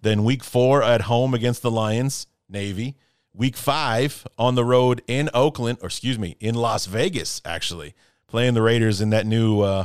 Then 0.00 0.24
week 0.24 0.44
four 0.44 0.82
at 0.82 1.02
home 1.02 1.34
against 1.34 1.62
the 1.62 1.70
Lions, 1.70 2.26
Navy. 2.48 2.96
Week 3.34 3.56
five 3.56 4.26
on 4.36 4.54
the 4.54 4.64
road 4.64 5.02
in 5.06 5.30
Oakland, 5.32 5.78
or 5.82 5.86
excuse 5.86 6.18
me, 6.18 6.36
in 6.40 6.54
Las 6.54 6.86
Vegas, 6.86 7.40
actually, 7.44 7.94
playing 8.26 8.54
the 8.54 8.62
Raiders 8.62 9.00
in 9.00 9.10
that 9.10 9.26
new, 9.26 9.60
uh, 9.60 9.84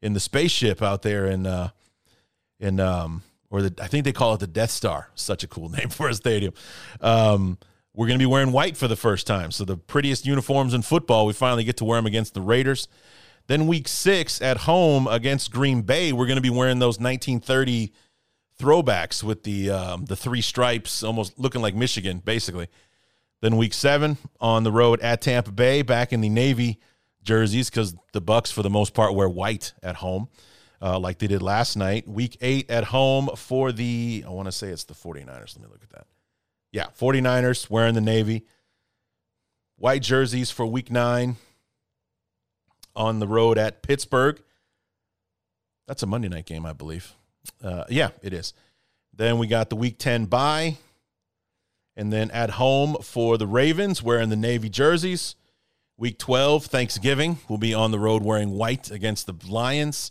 in 0.00 0.12
the 0.12 0.20
spaceship 0.20 0.82
out 0.82 1.02
there 1.02 1.26
in, 1.26 1.46
uh, 1.46 1.70
in, 2.60 2.78
um, 2.80 3.22
or 3.50 3.62
the, 3.62 3.82
I 3.82 3.88
think 3.88 4.04
they 4.04 4.12
call 4.12 4.34
it 4.34 4.40
the 4.40 4.46
Death 4.46 4.70
Star. 4.70 5.10
Such 5.14 5.42
a 5.42 5.48
cool 5.48 5.68
name 5.70 5.88
for 5.88 6.08
a 6.08 6.14
stadium. 6.14 6.54
Um, 7.00 7.58
we're 7.94 8.06
going 8.06 8.18
to 8.18 8.22
be 8.22 8.26
wearing 8.26 8.52
white 8.52 8.76
for 8.76 8.88
the 8.88 8.96
first 8.96 9.26
time. 9.26 9.50
So 9.50 9.64
the 9.64 9.76
prettiest 9.76 10.24
uniforms 10.24 10.72
in 10.72 10.82
football, 10.82 11.26
we 11.26 11.32
finally 11.34 11.64
get 11.64 11.76
to 11.78 11.84
wear 11.84 11.98
them 11.98 12.06
against 12.06 12.34
the 12.34 12.40
Raiders. 12.40 12.88
Then 13.52 13.66
week 13.66 13.86
six 13.86 14.40
at 14.40 14.56
home 14.56 15.06
against 15.06 15.52
Green 15.52 15.82
Bay, 15.82 16.10
we're 16.10 16.24
going 16.24 16.36
to 16.36 16.40
be 16.40 16.48
wearing 16.48 16.78
those 16.78 16.98
1930 16.98 17.92
throwbacks 18.58 19.22
with 19.22 19.42
the 19.42 19.68
um, 19.68 20.06
the 20.06 20.16
three 20.16 20.40
stripes, 20.40 21.02
almost 21.02 21.38
looking 21.38 21.60
like 21.60 21.74
Michigan, 21.74 22.22
basically. 22.24 22.68
Then 23.42 23.58
week 23.58 23.74
seven 23.74 24.16
on 24.40 24.64
the 24.64 24.72
road 24.72 25.02
at 25.02 25.20
Tampa 25.20 25.52
Bay, 25.52 25.82
back 25.82 26.14
in 26.14 26.22
the 26.22 26.30
Navy 26.30 26.80
jerseys 27.24 27.68
because 27.68 27.94
the 28.14 28.22
Bucs 28.22 28.50
for 28.50 28.62
the 28.62 28.70
most 28.70 28.94
part 28.94 29.14
wear 29.14 29.28
white 29.28 29.74
at 29.82 29.96
home, 29.96 30.30
uh, 30.80 30.98
like 30.98 31.18
they 31.18 31.26
did 31.26 31.42
last 31.42 31.76
night. 31.76 32.08
Week 32.08 32.38
eight 32.40 32.70
at 32.70 32.84
home 32.84 33.28
for 33.36 33.70
the 33.70 34.24
I 34.26 34.30
want 34.30 34.46
to 34.46 34.52
say 34.52 34.68
it's 34.68 34.84
the 34.84 34.94
49ers. 34.94 35.28
Let 35.28 35.58
me 35.58 35.66
look 35.70 35.82
at 35.82 35.90
that. 35.90 36.06
Yeah, 36.72 36.86
49ers 36.98 37.68
wearing 37.68 37.92
the 37.92 38.00
Navy. 38.00 38.46
White 39.76 40.00
jerseys 40.00 40.50
for 40.50 40.64
week 40.64 40.90
nine 40.90 41.36
on 42.94 43.18
the 43.18 43.26
road 43.26 43.58
at 43.58 43.82
Pittsburgh. 43.82 44.40
That's 45.86 46.02
a 46.02 46.06
Monday 46.06 46.28
night 46.28 46.46
game, 46.46 46.64
I 46.66 46.72
believe. 46.72 47.14
Uh, 47.62 47.84
yeah, 47.88 48.10
it 48.22 48.32
is. 48.32 48.54
Then 49.14 49.38
we 49.38 49.46
got 49.46 49.68
the 49.68 49.76
week 49.76 49.98
10 49.98 50.26
bye. 50.26 50.78
And 51.96 52.12
then 52.12 52.30
at 52.30 52.50
home 52.50 52.96
for 53.02 53.36
the 53.36 53.46
Ravens, 53.46 54.02
wearing 54.02 54.30
the 54.30 54.36
Navy 54.36 54.68
jerseys. 54.68 55.34
Week 55.98 56.18
12, 56.18 56.66
Thanksgiving, 56.66 57.38
we'll 57.48 57.58
be 57.58 57.74
on 57.74 57.90
the 57.90 57.98
road 57.98 58.22
wearing 58.22 58.50
white 58.50 58.90
against 58.90 59.26
the 59.26 59.34
Lions. 59.46 60.10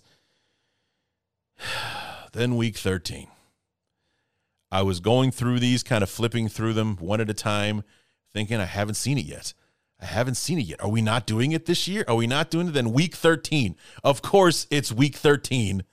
then 2.33 2.55
week 2.55 2.77
13. 2.77 3.27
I 4.71 4.83
was 4.83 4.99
going 4.99 5.31
through 5.31 5.59
these, 5.59 5.83
kind 5.83 6.03
of 6.03 6.09
flipping 6.09 6.47
through 6.47 6.73
them 6.73 6.95
one 6.97 7.19
at 7.19 7.29
a 7.29 7.33
time, 7.33 7.83
thinking 8.31 8.57
I 8.57 8.65
haven't 8.65 8.95
seen 8.95 9.17
it 9.17 9.25
yet. 9.25 9.53
I 10.01 10.05
haven't 10.05 10.35
seen 10.35 10.57
it 10.57 10.65
yet. 10.65 10.81
Are 10.81 10.89
we 10.89 11.01
not 11.01 11.27
doing 11.27 11.51
it 11.51 11.65
this 11.65 11.87
year? 11.87 12.03
Are 12.07 12.15
we 12.15 12.27
not 12.27 12.49
doing 12.49 12.69
it? 12.69 12.71
Then 12.71 12.91
week 12.91 13.15
13. 13.15 13.75
Of 14.03 14.21
course, 14.21 14.65
it's 14.71 14.91
week 14.91 15.15
13. 15.15 15.83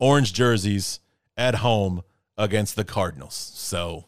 Orange 0.00 0.32
jerseys 0.32 1.00
at 1.36 1.56
home 1.56 2.02
against 2.38 2.76
the 2.76 2.84
Cardinals. 2.84 3.34
So 3.34 4.06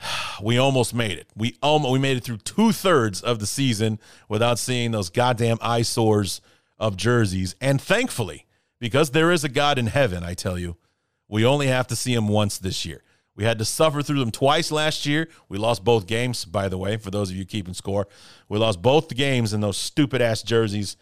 we 0.42 0.58
almost 0.58 0.94
made 0.94 1.18
it. 1.18 1.28
We 1.34 1.56
almost 1.62 1.92
we 1.92 1.98
made 1.98 2.16
it 2.16 2.24
through 2.24 2.38
two 2.38 2.72
thirds 2.72 3.22
of 3.22 3.38
the 3.38 3.46
season 3.46 3.98
without 4.28 4.58
seeing 4.58 4.90
those 4.90 5.08
goddamn 5.10 5.58
eyesores 5.62 6.40
of 6.78 6.96
jerseys. 6.96 7.54
And 7.60 7.80
thankfully, 7.80 8.46
because 8.78 9.10
there 9.10 9.32
is 9.32 9.44
a 9.44 9.48
God 9.48 9.78
in 9.78 9.86
heaven, 9.86 10.22
I 10.22 10.34
tell 10.34 10.58
you, 10.58 10.76
we 11.28 11.44
only 11.44 11.66
have 11.66 11.86
to 11.88 11.96
see 11.96 12.14
him 12.14 12.28
once 12.28 12.58
this 12.58 12.84
year. 12.84 13.02
We 13.38 13.44
had 13.44 13.60
to 13.60 13.64
suffer 13.64 14.02
through 14.02 14.18
them 14.18 14.32
twice 14.32 14.72
last 14.72 15.06
year. 15.06 15.28
We 15.48 15.58
lost 15.58 15.84
both 15.84 16.08
games, 16.08 16.44
by 16.44 16.68
the 16.68 16.76
way, 16.76 16.96
for 16.96 17.12
those 17.12 17.30
of 17.30 17.36
you 17.36 17.44
keeping 17.44 17.72
score. 17.72 18.08
We 18.48 18.58
lost 18.58 18.82
both 18.82 19.14
games 19.14 19.54
in 19.54 19.60
those 19.60 19.76
stupid 19.76 20.20
ass 20.20 20.42
jerseys 20.42 20.96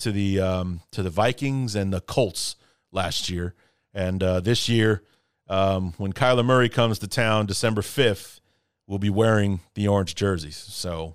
to 0.00 0.12
the 0.12 0.38
um, 0.38 0.82
to 0.90 1.02
the 1.02 1.08
Vikings 1.08 1.74
and 1.74 1.90
the 1.90 2.02
Colts 2.02 2.56
last 2.92 3.30
year. 3.30 3.54
And 3.94 4.22
uh, 4.22 4.40
this 4.40 4.68
year, 4.68 5.02
um, 5.48 5.94
when 5.96 6.12
Kyler 6.12 6.44
Murray 6.44 6.68
comes 6.68 6.98
to 6.98 7.08
town 7.08 7.46
December 7.46 7.80
5th, 7.80 8.40
we'll 8.86 8.98
be 8.98 9.08
wearing 9.08 9.60
the 9.72 9.88
orange 9.88 10.14
jerseys. 10.14 10.58
So, 10.58 11.14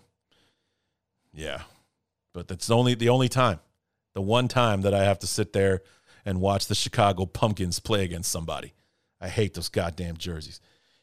yeah. 1.31 1.62
But 2.33 2.47
that's 2.47 2.71
only 2.71 2.95
the 2.95 3.09
only 3.09 3.29
time, 3.29 3.59
the 4.15 4.21
one 4.21 4.47
time 4.47 4.81
that 4.81 4.93
I 4.95 5.03
have 5.03 5.19
to 5.19 5.27
sit 5.27 5.53
there 5.53 5.83
and 6.25 6.41
watch 6.41 6.65
the 6.65 6.73
Chicago 6.73 7.27
Pumpkins 7.27 7.79
play 7.79 8.03
against 8.03 8.31
somebody. 8.31 8.73
I 9.23 9.29
hate 9.29 9.53
those 9.53 9.69
goddamn 9.69 10.17
jerseys. 10.17 10.59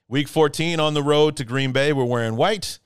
Week 0.06 0.28
14 0.28 0.78
on 0.78 0.92
the 0.92 1.02
road 1.02 1.36
to 1.38 1.44
Green 1.44 1.72
Bay, 1.72 1.94
we're 1.94 2.04
wearing 2.04 2.36
white. 2.36 2.78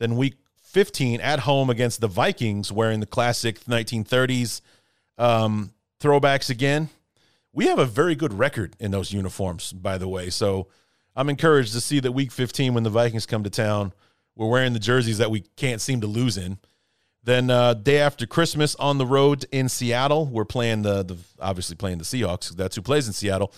Then 0.00 0.16
week 0.16 0.34
15 0.64 1.20
at 1.20 1.40
home 1.40 1.70
against 1.70 2.00
the 2.00 2.08
Vikings, 2.08 2.72
wearing 2.72 2.98
the 2.98 3.06
classic 3.06 3.60
1930s 3.60 4.60
um, 5.18 5.70
throwbacks 6.00 6.50
again. 6.50 6.88
We 7.52 7.66
have 7.66 7.78
a 7.78 7.84
very 7.84 8.16
good 8.16 8.32
record 8.32 8.74
in 8.80 8.90
those 8.90 9.12
uniforms, 9.12 9.72
by 9.72 9.98
the 9.98 10.08
way. 10.08 10.30
So 10.30 10.66
I'm 11.14 11.28
encouraged 11.28 11.74
to 11.74 11.80
see 11.80 12.00
that 12.00 12.10
week 12.10 12.32
15, 12.32 12.74
when 12.74 12.82
the 12.82 12.90
Vikings 12.90 13.26
come 13.26 13.44
to 13.44 13.50
town, 13.50 13.92
we're 14.34 14.48
wearing 14.48 14.72
the 14.72 14.80
jerseys 14.80 15.18
that 15.18 15.30
we 15.30 15.44
can't 15.56 15.80
seem 15.80 16.00
to 16.00 16.08
lose 16.08 16.36
in. 16.36 16.58
Then 17.22 17.50
uh, 17.50 17.74
day 17.74 17.98
after 17.98 18.26
Christmas 18.26 18.74
on 18.76 18.98
the 18.98 19.06
road 19.06 19.44
in 19.52 19.68
Seattle, 19.68 20.26
we're 20.26 20.44
playing 20.44 20.82
the, 20.82 21.04
the 21.04 21.18
obviously 21.38 21.76
playing 21.76 21.98
the 21.98 22.04
Seahawks. 22.04 22.48
That's 22.48 22.74
who 22.74 22.82
plays 22.82 23.06
in 23.06 23.12
Seattle 23.12 23.52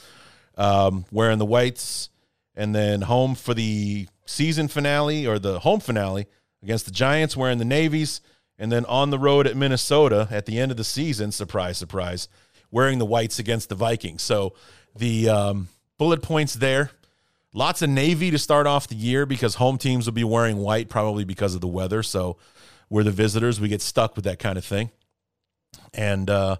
um, 0.56 1.04
wearing 1.10 1.38
the 1.38 1.44
whites, 1.44 2.10
and 2.54 2.74
then 2.74 3.02
home 3.02 3.34
for 3.34 3.54
the 3.54 4.06
season 4.26 4.68
finale 4.68 5.26
or 5.26 5.38
the 5.38 5.60
home 5.60 5.80
finale 5.80 6.26
against 6.62 6.86
the 6.86 6.90
Giants, 6.90 7.36
wearing 7.36 7.58
the 7.58 7.64
navies, 7.64 8.20
and 8.58 8.70
then 8.70 8.84
on 8.86 9.10
the 9.10 9.18
road 9.18 9.46
at 9.46 9.56
Minnesota 9.56 10.28
at 10.30 10.46
the 10.46 10.58
end 10.58 10.70
of 10.70 10.76
the 10.76 10.84
season, 10.84 11.32
surprise, 11.32 11.76
surprise, 11.76 12.28
wearing 12.70 12.98
the 12.98 13.06
whites 13.06 13.38
against 13.38 13.68
the 13.68 13.74
Vikings. 13.74 14.22
So 14.22 14.54
the 14.96 15.28
um, 15.28 15.68
bullet 15.98 16.22
points 16.22 16.54
there. 16.54 16.90
Lots 17.52 17.82
of 17.82 17.90
navy 17.90 18.30
to 18.32 18.38
start 18.38 18.66
off 18.66 18.88
the 18.88 18.96
year 18.96 19.26
because 19.26 19.56
home 19.56 19.78
teams 19.78 20.06
will 20.06 20.12
be 20.14 20.24
wearing 20.24 20.56
white 20.56 20.88
probably 20.88 21.24
because 21.24 21.54
of 21.54 21.60
the 21.60 21.68
weather. 21.68 22.02
So 22.02 22.36
we're 22.90 23.04
the 23.04 23.12
visitors, 23.12 23.60
we 23.60 23.68
get 23.68 23.80
stuck 23.80 24.16
with 24.16 24.24
that 24.24 24.38
kind 24.38 24.58
of 24.58 24.64
thing. 24.64 24.90
And 25.92 26.28
uh, 26.28 26.56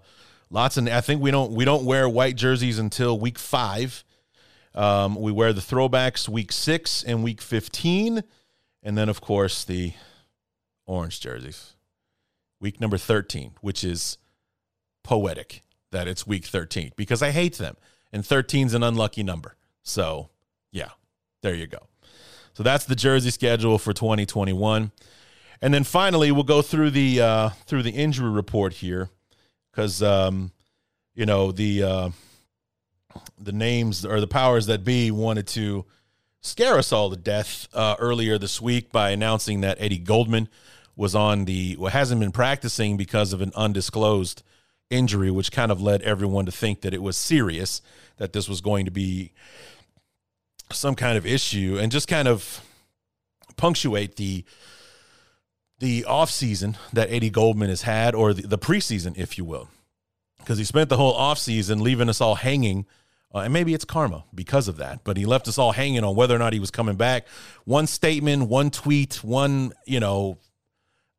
Lots 0.55 0.77
of 0.77 0.87
I 0.87 1.01
think 1.01 1.21
we 1.21 1.33
don't 1.33 1.51
we 1.51 1.65
don't 1.65 1.85
wear 1.85 2.09
white 2.09 2.37
jerseys 2.37 2.79
until 2.79 3.19
week 3.19 3.41
five. 3.41 4.05
Um, 4.73 5.17
we 5.17 5.33
wear 5.33 5.53
the 5.53 5.61
throwbacks 5.61 6.29
week 6.29 6.53
six 6.53 7.03
and 7.03 7.25
week 7.25 7.43
fifteen, 7.43 8.23
and 8.81 8.97
then 8.97 9.09
of 9.09 9.21
course 9.21 9.65
the 9.65 9.95
orange 10.87 11.19
jerseys 11.19 11.75
week 12.61 12.81
number 12.81 12.99
thirteen, 12.99 13.55
which 13.63 13.83
is 13.83 14.17
poetic 15.03 15.65
that 15.91 16.07
it's 16.07 16.25
week 16.25 16.45
thirteen 16.45 16.93
because 16.95 17.21
I 17.21 17.33
hate 17.33 17.59
them, 17.59 17.77
and 18.13 18.25
13 18.25 18.69
is 18.69 18.75
an 18.75 18.85
unlucky 18.85 19.25
number. 19.25 19.57
So 19.83 20.29
yeah, 20.71 20.91
there 21.43 21.57
you 21.57 21.67
go. 21.67 21.89
So 22.53 22.63
that's 22.63 22.85
the 22.85 22.95
jersey 22.95 23.33
schedule 23.33 23.77
for 23.77 23.93
2021. 23.93 24.93
And 25.61 25.75
then 25.75 25.83
finally, 25.83 26.31
we'll 26.31 26.45
go 26.45 26.63
through 26.63 26.91
the 26.91 27.21
uh, 27.21 27.49
through 27.67 27.83
the 27.83 27.91
injury 27.91 28.31
report 28.31 28.75
here 28.75 29.11
because 29.75 30.03
um, 30.03 30.53
you 31.15 31.27
know 31.27 31.53
the 31.53 31.83
uh, 31.83 32.11
the 33.39 33.53
names 33.53 34.05
or 34.05 34.21
the 34.21 34.27
powers 34.27 34.67
that 34.67 34.85
be 34.85 35.11
wanted 35.11 35.47
to 35.49 35.85
scare 36.41 36.79
us 36.79 36.93
all 36.93 37.11
to 37.11 37.17
death 37.17 37.69
uh, 37.75 37.97
earlier 37.99 38.39
this 38.39 38.61
week 38.61 38.93
by 38.93 39.11
announcing 39.11 39.63
that 39.63 39.79
Eddie 39.81 39.99
Goldman 39.99 40.49
was 40.97 41.15
on 41.15 41.45
the 41.45 41.77
well, 41.79 41.91
hasn't 41.91 42.21
been 42.21 42.33
practicing 42.33 42.97
because 42.97 43.33
of 43.33 43.41
an 43.41 43.53
undisclosed 43.57 44.43
injury, 44.91 45.31
which 45.31 45.51
kind 45.51 45.73
of 45.73 45.81
led 45.81 46.03
everyone 46.03 46.47
to 46.47 46.53
think 46.53 46.83
that 46.83 46.95
it 46.95 47.03
was 47.03 47.17
serious, 47.17 47.83
that 48.19 48.33
this 48.33 48.49
was 48.49 48.61
going 48.61 48.85
to 48.85 48.91
be 48.91 49.33
some 50.71 50.95
kind 50.95 51.19
of 51.19 51.27
issue, 51.27 51.79
and 51.81 51.91
just 51.91 52.07
kind 52.07 52.29
of 52.29 52.61
punctuate 53.57 54.17
the 54.17 54.45
the 55.79 56.05
off 56.05 56.31
season 56.31 56.77
that 56.93 57.11
Eddie 57.11 57.31
Goldman 57.31 57.69
has 57.69 57.83
had, 57.83 58.15
or 58.15 58.33
the, 58.33 58.47
the 58.47 58.59
preseason, 58.59 59.17
if 59.17 59.37
you 59.37 59.45
will, 59.45 59.69
because 60.39 60.59
he 60.59 60.65
spent 60.65 60.89
the 60.89 60.97
whole 60.97 61.15
off 61.15 61.39
season 61.39 61.83
leaving 61.83 62.09
us 62.09 62.21
all 62.21 62.37
hanging. 62.37 62.87
Uh, 63.35 63.41
and 63.41 63.53
maybe 63.53 63.75
it's 63.75 63.85
karma 63.85 64.25
because 64.33 64.69
of 64.69 64.77
that, 64.77 65.01
but 65.03 65.17
he 65.17 65.27
left 65.27 65.49
us 65.49 65.59
all 65.59 65.73
hanging 65.73 66.05
on 66.05 66.15
whether 66.15 66.37
or 66.37 66.39
not 66.39 66.53
he 66.53 66.61
was 66.61 66.71
coming 66.71 66.95
back. 66.95 67.27
One 67.65 67.89
statement, 67.89 68.49
one 68.49 68.71
tweet, 68.71 69.25
one 69.25 69.73
you 69.87 69.99
know, 69.99 70.39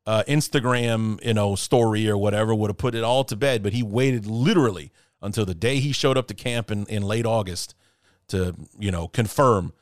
uh, 0.06 0.22
Instagram 0.26 1.22
you 1.22 1.34
know 1.34 1.56
story 1.56 2.08
or 2.08 2.16
whatever 2.16 2.54
would 2.54 2.70
have 2.70 2.78
put 2.78 2.94
it 2.94 3.04
all 3.04 3.24
to 3.24 3.36
bed. 3.36 3.62
But 3.62 3.74
he 3.74 3.82
waited 3.82 4.26
literally 4.26 4.92
until 5.20 5.44
the 5.44 5.54
day 5.54 5.78
he 5.78 5.92
showed 5.92 6.16
up 6.16 6.26
to 6.28 6.34
camp 6.34 6.70
in, 6.70 6.86
in 6.86 7.02
late 7.02 7.26
August 7.26 7.74
to, 8.28 8.54
you 8.78 8.90
know, 8.90 9.08
confirm 9.08 9.72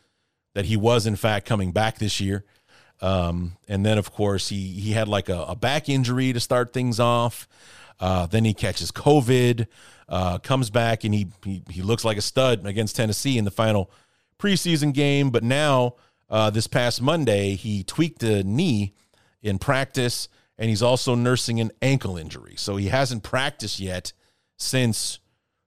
that 0.55 0.67
he 0.67 0.77
was 0.77 1.07
in 1.07 1.17
fact 1.17 1.47
coming 1.47 1.73
back 1.73 1.99
this 1.99 2.21
year. 2.21 2.45
Um, 3.01 3.57
and 3.69 3.85
then 3.85 3.99
of 3.99 4.13
course 4.13 4.49
he 4.49 4.69
he 4.69 4.93
had 4.93 5.09
like 5.09 5.29
a, 5.29 5.43
a 5.49 5.57
back 5.57 5.89
injury 5.89 6.33
to 6.33 6.41
start 6.41 6.73
things 6.73 7.01
off. 7.01 7.49
Uh, 8.01 8.27
then 8.27 8.45
he 8.45 8.55
catches 8.55 8.91
COVID, 8.91 9.67
uh, 10.09 10.39
comes 10.39 10.71
back 10.71 11.05
and 11.05 11.15
he, 11.15 11.29
he 11.45 11.63
he 11.71 11.83
looks 11.83 12.05
like 12.05 12.17
a 12.17 12.23
stud 12.23 12.67
against 12.67 12.97
Tennessee 12.97 13.39
in 13.39 13.45
the 13.45 13.51
final 13.51 13.91
preseason 14.39 14.93
game. 14.93 15.31
But 15.31 15.43
now 15.43 15.95
uh, 16.31 16.51
this 16.51 16.67
past 16.67 17.03
Monday 17.03 17.57
he 17.57 17.83
tweaked 17.83 18.23
a 18.23 18.43
knee 18.43 18.95
in 19.43 19.59
practice 19.59 20.29
and 20.57 20.69
he's 20.69 20.83
also 20.83 21.15
nursing 21.15 21.61
an 21.61 21.73
ankle 21.83 22.17
injury. 22.17 22.55
So 22.57 22.77
he 22.77 22.89
hasn't 22.89 23.23
practiced 23.23 23.81
yet 23.81 24.13
since, 24.57 25.19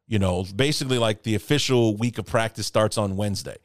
you 0.07 0.17
know, 0.17 0.45
basically 0.55 0.97
like 0.97 1.23
the 1.23 1.35
official 1.35 1.95
week 1.97 2.17
of 2.17 2.25
practice 2.25 2.65
starts 2.65 2.97
on 2.97 3.17
Wednesday 3.17 3.57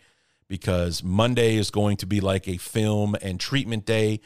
because 0.53 1.03
Monday 1.03 1.57
is 1.57 1.71
going 1.71 1.97
to 1.97 2.05
be 2.05 2.21
like 2.21 2.47
a 2.47 2.59
film 2.59 3.17
and 3.23 3.41
treatment 3.41 3.87
day 3.87 4.21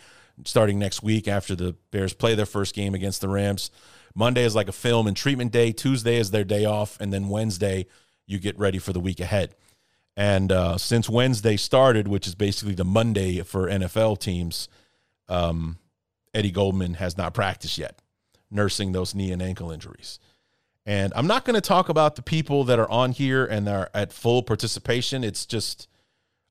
starting 0.44 0.76
next 0.76 1.00
week 1.00 1.28
after 1.28 1.54
the 1.54 1.76
Bears 1.92 2.14
play 2.14 2.34
their 2.34 2.44
first 2.44 2.74
game 2.74 2.96
against 2.96 3.20
the 3.20 3.28
Rams. 3.28 3.70
Monday 4.12 4.42
is 4.42 4.52
like 4.52 4.66
a 4.66 4.72
film 4.72 5.06
and 5.06 5.16
treatment 5.16 5.52
day. 5.52 5.70
Tuesday 5.70 6.16
is 6.16 6.32
their 6.32 6.42
day 6.42 6.64
off. 6.64 7.00
And 7.00 7.12
then 7.12 7.28
Wednesday, 7.28 7.86
you 8.26 8.40
get 8.40 8.58
ready 8.58 8.80
for 8.80 8.92
the 8.92 8.98
week 8.98 9.20
ahead. 9.20 9.54
And 10.16 10.50
uh, 10.50 10.78
since 10.78 11.08
Wednesday 11.08 11.56
started, 11.56 12.08
which 12.08 12.26
is 12.26 12.34
basically 12.34 12.74
the 12.74 12.84
Monday 12.84 13.40
for 13.42 13.68
NFL 13.68 14.18
teams, 14.18 14.68
um, 15.28 15.78
Eddie 16.34 16.50
Goldman 16.50 16.94
has 16.94 17.16
not 17.16 17.34
practiced 17.34 17.78
yet, 17.78 18.02
nursing 18.50 18.90
those 18.90 19.14
knee 19.14 19.30
and 19.30 19.40
ankle 19.40 19.70
injuries. 19.70 20.18
And 20.84 21.12
I'm 21.14 21.28
not 21.28 21.44
going 21.44 21.54
to 21.54 21.60
talk 21.60 21.88
about 21.88 22.16
the 22.16 22.22
people 22.22 22.64
that 22.64 22.80
are 22.80 22.90
on 22.90 23.12
here 23.12 23.46
and 23.46 23.68
are 23.68 23.90
at 23.94 24.12
full 24.12 24.42
participation. 24.42 25.22
It's 25.22 25.46
just, 25.46 25.86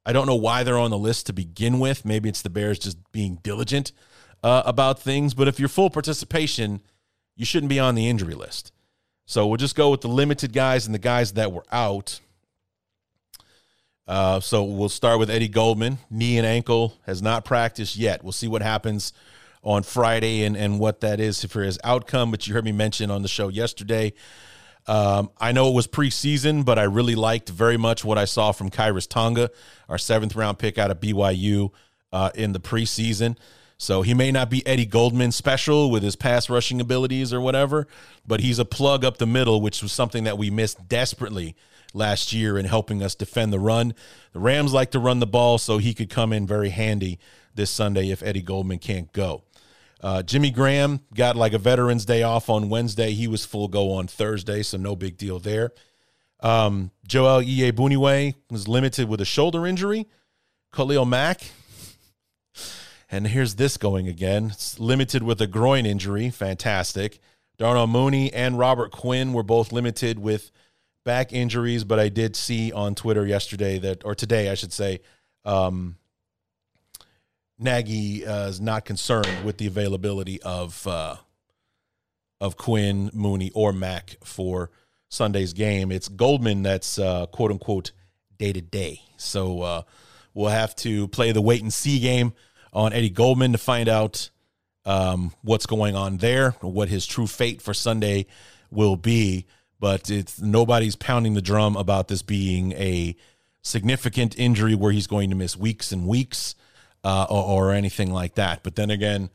I 0.06 0.14
don't 0.14 0.28
know 0.28 0.36
why 0.36 0.64
they're 0.64 0.78
on 0.78 0.92
the 0.92 0.98
list 0.98 1.26
to 1.28 1.34
begin 1.34 1.80
with. 1.80 2.06
Maybe 2.06 2.30
it's 2.30 2.42
the 2.42 2.50
Bears 2.50 2.78
just 2.80 2.98
being 3.12 3.40
diligent 3.42 3.92
uh, 4.44 4.64
about 4.66 5.00
things. 5.00 5.34
But 5.34 5.48
if 5.48 5.60
you're 5.60 5.70
full 5.70 5.90
participation, 5.90 6.82
you 7.36 7.46
shouldn't 7.46 7.70
be 7.70 7.80
on 7.80 7.96
the 7.96 8.08
injury 8.08 8.36
list. 8.36 8.72
So 9.26 9.48
we'll 9.48 9.58
just 9.58 9.76
go 9.76 9.90
with 9.90 10.02
the 10.02 10.08
limited 10.08 10.54
guys 10.54 10.86
and 10.86 10.94
the 10.94 11.00
guys 11.00 11.34
that 11.34 11.52
were 11.52 11.66
out. 11.72 12.20
Uh, 14.08 14.40
so 14.40 14.64
we'll 14.64 14.90
start 14.90 15.18
with 15.18 15.32
Eddie 15.32 15.48
Goldman. 15.48 15.98
Knee 16.12 16.38
and 16.38 16.46
ankle 16.46 16.94
has 17.08 17.24
not 17.24 17.44
practiced 17.44 17.96
yet. 17.96 18.24
We'll 18.24 18.32
see 18.32 18.48
what 18.48 18.62
happens 18.62 19.14
on 19.64 19.82
Friday 19.82 20.44
and, 20.44 20.56
and 20.56 20.80
what 20.80 21.02
that 21.02 21.20
is 21.20 21.44
for 21.46 21.64
his 21.64 21.80
outcome. 21.84 22.30
But 22.30 22.46
you 22.46 22.54
heard 22.54 22.66
me 22.66 22.72
mention 22.72 23.10
on 23.10 23.24
the 23.24 23.28
show 23.28 23.48
yesterday. 23.48 24.14
Um, 24.88 25.32
I 25.40 25.52
know 25.52 25.70
it 25.70 25.74
was 25.74 25.88
preseason, 25.88 26.64
but 26.64 26.78
I 26.78 26.84
really 26.84 27.16
liked 27.16 27.50
very 27.50 27.78
much 27.78 28.06
what 28.06 28.18
I 28.18 28.26
saw 28.26 28.52
from 28.52 28.70
Khyiris 28.70 29.08
Tonga, 29.10 29.50
our 29.90 29.98
seventh 29.98 30.36
round 30.36 30.60
pick 30.60 30.78
out 30.78 30.92
of 30.92 31.00
BYU 31.00 31.72
uh, 32.14 32.30
in 32.36 32.54
the 32.54 32.60
preseason. 32.60 33.38
So 33.78 34.04
he 34.04 34.14
may 34.14 34.32
not 34.32 34.50
be 34.50 34.66
Eddie 34.66 34.86
Goldman 34.86 35.32
special 35.32 35.92
with 35.92 36.02
his 36.02 36.16
pass 36.16 36.50
rushing 36.50 36.80
abilities 36.80 37.34
or 37.34 37.42
whatever, 37.42 37.88
but 38.26 38.40
he's 38.40 38.60
a 38.60 38.66
plug 38.66 39.04
up 39.04 39.18
the 39.18 39.26
middle, 39.26 39.60
which 39.60 39.82
was 39.82 39.92
something 39.92 40.24
that 40.24 40.38
we 40.38 40.50
missed 40.50 40.88
desperately 40.88 41.56
last 41.94 42.32
year 42.32 42.58
in 42.58 42.66
helping 42.66 43.04
us 43.04 43.16
defend 43.16 43.52
the 43.52 43.60
run. 43.60 43.94
The 44.32 44.40
Rams 44.40 44.74
like 44.74 44.92
to 44.92 45.00
run 45.00 45.20
the 45.20 45.28
ball, 45.28 45.58
so 45.58 45.78
he 45.78 45.94
could 45.94 46.10
come 46.10 46.32
in 46.32 46.48
very 46.48 46.70
handy 46.70 47.20
this 47.54 47.70
Sunday 47.70 48.12
if 48.12 48.24
Eddie 48.24 48.42
Goldman 48.42 48.80
can't 48.80 49.12
go. 49.12 49.44
Uh, 50.02 50.22
Jimmy 50.22 50.52
Graham 50.52 51.02
got 51.14 51.36
like 51.36 51.54
a 51.54 51.58
Veterans 51.58 52.06
Day 52.06 52.24
off 52.24 52.50
on 52.50 52.70
Wednesday. 52.70 53.12
He 53.12 53.28
was 53.28 53.46
full 53.46 53.68
go 53.68 53.94
on 53.94 54.08
Thursday, 54.08 54.62
so 54.62 54.78
no 54.78 54.96
big 54.96 55.18
deal 55.18 55.40
there. 55.40 55.72
Um, 56.42 56.92
Joel 57.08 57.42
Iyiegbuniwe 57.42 58.36
was 58.52 58.68
limited 58.68 59.08
with 59.08 59.22
a 59.22 59.26
shoulder 59.26 59.66
injury. 59.66 60.08
Khalil 60.74 61.06
Mack, 61.06 61.42
and 63.10 63.28
here's 63.28 63.56
this 63.56 63.78
going 63.78 64.08
again. 64.08 64.52
It's 64.52 64.80
limited 64.80 65.24
with 65.24 65.42
a 65.42 65.48
groin 65.48 65.86
injury. 65.86 66.30
Fantastic. 66.30 67.20
Darnell 67.58 67.88
Mooney 67.88 68.34
and 68.34 68.60
Robert 68.60 68.92
Quinn 68.92 69.32
were 69.32 69.44
both 69.44 69.72
limited 69.72 70.20
with 70.20 70.52
back 71.06 71.32
injuries, 71.32 71.86
but 71.86 72.00
I 72.00 72.10
did 72.10 72.36
see 72.36 72.74
on 72.74 72.96
Twitter 72.96 73.26
yesterday 73.26 73.80
that, 73.80 74.04
or 74.04 74.14
today, 74.16 74.50
I 74.50 74.56
should 74.56 74.74
say, 74.74 75.00
um, 75.46 75.96
Nagy 77.58 78.26
uh, 78.26 78.48
is 78.48 78.60
not 78.60 78.86
concerned 78.86 79.44
with 79.44 79.58
the 79.58 79.68
availability 79.68 80.42
of 80.42 80.86
uh, 80.88 81.16
of 82.42 82.58
Quinn, 82.58 83.10
Mooney, 83.14 83.52
or 83.54 83.72
Mack 83.72 84.18
for 84.24 84.72
Sunday's 85.10 85.54
game. 85.54 85.92
It's 85.92 86.08
Goldman 86.08 86.64
that's 86.64 87.00
uh, 87.00 87.28
quote 87.28 87.52
unquote 87.52 87.92
day 88.38 88.52
to 88.52 88.62
day. 88.62 89.02
So 89.18 89.62
uh, 89.62 89.82
we'll 90.34 90.50
have 90.50 90.76
to 90.78 91.08
play 91.08 91.32
the 91.32 91.42
wait 91.42 91.62
and 91.62 91.74
see 91.74 92.00
game 92.00 92.34
on 92.74 92.92
Eddie 92.92 93.10
Goldman 93.10 93.54
to 93.54 93.58
find 93.58 93.88
out 93.88 94.30
um, 94.84 95.32
what's 95.42 95.66
going 95.66 95.96
on 95.96 96.18
there, 96.18 96.52
what 96.62 96.90
his 96.90 97.06
true 97.06 97.28
fate 97.28 97.62
for 97.62 97.74
Sunday 97.74 98.26
will 98.70 98.98
be. 98.98 99.46
But 99.80 100.10
it's 100.10 100.42
nobody's 100.42 100.96
pounding 100.96 101.36
the 101.36 101.42
drum 101.42 101.78
about 101.78 102.10
this 102.10 102.22
being 102.22 102.74
a 102.74 103.16
significant 103.62 104.38
injury 104.38 104.76
where 104.76 104.92
he's 104.92 105.08
going 105.08 105.30
to 105.30 105.36
miss 105.36 105.56
weeks 105.58 105.92
and 105.92 106.06
weeks 106.06 106.56
uh, 107.06 107.28
or, 107.30 107.70
or 107.70 107.72
anything 107.72 108.12
like 108.12 108.34
that. 108.34 108.64
But 108.64 108.76
then 108.76 108.90
again, 108.90 109.30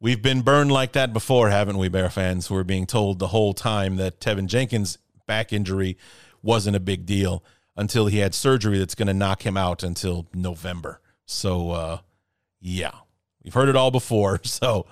we've 0.00 0.20
been 0.20 0.42
burned 0.42 0.72
like 0.72 0.92
that 0.92 1.12
before, 1.12 1.48
haven't 1.48 1.78
we, 1.78 1.88
Bear 1.88 2.10
fans? 2.10 2.50
We're 2.50 2.64
being 2.64 2.86
told 2.86 3.20
the 3.20 3.28
whole 3.28 3.54
time 3.54 3.96
that 3.96 4.20
Teven 4.20 4.48
Jenkins' 4.48 4.98
back 5.26 5.52
injury 5.52 5.96
wasn't 6.42 6.74
a 6.74 6.80
big 6.80 7.06
deal 7.06 7.44
until 7.76 8.06
he 8.06 8.18
had 8.18 8.34
surgery 8.34 8.78
that's 8.78 8.96
going 8.96 9.06
to 9.06 9.14
knock 9.14 9.46
him 9.46 9.56
out 9.56 9.84
until 9.84 10.26
November. 10.34 11.00
So, 11.24 11.70
uh, 11.70 11.98
yeah, 12.60 12.92
we've 13.44 13.54
heard 13.54 13.68
it 13.68 13.76
all 13.76 13.92
before. 13.92 14.40
So, 14.44 14.86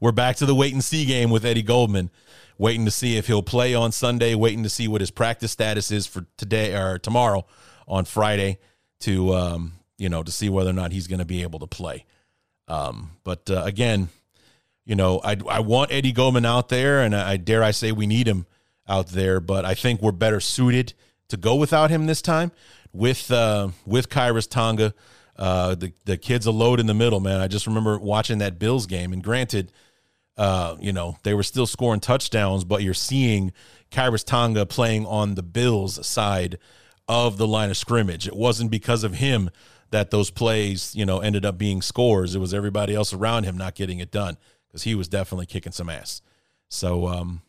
we're 0.00 0.10
back 0.10 0.34
to 0.36 0.46
the 0.46 0.54
wait 0.54 0.72
and 0.72 0.82
see 0.82 1.04
game 1.04 1.30
with 1.30 1.44
Eddie 1.44 1.62
Goldman, 1.62 2.10
waiting 2.58 2.86
to 2.86 2.90
see 2.90 3.16
if 3.16 3.28
he'll 3.28 3.40
play 3.40 3.72
on 3.72 3.92
Sunday, 3.92 4.34
waiting 4.34 4.64
to 4.64 4.68
see 4.68 4.88
what 4.88 5.00
his 5.00 5.12
practice 5.12 5.52
status 5.52 5.92
is 5.92 6.08
for 6.08 6.26
today 6.36 6.74
or 6.74 6.98
tomorrow 6.98 7.46
on 7.86 8.04
Friday 8.04 8.58
to 9.00 9.32
um, 9.32 9.72
you 10.02 10.08
know, 10.08 10.24
to 10.24 10.32
see 10.32 10.48
whether 10.48 10.70
or 10.70 10.72
not 10.72 10.90
he's 10.90 11.06
going 11.06 11.20
to 11.20 11.24
be 11.24 11.42
able 11.42 11.60
to 11.60 11.66
play. 11.68 12.04
Um, 12.66 13.12
but 13.22 13.48
uh, 13.48 13.62
again, 13.64 14.08
you 14.84 14.96
know, 14.96 15.20
I, 15.22 15.36
I 15.48 15.60
want 15.60 15.92
Eddie 15.92 16.10
Goldman 16.10 16.44
out 16.44 16.70
there, 16.70 17.02
and 17.02 17.14
I, 17.14 17.36
dare 17.36 17.62
I 17.62 17.70
say 17.70 17.92
we 17.92 18.08
need 18.08 18.26
him 18.26 18.46
out 18.88 19.08
there. 19.08 19.38
But 19.38 19.64
I 19.64 19.74
think 19.74 20.02
we're 20.02 20.10
better 20.10 20.40
suited 20.40 20.94
to 21.28 21.36
go 21.36 21.54
without 21.54 21.90
him 21.90 22.06
this 22.06 22.20
time 22.20 22.50
with 22.92 23.30
uh, 23.30 23.68
with 23.86 24.08
Khyiris 24.08 24.50
Tonga. 24.50 24.92
Uh, 25.36 25.76
the 25.76 25.92
the 26.04 26.16
kid's 26.16 26.46
a 26.46 26.50
load 26.50 26.80
in 26.80 26.86
the 26.86 26.94
middle, 26.94 27.20
man. 27.20 27.40
I 27.40 27.46
just 27.46 27.68
remember 27.68 27.96
watching 27.96 28.38
that 28.38 28.58
Bills 28.58 28.86
game, 28.86 29.12
and 29.12 29.22
granted, 29.22 29.70
uh, 30.36 30.76
you 30.80 30.92
know, 30.92 31.16
they 31.22 31.32
were 31.32 31.44
still 31.44 31.66
scoring 31.66 32.00
touchdowns, 32.00 32.64
but 32.64 32.82
you're 32.82 32.92
seeing 32.92 33.52
Khyiris 33.92 34.24
Tonga 34.24 34.66
playing 34.66 35.06
on 35.06 35.36
the 35.36 35.44
Bills 35.44 36.04
side 36.04 36.58
of 37.06 37.36
the 37.36 37.46
line 37.46 37.70
of 37.70 37.76
scrimmage. 37.76 38.26
It 38.26 38.34
wasn't 38.34 38.72
because 38.72 39.04
of 39.04 39.14
him 39.14 39.50
that 39.92 40.10
those 40.10 40.30
plays, 40.30 40.94
you 40.94 41.06
know, 41.06 41.20
ended 41.20 41.44
up 41.44 41.56
being 41.56 41.80
scores. 41.80 42.34
It 42.34 42.40
was 42.40 42.52
everybody 42.52 42.94
else 42.94 43.12
around 43.12 43.44
him 43.44 43.56
not 43.56 43.74
getting 43.74 44.00
it 44.00 44.10
done 44.10 44.36
because 44.66 44.82
he 44.82 44.94
was 44.94 45.06
definitely 45.08 45.46
kicking 45.46 45.72
some 45.72 45.88
ass. 45.88 46.20
So, 46.68 47.06
um, 47.06 47.42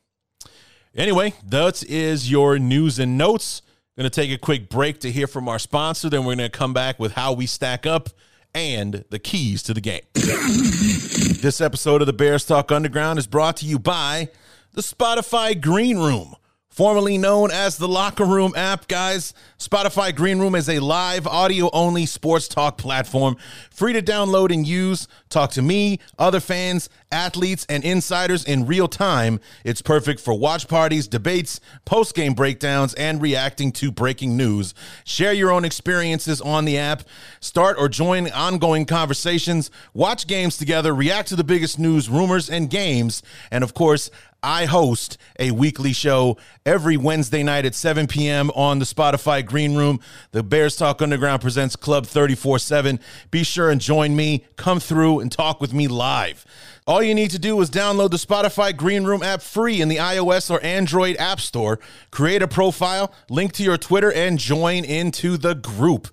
anyway, 0.93 1.33
that 1.45 1.83
is 1.83 2.29
your 2.29 2.59
news 2.59 2.99
and 2.99 3.17
notes. 3.17 3.61
Going 3.97 4.09
to 4.09 4.09
take 4.09 4.31
a 4.31 4.37
quick 4.37 4.69
break 4.69 4.99
to 5.01 5.11
hear 5.11 5.27
from 5.27 5.47
our 5.47 5.59
sponsor. 5.59 6.09
Then 6.09 6.21
we're 6.21 6.35
going 6.35 6.49
to 6.49 6.57
come 6.57 6.73
back 6.73 6.99
with 6.99 7.13
how 7.13 7.33
we 7.33 7.45
stack 7.45 7.85
up 7.85 8.09
and 8.55 9.05
the 9.09 9.19
keys 9.19 9.63
to 9.63 9.73
the 9.73 9.81
game. 9.81 10.01
this 10.13 11.61
episode 11.61 12.01
of 12.01 12.07
the 12.07 12.13
Bears 12.13 12.45
Talk 12.45 12.71
Underground 12.71 13.19
is 13.19 13.27
brought 13.27 13.57
to 13.57 13.65
you 13.65 13.79
by 13.79 14.29
the 14.73 14.81
Spotify 14.81 15.59
Green 15.59 15.97
Room 15.97 16.35
formerly 16.73 17.19
known 17.19 17.51
as 17.51 17.77
the 17.77 17.87
Locker 17.87 18.25
Room 18.25 18.51
app, 18.55 18.87
guys. 18.87 19.35
Spotify 19.59 20.13
Green 20.13 20.39
Room 20.39 20.55
is 20.55 20.67
a 20.67 20.79
live 20.79 21.27
audio 21.27 21.69
only 21.71 22.07
sports 22.07 22.47
talk 22.47 22.79
platform, 22.79 23.37
free 23.69 23.93
to 23.93 24.01
download 24.01 24.51
and 24.51 24.65
use. 24.65 25.07
Talk 25.29 25.51
to 25.51 25.61
me, 25.61 25.99
other 26.17 26.39
fans, 26.39 26.89
athletes, 27.11 27.67
and 27.69 27.83
insiders 27.83 28.43
in 28.43 28.65
real 28.65 28.87
time. 28.87 29.39
It's 29.63 29.83
perfect 29.83 30.19
for 30.19 30.33
watch 30.33 30.67
parties, 30.67 31.07
debates, 31.07 31.59
post 31.85 32.15
game 32.15 32.33
breakdowns, 32.33 32.95
and 32.95 33.21
reacting 33.21 33.71
to 33.73 33.91
breaking 33.91 34.35
news. 34.35 34.73
Share 35.05 35.33
your 35.33 35.51
own 35.51 35.65
experiences 35.65 36.41
on 36.41 36.65
the 36.65 36.79
app, 36.79 37.03
start 37.39 37.77
or 37.77 37.87
join 37.87 38.31
ongoing 38.31 38.85
conversations, 38.85 39.69
watch 39.93 40.25
games 40.25 40.57
together, 40.57 40.95
react 40.95 41.29
to 41.29 41.35
the 41.35 41.43
biggest 41.43 41.77
news, 41.77 42.09
rumors, 42.09 42.49
and 42.49 42.71
games, 42.71 43.21
and 43.51 43.63
of 43.63 43.75
course, 43.75 44.09
I 44.43 44.65
host 44.65 45.17
a 45.39 45.51
weekly 45.51 45.93
show 45.93 46.37
every 46.65 46.97
Wednesday 46.97 47.43
night 47.43 47.65
at 47.65 47.73
7 47.73 48.07
p.m. 48.07 48.51
on 48.51 48.79
the 48.79 48.85
Spotify 48.85 49.45
Green 49.45 49.75
Room. 49.75 50.01
The 50.31 50.43
Bears 50.43 50.75
Talk 50.75 51.01
Underground 51.01 51.41
presents 51.41 51.77
Club 51.77 52.05
34 52.05 52.59
7. 52.59 52.99
Be 53.31 53.43
sure 53.43 53.71
and 53.71 53.79
join 53.79 54.15
me. 54.15 54.45
Come 54.57 54.81
through 54.81 55.21
and 55.21 55.31
talk 55.31 55.61
with 55.61 55.73
me 55.73 55.87
live. 55.87 56.45
All 56.85 57.01
you 57.01 57.15
need 57.15 57.31
to 57.31 57.39
do 57.39 57.61
is 57.61 57.69
download 57.69 58.11
the 58.11 58.17
Spotify 58.17 58.75
Green 58.75 59.05
Room 59.05 59.23
app 59.23 59.41
free 59.41 59.79
in 59.79 59.87
the 59.87 59.97
iOS 59.97 60.51
or 60.51 60.61
Android 60.61 61.15
App 61.15 61.39
Store. 61.39 61.79
Create 62.11 62.41
a 62.41 62.47
profile, 62.47 63.13
link 63.29 63.53
to 63.53 63.63
your 63.63 63.77
Twitter, 63.77 64.11
and 64.11 64.37
join 64.37 64.83
into 64.83 65.37
the 65.37 65.55
group. 65.55 66.09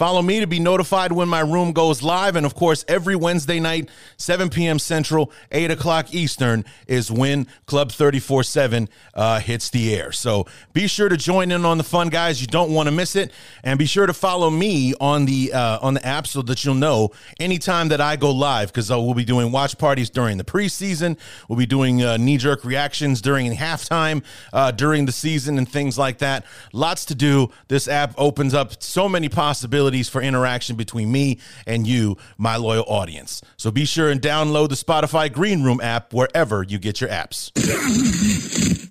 Follow 0.00 0.22
me 0.22 0.40
to 0.40 0.46
be 0.46 0.58
notified 0.58 1.12
when 1.12 1.28
my 1.28 1.40
room 1.40 1.72
goes 1.72 2.02
live. 2.02 2.34
And 2.34 2.46
of 2.46 2.54
course, 2.54 2.86
every 2.88 3.14
Wednesday 3.14 3.60
night, 3.60 3.90
7 4.16 4.48
p.m. 4.48 4.78
Central, 4.78 5.30
8 5.52 5.70
o'clock 5.72 6.14
Eastern, 6.14 6.64
is 6.86 7.10
when 7.10 7.46
Club 7.66 7.92
34 7.92 8.44
7 8.44 8.88
uh, 9.12 9.40
hits 9.40 9.68
the 9.68 9.94
air. 9.94 10.10
So 10.10 10.46
be 10.72 10.86
sure 10.86 11.10
to 11.10 11.18
join 11.18 11.52
in 11.52 11.66
on 11.66 11.76
the 11.76 11.84
fun, 11.84 12.08
guys. 12.08 12.40
You 12.40 12.46
don't 12.46 12.72
want 12.72 12.86
to 12.86 12.90
miss 12.92 13.14
it. 13.14 13.30
And 13.62 13.78
be 13.78 13.84
sure 13.84 14.06
to 14.06 14.14
follow 14.14 14.48
me 14.48 14.94
on 15.02 15.26
the 15.26 15.52
uh, 15.52 15.80
on 15.82 15.92
the 15.92 16.06
app 16.06 16.26
so 16.26 16.40
that 16.40 16.64
you'll 16.64 16.76
know 16.76 17.10
anytime 17.38 17.88
that 17.88 18.00
I 18.00 18.16
go 18.16 18.30
live 18.30 18.68
because 18.68 18.90
uh, 18.90 18.98
we'll 18.98 19.12
be 19.12 19.26
doing 19.26 19.52
watch 19.52 19.76
parties 19.76 20.08
during 20.08 20.38
the 20.38 20.44
preseason. 20.44 21.18
We'll 21.46 21.58
be 21.58 21.66
doing 21.66 22.02
uh, 22.02 22.16
knee 22.16 22.38
jerk 22.38 22.64
reactions 22.64 23.20
during 23.20 23.52
halftime, 23.52 24.24
uh, 24.54 24.70
during 24.70 25.04
the 25.04 25.12
season, 25.12 25.58
and 25.58 25.70
things 25.70 25.98
like 25.98 26.16
that. 26.20 26.46
Lots 26.72 27.04
to 27.04 27.14
do. 27.14 27.50
This 27.68 27.86
app 27.86 28.14
opens 28.16 28.54
up 28.54 28.82
so 28.82 29.06
many 29.06 29.28
possibilities 29.28 29.89
for 30.08 30.22
interaction 30.22 30.76
between 30.76 31.10
me 31.10 31.38
and 31.66 31.86
you, 31.86 32.16
my 32.38 32.56
loyal 32.56 32.84
audience. 32.86 33.42
So 33.56 33.70
be 33.70 33.84
sure 33.84 34.10
and 34.10 34.20
download 34.20 34.68
the 34.68 34.74
Spotify 34.74 35.32
Green 35.32 35.62
Room 35.62 35.80
app 35.80 36.12
wherever 36.12 36.62
you 36.62 36.78
get 36.78 37.00
your 37.00 37.10
apps. 37.10 37.50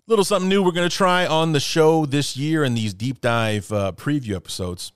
Little 0.08 0.26
something 0.26 0.50
new 0.50 0.64
we're 0.64 0.72
going 0.72 0.90
to 0.90 0.96
try 0.96 1.26
on 1.26 1.52
the 1.52 1.60
show 1.60 2.06
this 2.06 2.36
year 2.36 2.64
in 2.64 2.74
these 2.74 2.94
deep 2.94 3.22
dive 3.22 3.72
uh, 3.72 3.92
preview 3.96 4.36
episodes. 4.36 4.92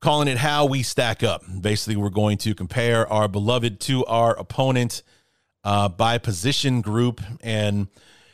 Calling 0.00 0.28
it 0.28 0.36
How 0.36 0.66
We 0.66 0.82
Stack 0.82 1.22
Up. 1.22 1.42
Basically, 1.60 1.96
we're 1.96 2.10
going 2.10 2.36
to 2.38 2.54
compare 2.54 3.10
our 3.10 3.28
beloved 3.28 3.80
to 3.80 4.04
our 4.04 4.38
opponent 4.38 5.02
uh, 5.64 5.88
by 5.88 6.18
position 6.18 6.82
group 6.82 7.22
and, 7.40 7.88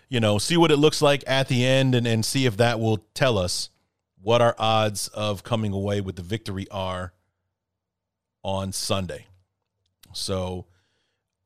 you 0.08 0.18
know, 0.18 0.38
see 0.38 0.56
what 0.56 0.72
it 0.72 0.78
looks 0.78 1.00
like 1.00 1.22
at 1.28 1.46
the 1.46 1.64
end 1.64 1.94
and, 1.94 2.06
and 2.06 2.24
see 2.24 2.46
if 2.46 2.56
that 2.56 2.80
will 2.80 2.98
tell 3.14 3.38
us 3.38 3.70
what 4.23 4.43
our 4.43 4.55
odds 4.59 5.09
of 5.09 5.43
coming 5.43 5.73
away 5.73 6.01
with 6.01 6.16
the 6.16 6.23
victory 6.23 6.66
are 6.71 7.12
on 8.43 8.73
Sunday. 8.73 9.27
So 10.12 10.66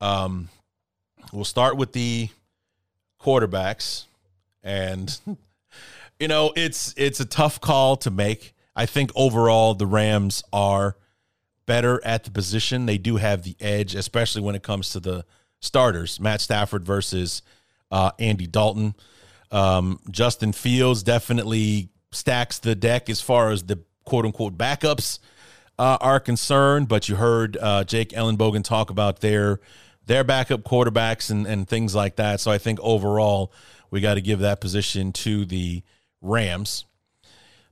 um, 0.01 0.49
we'll 1.31 1.45
start 1.45 1.77
with 1.77 1.93
the 1.93 2.29
quarterbacks 3.21 4.05
and 4.63 5.19
you 6.19 6.27
know 6.27 6.51
it's 6.55 6.93
it's 6.97 7.19
a 7.19 7.25
tough 7.25 7.61
call 7.61 7.95
to 7.97 8.11
make. 8.11 8.53
I 8.75 8.85
think 8.85 9.11
overall 9.15 9.73
the 9.73 9.87
Rams 9.87 10.43
are 10.51 10.97
better 11.65 12.03
at 12.03 12.23
the 12.25 12.31
position. 12.31 12.85
They 12.85 12.97
do 12.97 13.15
have 13.15 13.43
the 13.43 13.55
edge, 13.59 13.95
especially 13.95 14.41
when 14.41 14.55
it 14.55 14.63
comes 14.63 14.89
to 14.91 14.99
the 14.99 15.25
starters. 15.61 16.19
Matt 16.19 16.41
Stafford 16.41 16.83
versus 16.83 17.41
uh, 17.89 18.11
Andy 18.19 18.47
Dalton. 18.47 18.95
Um, 19.51 19.99
Justin 20.11 20.51
Fields 20.51 21.03
definitely 21.03 21.89
stacks 22.15 22.59
the 22.59 22.75
deck 22.75 23.09
as 23.09 23.21
far 23.21 23.51
as 23.51 23.63
the 23.63 23.79
quote 24.05 24.25
unquote 24.25 24.57
backups 24.57 25.19
uh, 25.77 25.97
are 26.01 26.19
concerned. 26.19 26.87
But 26.87 27.09
you 27.09 27.15
heard 27.15 27.57
uh, 27.57 27.83
Jake 27.83 28.09
Ellenbogen 28.09 28.63
talk 28.63 28.89
about 28.89 29.21
their 29.21 29.59
their 30.05 30.23
backup 30.23 30.61
quarterbacks 30.61 31.31
and, 31.31 31.47
and 31.47 31.67
things 31.67 31.95
like 31.95 32.15
that. 32.17 32.39
So 32.39 32.51
I 32.51 32.57
think 32.57 32.79
overall 32.81 33.51
we 33.89 34.01
got 34.01 34.15
to 34.15 34.21
give 34.21 34.39
that 34.39 34.61
position 34.61 35.11
to 35.13 35.45
the 35.45 35.83
Rams. 36.21 36.85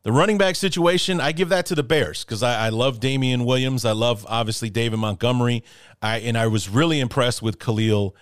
The 0.04 0.12
running 0.12 0.38
back 0.38 0.58
situation, 0.58 1.22
I 1.22 1.32
give 1.32 1.50
that 1.50 1.66
to 1.68 1.76
the 1.76 1.84
Bears 1.84 2.26
because 2.26 2.44
I, 2.44 2.66
I, 2.66 2.70
love 2.70 3.00
Damien 3.00 3.46
Williams. 3.46 3.86
I 3.86 3.94
love 3.94 4.26
obviously 4.28 4.70
David 4.70 4.98
Montgomery. 4.98 5.64
I 6.02 6.18
and 6.18 6.38
I 6.38 6.48
was 6.48 6.68
really 6.68 7.00
impressed 7.00 7.42
with 7.42 7.58
Khalil 7.58 8.14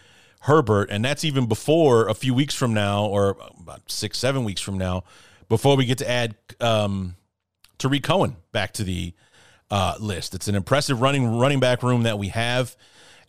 Herbert, 0.42 0.92
and 0.92 1.04
that's 1.04 1.24
even 1.24 1.48
before 1.48 2.08
a 2.08 2.14
few 2.14 2.36
weeks 2.36 2.54
from 2.54 2.74
now, 2.74 3.06
or 3.06 3.36
about 3.60 3.92
six, 3.92 4.20
seven 4.20 4.44
weeks 4.44 4.62
from 4.62 4.78
now, 4.78 5.04
before 5.52 5.76
we 5.76 5.84
get 5.84 5.98
to 5.98 6.10
add 6.10 6.34
um, 6.62 7.14
Tarik 7.78 8.04
Cohen 8.04 8.38
back 8.54 8.72
to 8.72 8.86
the 8.86 9.14
uh, 9.70 9.96
list. 10.00 10.34
It's 10.34 10.48
an 10.48 10.56
impressive 10.56 11.02
running 11.02 11.38
running 11.38 11.60
back 11.60 11.84
room 11.84 12.04
that 12.04 12.18
we 12.18 12.30
have, 12.30 12.78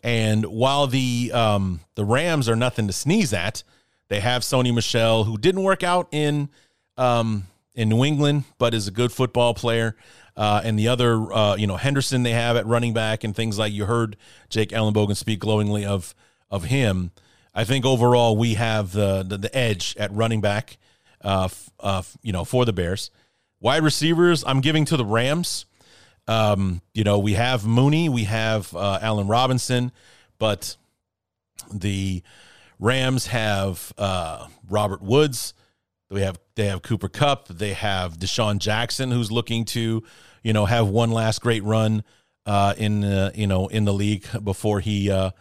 and 0.01 0.45
while 0.45 0.87
the 0.87 1.31
um, 1.33 1.81
the 1.95 2.05
Rams 2.05 2.47
are 2.47 2.55
nothing 2.55 2.87
to 2.87 2.93
sneeze 2.93 3.33
at, 3.33 3.63
they 4.07 4.21
have 4.21 4.41
Sony 4.41 4.73
Michel, 4.73 5.25
who 5.25 5.37
didn't 5.37 5.63
work 5.63 5.83
out 5.83 6.07
in 6.13 6.47
um, 6.95 7.47
in 7.75 7.89
New 7.89 8.05
England, 8.05 8.45
but 8.57 8.73
is 8.73 8.87
a 8.87 8.91
good 8.91 9.11
football 9.11 9.53
player. 9.53 9.97
Uh, 10.37 10.61
and 10.63 10.79
the 10.79 10.87
other, 10.87 11.31
uh, 11.31 11.55
you 11.57 11.67
know, 11.67 11.75
Henderson 11.75 12.23
they 12.23 12.31
have 12.31 12.55
at 12.55 12.65
running 12.65 12.93
back 12.93 13.25
and 13.25 13.35
things 13.35 13.59
like 13.59 13.73
you 13.73 13.83
heard 13.85 14.15
Jake 14.47 14.69
Ellenbogen 14.69 15.17
speak 15.17 15.39
glowingly 15.39 15.85
of 15.85 16.15
of 16.49 16.63
him. 16.63 17.11
I 17.53 17.65
think 17.65 17.83
overall 17.85 18.37
we 18.37 18.53
have 18.53 18.93
the, 18.93 19.23
the, 19.27 19.37
the 19.37 19.55
edge 19.55 19.95
at 19.99 20.11
running 20.13 20.39
back 20.39 20.77
uh, 21.23 21.49
uh, 21.79 22.03
you 22.21 22.31
know, 22.31 22.43
for 22.45 22.65
the 22.65 22.73
Bears. 22.73 23.11
Wide 23.59 23.83
receivers, 23.83 24.43
I'm 24.45 24.61
giving 24.61 24.85
to 24.85 24.97
the 24.97 25.05
Rams. 25.05 25.65
Um, 26.27 26.81
you 26.93 27.03
know, 27.03 27.19
we 27.19 27.33
have 27.33 27.65
Mooney, 27.65 28.09
we 28.09 28.25
have 28.25 28.73
uh, 28.75 28.99
Allen 29.01 29.27
Robinson, 29.27 29.91
but 30.37 30.75
the 31.73 32.23
Rams 32.79 33.27
have 33.27 33.93
uh, 33.97 34.47
Robert 34.69 35.01
Woods. 35.01 35.53
They 36.09 36.21
have 36.21 36.39
they 36.55 36.65
have 36.65 36.81
Cooper 36.81 37.09
Kupp. 37.09 37.47
They 37.47 37.73
have 37.73 38.17
DeSean 38.17 38.59
Jackson, 38.59 39.11
who's 39.11 39.31
looking 39.31 39.65
to, 39.65 40.03
you 40.43 40.53
know, 40.53 40.65
have 40.65 40.87
one 40.87 41.11
last 41.11 41.41
great 41.41 41.63
run 41.63 42.03
uh, 42.45 42.73
in 42.77 43.03
uh, 43.03 43.31
you 43.33 43.47
know 43.47 43.67
in 43.67 43.85
the 43.85 43.93
league 43.93 44.25
before 44.43 44.79
he 44.79 45.09
uh, 45.09 45.31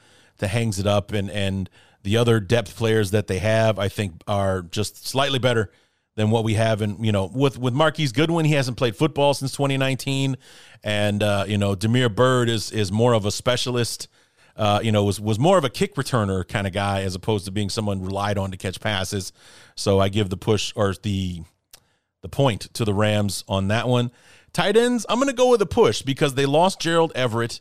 hangs 0.40 0.78
it 0.78 0.86
up 0.86 1.12
and 1.12 1.30
and 1.30 1.70
the 2.02 2.16
other 2.16 2.40
depth 2.40 2.76
players 2.76 3.10
that 3.12 3.26
they 3.26 3.38
have, 3.38 3.78
I 3.78 3.88
think, 3.88 4.22
are 4.26 4.62
just 4.62 5.06
slightly 5.06 5.38
better 5.38 5.70
than 6.14 6.30
what 6.30 6.44
we 6.44 6.54
have. 6.54 6.82
And 6.82 7.04
you 7.04 7.12
know, 7.12 7.30
with 7.32 7.58
with 7.58 7.74
Marquise 7.74 8.12
Goodwin, 8.12 8.44
he 8.44 8.54
hasn't 8.54 8.76
played 8.76 8.96
football 8.96 9.34
since 9.34 9.52
2019, 9.52 10.36
and 10.82 11.22
uh, 11.22 11.44
you 11.46 11.58
know, 11.58 11.74
Damiere 11.74 12.08
Byrd 12.08 12.48
is 12.48 12.70
is 12.70 12.92
more 12.92 13.12
of 13.14 13.24
a 13.24 13.30
specialist. 13.30 14.08
Uh, 14.54 14.80
you 14.82 14.92
know, 14.92 15.04
was 15.04 15.20
was 15.20 15.38
more 15.38 15.56
of 15.56 15.64
a 15.64 15.70
kick 15.70 15.94
returner 15.94 16.46
kind 16.46 16.66
of 16.66 16.72
guy 16.72 17.02
as 17.02 17.14
opposed 17.14 17.46
to 17.46 17.50
being 17.50 17.70
someone 17.70 18.02
relied 18.02 18.36
on 18.36 18.50
to 18.50 18.56
catch 18.56 18.80
passes. 18.80 19.32
So 19.76 19.98
I 19.98 20.08
give 20.08 20.28
the 20.28 20.36
push 20.36 20.72
or 20.76 20.94
the 21.02 21.42
the 22.20 22.28
point 22.28 22.72
to 22.74 22.84
the 22.84 22.94
Rams 22.94 23.44
on 23.48 23.68
that 23.68 23.88
one. 23.88 24.10
Tight 24.52 24.76
ends, 24.76 25.06
I'm 25.08 25.16
going 25.16 25.28
to 25.28 25.34
go 25.34 25.50
with 25.50 25.62
a 25.62 25.66
push 25.66 26.02
because 26.02 26.34
they 26.34 26.44
lost 26.44 26.78
Gerald 26.78 27.12
Everett. 27.14 27.60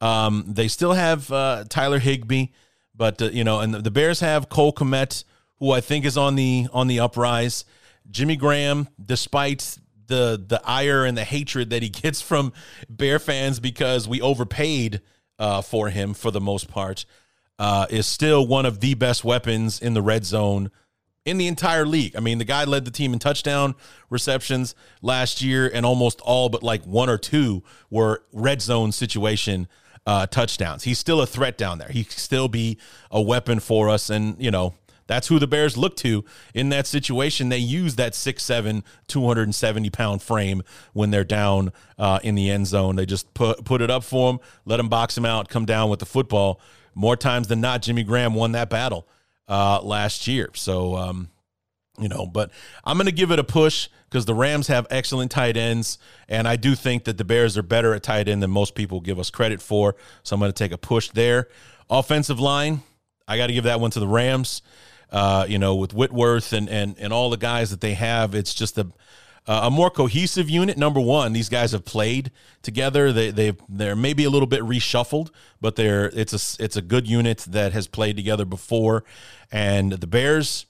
Um, 0.00 0.44
they 0.48 0.66
still 0.66 0.92
have 0.92 1.30
uh, 1.30 1.64
Tyler 1.68 2.00
Higbee. 2.00 2.46
But 2.94 3.20
uh, 3.20 3.26
you 3.26 3.44
know, 3.44 3.60
and 3.60 3.74
the 3.74 3.90
Bears 3.90 4.20
have 4.20 4.48
Cole 4.48 4.72
Kmet, 4.72 5.24
who 5.58 5.72
I 5.72 5.80
think 5.80 6.04
is 6.04 6.16
on 6.16 6.36
the 6.36 6.68
on 6.72 6.86
the 6.86 7.00
uprise. 7.00 7.64
Jimmy 8.10 8.36
Graham, 8.36 8.88
despite 9.04 9.78
the 10.06 10.42
the 10.46 10.60
ire 10.64 11.04
and 11.04 11.16
the 11.16 11.24
hatred 11.24 11.70
that 11.70 11.82
he 11.82 11.88
gets 12.02 12.20
from 12.20 12.52
Bear 12.88 13.18
fans 13.18 13.60
because 13.60 14.08
we 14.08 14.20
overpaid 14.20 15.00
uh, 15.38 15.62
for 15.62 15.90
him 15.90 16.14
for 16.14 16.30
the 16.30 16.40
most 16.40 16.68
part, 16.68 17.04
uh, 17.58 17.86
is 17.90 18.06
still 18.06 18.46
one 18.46 18.66
of 18.66 18.80
the 18.80 18.94
best 18.94 19.24
weapons 19.24 19.80
in 19.80 19.94
the 19.94 20.02
red 20.02 20.24
zone 20.24 20.70
in 21.24 21.38
the 21.38 21.46
entire 21.46 21.86
league. 21.86 22.14
I 22.16 22.20
mean, 22.20 22.38
the 22.38 22.44
guy 22.44 22.64
led 22.64 22.84
the 22.84 22.90
team 22.90 23.12
in 23.12 23.18
touchdown 23.18 23.74
receptions 24.10 24.74
last 25.00 25.42
year, 25.42 25.70
and 25.72 25.86
almost 25.86 26.20
all 26.20 26.48
but 26.48 26.62
like 26.62 26.84
one 26.84 27.08
or 27.08 27.18
two 27.18 27.62
were 27.90 28.22
red 28.32 28.60
zone 28.60 28.92
situation 28.92 29.68
uh, 30.06 30.26
touchdowns. 30.26 30.84
He's 30.84 30.98
still 30.98 31.20
a 31.20 31.26
threat 31.26 31.56
down 31.56 31.78
there. 31.78 31.88
He 31.88 32.04
still 32.04 32.48
be 32.48 32.78
a 33.10 33.20
weapon 33.20 33.60
for 33.60 33.88
us. 33.88 34.10
And, 34.10 34.36
you 34.42 34.50
know, 34.50 34.74
that's 35.06 35.28
who 35.28 35.38
the 35.38 35.46
Bears 35.46 35.76
look 35.76 35.96
to 35.96 36.24
in 36.54 36.70
that 36.70 36.86
situation. 36.86 37.48
They 37.48 37.58
use 37.58 37.96
that 37.96 38.12
6'7, 38.12 38.82
270 39.06 39.90
pound 39.90 40.22
frame 40.22 40.62
when 40.92 41.10
they're 41.10 41.24
down 41.24 41.72
uh, 41.98 42.20
in 42.22 42.34
the 42.34 42.50
end 42.50 42.66
zone. 42.66 42.96
They 42.96 43.06
just 43.06 43.32
put, 43.34 43.64
put 43.64 43.80
it 43.80 43.90
up 43.90 44.04
for 44.04 44.30
him, 44.30 44.40
let 44.64 44.80
him 44.80 44.88
box 44.88 45.16
him 45.16 45.24
out, 45.24 45.48
come 45.48 45.66
down 45.66 45.90
with 45.90 46.00
the 46.00 46.06
football. 46.06 46.60
More 46.94 47.16
times 47.16 47.48
than 47.48 47.60
not, 47.60 47.82
Jimmy 47.82 48.04
Graham 48.04 48.34
won 48.34 48.52
that 48.52 48.70
battle 48.70 49.06
uh, 49.48 49.80
last 49.82 50.26
year. 50.26 50.50
So, 50.54 50.96
um, 50.96 51.28
you 51.98 52.08
know, 52.08 52.26
but 52.26 52.50
I'm 52.84 52.96
going 52.96 53.06
to 53.06 53.12
give 53.12 53.30
it 53.30 53.38
a 53.38 53.44
push 53.44 53.88
because 54.08 54.24
the 54.24 54.34
Rams 54.34 54.66
have 54.68 54.86
excellent 54.90 55.30
tight 55.30 55.56
ends, 55.56 55.98
and 56.28 56.48
I 56.48 56.56
do 56.56 56.74
think 56.74 57.04
that 57.04 57.18
the 57.18 57.24
Bears 57.24 57.56
are 57.56 57.62
better 57.62 57.94
at 57.94 58.02
tight 58.02 58.28
end 58.28 58.42
than 58.42 58.50
most 58.50 58.74
people 58.74 59.00
give 59.00 59.18
us 59.18 59.30
credit 59.30 59.62
for. 59.62 59.94
So 60.22 60.34
I'm 60.34 60.40
going 60.40 60.52
to 60.52 60.56
take 60.56 60.72
a 60.72 60.78
push 60.78 61.10
there. 61.10 61.48
Offensive 61.88 62.40
line, 62.40 62.82
I 63.28 63.36
got 63.36 63.46
to 63.48 63.52
give 63.52 63.64
that 63.64 63.80
one 63.80 63.90
to 63.92 64.00
the 64.00 64.08
Rams. 64.08 64.62
Uh, 65.10 65.46
you 65.48 65.58
know, 65.58 65.76
with 65.76 65.94
Whitworth 65.94 66.52
and 66.52 66.68
and 66.68 66.98
and 66.98 67.12
all 67.12 67.30
the 67.30 67.36
guys 67.36 67.70
that 67.70 67.80
they 67.80 67.94
have, 67.94 68.34
it's 68.34 68.52
just 68.52 68.76
a 68.78 68.88
a 69.46 69.70
more 69.70 69.90
cohesive 69.90 70.48
unit. 70.48 70.78
Number 70.78 71.00
one, 71.00 71.34
these 71.34 71.50
guys 71.50 71.72
have 71.72 71.84
played 71.84 72.30
together. 72.62 73.12
They 73.12 73.30
they 73.30 73.52
they're 73.68 73.96
maybe 73.96 74.24
a 74.24 74.30
little 74.30 74.46
bit 74.46 74.62
reshuffled, 74.62 75.30
but 75.60 75.76
they're 75.76 76.06
it's 76.14 76.32
a 76.32 76.64
it's 76.64 76.76
a 76.76 76.82
good 76.82 77.06
unit 77.06 77.38
that 77.48 77.72
has 77.72 77.86
played 77.86 78.16
together 78.16 78.44
before. 78.44 79.04
And 79.52 79.92
the 79.92 80.06
Bears, 80.06 80.66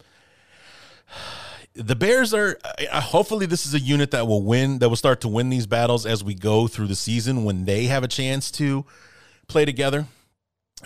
the 1.74 1.96
Bears 1.96 2.32
are 2.32 2.58
uh, 2.92 3.00
hopefully 3.00 3.46
this 3.46 3.66
is 3.66 3.74
a 3.74 3.80
unit 3.80 4.12
that 4.12 4.26
will 4.26 4.42
win 4.42 4.78
that 4.78 4.88
will 4.88 4.96
start 4.96 5.20
to 5.22 5.28
win 5.28 5.50
these 5.50 5.66
battles 5.66 6.06
as 6.06 6.22
we 6.22 6.34
go 6.34 6.68
through 6.68 6.86
the 6.86 6.94
season 6.94 7.44
when 7.44 7.64
they 7.64 7.84
have 7.86 8.04
a 8.04 8.08
chance 8.08 8.50
to 8.52 8.84
play 9.48 9.64
together. 9.64 10.06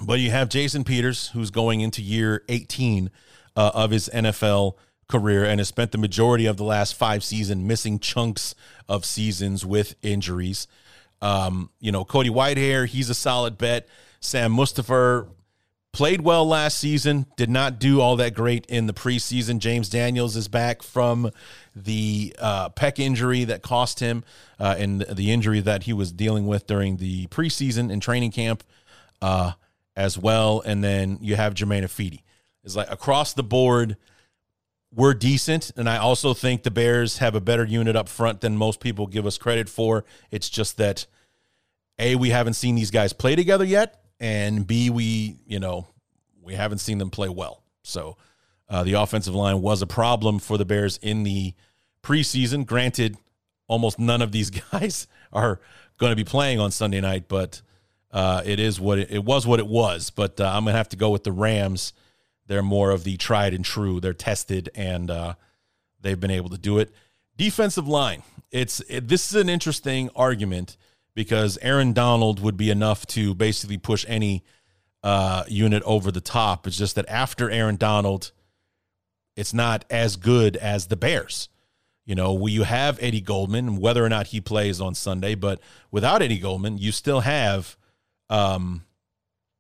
But 0.02 0.20
you 0.20 0.30
have 0.30 0.48
Jason 0.48 0.84
Peters 0.84 1.28
who's 1.28 1.50
going 1.50 1.80
into 1.80 2.02
year 2.02 2.42
18 2.48 3.10
uh, 3.56 3.70
of 3.74 3.90
his 3.90 4.08
NFL 4.12 4.74
career 5.08 5.44
and 5.44 5.58
has 5.58 5.68
spent 5.68 5.92
the 5.92 5.98
majority 5.98 6.46
of 6.46 6.56
the 6.56 6.64
last 6.64 6.94
five 6.94 7.24
seasons 7.24 7.62
missing 7.62 7.98
chunks 7.98 8.54
of 8.88 9.04
seasons 9.04 9.66
with 9.66 9.94
injuries. 10.02 10.68
Um, 11.20 11.70
you 11.80 11.90
know, 11.90 12.04
Cody 12.04 12.30
Whitehair, 12.30 12.86
he's 12.86 13.10
a 13.10 13.14
solid 13.14 13.58
bet. 13.58 13.88
Sam 14.20 14.52
Mustipher 14.52 15.28
played 15.92 16.20
well 16.20 16.46
last 16.46 16.78
season, 16.78 17.26
did 17.36 17.50
not 17.50 17.78
do 17.78 18.00
all 18.00 18.16
that 18.16 18.34
great 18.34 18.66
in 18.66 18.86
the 18.86 18.92
preseason. 18.92 19.58
James 19.58 19.88
Daniels 19.88 20.36
is 20.36 20.48
back 20.48 20.82
from 20.82 21.30
the 21.74 22.34
uh, 22.38 22.68
pec 22.70 22.98
injury 22.98 23.44
that 23.44 23.62
cost 23.62 24.00
him 24.00 24.24
uh, 24.58 24.76
and 24.78 25.02
the 25.02 25.32
injury 25.32 25.60
that 25.60 25.84
he 25.84 25.92
was 25.92 26.12
dealing 26.12 26.46
with 26.46 26.66
during 26.66 26.98
the 26.98 27.26
preseason 27.28 27.92
and 27.92 28.02
training 28.02 28.30
camp 28.30 28.62
uh, 29.22 29.52
as 29.96 30.18
well. 30.18 30.62
And 30.64 30.84
then 30.84 31.18
you 31.20 31.36
have 31.36 31.54
Germain 31.54 31.84
Ifedi. 31.84 32.22
It's 32.64 32.76
like 32.76 32.90
across 32.90 33.32
the 33.32 33.42
board– 33.42 33.96
we're 34.94 35.14
decent. 35.14 35.70
And 35.76 35.88
I 35.88 35.98
also 35.98 36.34
think 36.34 36.62
the 36.62 36.70
Bears 36.70 37.18
have 37.18 37.34
a 37.34 37.40
better 37.40 37.64
unit 37.64 37.96
up 37.96 38.08
front 38.08 38.40
than 38.40 38.56
most 38.56 38.80
people 38.80 39.06
give 39.06 39.26
us 39.26 39.38
credit 39.38 39.68
for. 39.68 40.04
It's 40.30 40.48
just 40.48 40.76
that 40.78 41.06
A, 41.98 42.16
we 42.16 42.30
haven't 42.30 42.54
seen 42.54 42.74
these 42.74 42.90
guys 42.90 43.12
play 43.12 43.36
together 43.36 43.64
yet. 43.64 44.02
And 44.20 44.66
B, 44.66 44.90
we, 44.90 45.36
you 45.46 45.60
know, 45.60 45.86
we 46.42 46.54
haven't 46.54 46.78
seen 46.78 46.98
them 46.98 47.10
play 47.10 47.28
well. 47.28 47.62
So 47.82 48.16
uh, 48.68 48.84
the 48.84 48.94
offensive 48.94 49.34
line 49.34 49.60
was 49.62 49.82
a 49.82 49.86
problem 49.86 50.38
for 50.38 50.58
the 50.58 50.64
Bears 50.64 50.98
in 50.98 51.22
the 51.22 51.54
preseason. 52.02 52.66
Granted, 52.66 53.16
almost 53.66 53.98
none 53.98 54.22
of 54.22 54.32
these 54.32 54.50
guys 54.72 55.06
are 55.32 55.60
going 55.98 56.10
to 56.10 56.16
be 56.16 56.24
playing 56.24 56.60
on 56.60 56.70
Sunday 56.70 57.00
night, 57.00 57.24
but 57.28 57.62
uh, 58.10 58.42
it 58.44 58.58
is 58.58 58.80
what 58.80 58.98
it, 58.98 59.10
it, 59.10 59.24
was 59.24 59.46
what 59.46 59.60
it 59.60 59.66
was. 59.66 60.10
But 60.10 60.40
uh, 60.40 60.46
I'm 60.46 60.64
going 60.64 60.72
to 60.72 60.78
have 60.78 60.88
to 60.90 60.96
go 60.96 61.10
with 61.10 61.24
the 61.24 61.32
Rams 61.32 61.92
they're 62.48 62.62
more 62.62 62.90
of 62.90 63.04
the 63.04 63.16
tried 63.16 63.54
and 63.54 63.64
true. 63.64 64.00
They're 64.00 64.14
tested 64.14 64.70
and 64.74 65.10
uh, 65.10 65.34
they've 66.00 66.18
been 66.18 66.30
able 66.30 66.48
to 66.48 66.58
do 66.58 66.78
it. 66.78 66.90
Defensive 67.36 67.86
line. 67.86 68.24
It's 68.50 68.80
it, 68.88 69.06
this 69.06 69.30
is 69.30 69.40
an 69.40 69.48
interesting 69.48 70.10
argument 70.16 70.76
because 71.18 71.58
Aaron 71.62 71.92
Donald 71.92 72.38
would 72.38 72.56
be 72.56 72.70
enough 72.70 73.04
to 73.04 73.34
basically 73.34 73.76
push 73.76 74.04
any 74.06 74.44
uh, 75.02 75.42
unit 75.48 75.82
over 75.82 76.12
the 76.12 76.20
top. 76.20 76.64
It's 76.64 76.78
just 76.78 76.94
that 76.94 77.08
after 77.08 77.50
Aaron 77.50 77.74
Donald, 77.74 78.30
it's 79.34 79.52
not 79.52 79.84
as 79.90 80.14
good 80.14 80.56
as 80.56 80.86
the 80.86 80.94
Bears. 80.94 81.48
You 82.06 82.14
know, 82.14 82.32
will 82.34 82.50
you 82.50 82.62
have 82.62 83.02
Eddie 83.02 83.20
Goldman, 83.20 83.78
whether 83.78 84.04
or 84.04 84.08
not 84.08 84.28
he 84.28 84.40
plays 84.40 84.80
on 84.80 84.94
Sunday, 84.94 85.34
but 85.34 85.58
without 85.90 86.22
Eddie 86.22 86.38
Goldman, 86.38 86.78
you 86.78 86.92
still 86.92 87.18
have, 87.18 87.76
um, 88.30 88.84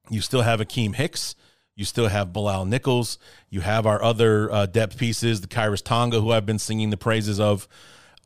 you 0.08 0.20
still 0.20 0.42
have 0.42 0.60
Akiem 0.60 0.94
Hicks, 0.94 1.34
you 1.74 1.84
still 1.84 2.06
have 2.06 2.32
Bilal 2.32 2.66
Nichols. 2.66 3.18
You 3.50 3.62
have 3.62 3.84
our 3.84 4.00
other 4.00 4.48
uh, 4.52 4.66
depth 4.66 4.96
pieces, 4.96 5.40
the 5.40 5.48
Khyiris 5.48 5.82
Tonga, 5.82 6.20
who 6.20 6.30
I've 6.30 6.46
been 6.46 6.60
singing 6.60 6.90
the 6.90 6.96
praises 6.96 7.40
of, 7.40 7.66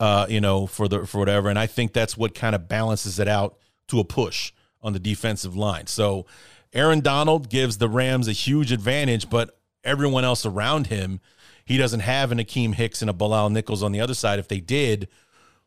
uh, 0.03 0.27
you 0.29 0.41
know, 0.41 0.67
for 0.67 0.89
the 0.89 1.07
for 1.07 1.19
whatever. 1.19 1.49
And 1.49 1.57
I 1.57 1.69
think 1.69 1.93
that's 1.93 2.17
what 2.17 2.35
kind 2.35 2.57
of 2.57 2.67
balances 2.67 3.21
it 3.21 3.29
out 3.29 3.57
to 3.87 4.01
a 4.01 4.05
push 4.05 4.53
on 4.83 4.93
the 4.93 4.99
defensive 4.99 5.55
line. 5.55 5.87
So 5.87 6.27
Aaron 6.73 7.03
Donald 7.03 7.49
gives 7.49 7.79
the 7.79 7.89
Rams 7.89 8.27
a 8.27 8.33
huge 8.33 8.73
advantage, 8.73 9.31
but 9.31 9.57
everyone 9.85 10.25
else 10.25 10.45
around 10.45 10.89
him, 10.89 11.21
he 11.65 11.79
doesn't 11.79 12.01
have 12.01 12.33
an 12.33 12.39
Akiem 12.39 12.75
Hicks 12.75 13.01
and 13.01 13.11
a 13.11 13.13
Bilal 13.13 13.51
Nichols 13.51 13.85
on 13.85 13.93
the 13.93 14.01
other 14.01 14.15
side. 14.15 14.41
If 14.41 14.49
they 14.49 14.59
did, 14.59 15.07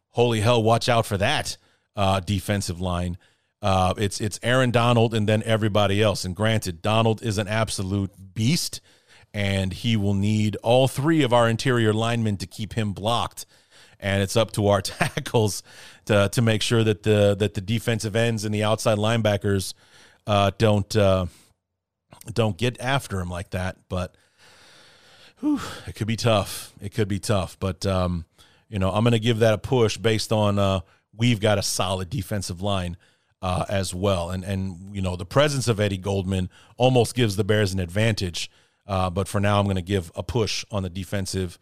holy 0.09 0.41
hell, 0.41 0.61
watch 0.61 0.89
out 0.89 1.05
for 1.05 1.15
that 1.15 1.55
uh, 1.95 2.19
defensive 2.19 2.81
line. 2.81 3.17
Uh, 3.61 3.93
it's 3.97 4.19
it's 4.19 4.37
Aaron 4.43 4.69
Donald 4.69 5.13
and 5.13 5.29
then 5.29 5.43
everybody 5.43 6.01
else. 6.01 6.25
And 6.25 6.35
granted, 6.35 6.81
Donald 6.81 7.23
is 7.23 7.37
an 7.37 7.47
absolute 7.47 8.11
beast, 8.33 8.81
and 9.33 9.71
he 9.71 9.95
will 9.95 10.13
need 10.13 10.57
all 10.57 10.89
three 10.89 11.23
of 11.23 11.31
our 11.31 11.47
interior 11.47 11.93
linemen 11.93 12.35
to 12.35 12.45
keep 12.45 12.73
him 12.73 12.91
blocked. 12.91 13.45
And 13.99 14.21
it's 14.21 14.35
up 14.35 14.51
to 14.53 14.67
our 14.67 14.81
tackles 14.81 15.63
to 16.05 16.29
to 16.29 16.41
make 16.41 16.61
sure 16.61 16.83
that 16.83 17.03
the 17.03 17.35
that 17.37 17.53
the 17.53 17.61
defensive 17.61 18.15
ends 18.15 18.45
and 18.45 18.53
the 18.53 18.63
outside 18.63 18.97
linebackers 18.97 19.73
uh, 20.27 20.51
don't 20.57 20.95
uh, 20.95 21.27
don't 22.33 22.57
get 22.57 22.79
after 22.79 23.19
him 23.19 23.29
like 23.29 23.51
that. 23.51 23.77
But 23.89 24.15
whew, 25.39 25.59
it 25.87 25.95
could 25.95 26.07
be 26.07 26.15
tough. 26.15 26.73
It 26.81 26.93
could 26.93 27.07
be 27.07 27.19
tough. 27.19 27.57
But 27.59 27.85
um, 27.85 28.25
you 28.69 28.79
know, 28.79 28.91
I'm 28.91 29.03
going 29.03 29.13
to 29.13 29.19
give 29.19 29.39
that 29.39 29.53
a 29.53 29.57
push 29.57 29.97
based 29.97 30.31
on 30.31 30.59
uh, 30.59 30.81
we've 31.15 31.39
got 31.39 31.57
a 31.57 31.63
solid 31.63 32.09
defensive 32.09 32.61
line 32.61 32.97
uh, 33.41 33.65
as 33.69 33.93
well. 33.93 34.29
And 34.29 34.43
and 34.43 34.95
you 34.95 35.01
know 35.01 35.15
the 35.15 35.25
presence 35.25 35.67
of 35.67 35.79
Eddie 35.79 35.97
Goldman 35.97 36.49
almost 36.77 37.15
gives 37.15 37.35
the 37.35 37.43
Bears 37.43 37.73
an 37.73 37.79
advantage. 37.79 38.49
Uh, 38.87 39.09
but 39.09 39.27
for 39.27 39.39
now, 39.39 39.59
I'm 39.59 39.65
going 39.65 39.77
to 39.77 39.81
give 39.81 40.11
a 40.15 40.23
push 40.23 40.63
on 40.71 40.83
the 40.83 40.89
defensive 40.89 41.57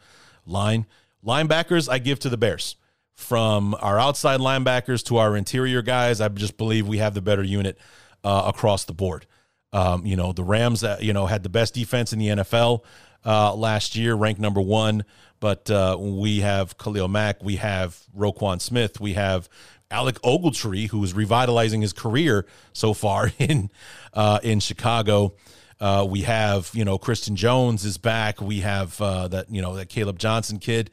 line. 0.46 0.86
Linebackers, 1.26 1.90
I 1.90 2.00
give 2.00 2.20
to 2.20 2.30
the 2.30 2.38
Bears. 2.38 2.76
From 3.16 3.76
our 3.80 4.00
outside 4.00 4.40
linebackers 4.40 5.06
to 5.06 5.18
our 5.18 5.38
interior 5.38 5.84
guys, 5.84 6.20
I 6.20 6.28
just 6.30 6.58
believe 6.58 6.88
we 6.88 6.98
have 6.98 7.14
the 7.14 7.22
better 7.22 7.44
unit 7.44 7.78
uh, 8.24 8.44
across 8.48 8.86
the 8.86 8.94
board. 8.94 9.28
Um, 9.72 10.06
you 10.06 10.16
know, 10.16 10.34
the 10.34 10.44
Rams, 10.44 10.84
uh, 10.84 10.98
you 11.00 11.14
know, 11.14 11.28
had 11.28 11.44
the 11.44 11.50
best 11.50 11.76
defense 11.76 12.12
in 12.12 12.20
the 12.20 12.28
NFL 12.30 12.84
uh, 13.26 13.54
last 13.56 13.96
year, 13.96 14.16
ranked 14.16 14.42
number 14.42 14.62
one. 14.62 15.06
But 15.40 15.70
uh, 15.70 15.98
we 16.00 16.40
have 16.40 16.78
Khalil 16.78 17.08
Mack, 17.08 17.44
we 17.44 17.58
have 17.58 18.00
Roquan 18.18 18.62
Smith, 18.62 19.00
we 19.00 19.14
have 19.14 19.50
Alec 19.92 20.16
Ogletree, 20.22 20.90
who 20.90 21.04
is 21.04 21.14
revitalizing 21.14 21.82
his 21.82 21.94
career 21.94 22.46
so 22.72 22.94
far 22.94 23.32
in 23.40 23.70
uh, 24.14 24.40
in 24.42 24.60
Chicago. 24.60 25.36
Uh, 25.84 26.06
we 26.06 26.22
have 26.22 26.72
you 26.74 26.86
know 26.86 26.98
Christian 26.98 27.36
Jones 27.36 27.84
is 27.84 27.98
back. 27.98 28.40
We 28.40 28.62
have 28.62 29.02
uh, 29.02 29.28
that 29.28 29.52
you 29.52 29.62
know 29.62 29.76
that 29.76 29.90
Caleb 29.90 30.18
Johnson 30.18 30.58
kid 30.58 30.90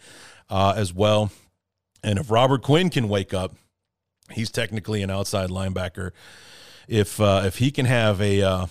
uh, 0.49 0.75
as 0.77 0.93
well. 0.93 1.31
And 2.03 2.19
if 2.19 2.29
Robert 2.29 2.63
Quinn 2.63 2.91
can 2.91 3.09
wake 3.09 3.33
up, 3.33 3.55
he's 4.33 4.51
technically 4.51 5.05
an 5.05 5.09
outside 5.09 5.49
linebacker. 5.49 6.11
If 6.89 7.21
uh, 7.21 7.43
if 7.45 7.59
he 7.59 7.71
can 7.71 7.87
have 7.87 8.21
a 8.21 8.43
uh, 8.43 8.67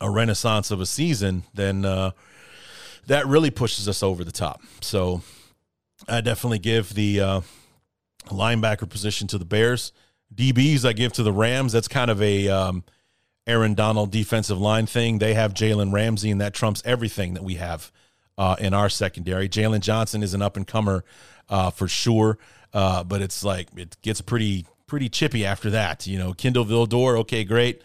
a 0.00 0.10
renaissance 0.10 0.70
of 0.70 0.80
a 0.80 0.86
season, 0.86 1.42
then 1.52 1.82
that 1.82 3.26
really 3.26 3.50
pushes 3.50 3.86
us 3.86 4.02
over 4.02 4.24
the 4.24 4.32
top. 4.32 4.62
So 4.80 5.20
I 6.08 6.22
definitely 6.22 6.60
give 6.60 6.94
the 6.94 7.42
linebacker 8.28 8.88
position 8.88 9.28
to 9.28 9.36
the 9.36 9.44
Bears. 9.44 9.92
DBs 10.34 10.86
I 10.86 10.94
give 10.94 11.12
to 11.12 11.22
the 11.22 11.34
Rams. 11.34 11.72
That's 11.72 11.86
kind 11.86 12.10
of 12.10 12.22
a 12.22 12.48
um, 12.48 12.82
Aaron 13.46 13.74
Donald 13.74 14.10
defensive 14.10 14.60
line 14.60 14.86
thing. 14.86 15.18
They 15.18 15.34
have 15.34 15.54
Jalen 15.54 15.92
Ramsey, 15.92 16.30
and 16.30 16.40
that 16.40 16.54
trumps 16.54 16.82
everything 16.84 17.34
that 17.34 17.44
we 17.44 17.54
have 17.54 17.92
uh, 18.38 18.56
in 18.58 18.74
our 18.74 18.88
secondary. 18.88 19.48
Jaylon 19.48 19.80
Johnson 19.80 20.22
is 20.22 20.34
an 20.34 20.42
up 20.42 20.56
and 20.56 20.66
comer 20.66 21.04
uh, 21.48 21.70
for 21.70 21.88
sure, 21.88 22.38
uh, 22.72 23.04
but 23.04 23.20
it's 23.20 23.44
like 23.44 23.68
it 23.76 23.96
gets 24.02 24.20
pretty 24.20 24.66
pretty 24.86 25.08
chippy 25.08 25.44
after 25.44 25.70
that. 25.70 26.06
You 26.06 26.18
know, 26.18 26.32
Kindall 26.32 26.64
Vildor, 26.64 27.18
okay, 27.20 27.44
great. 27.44 27.82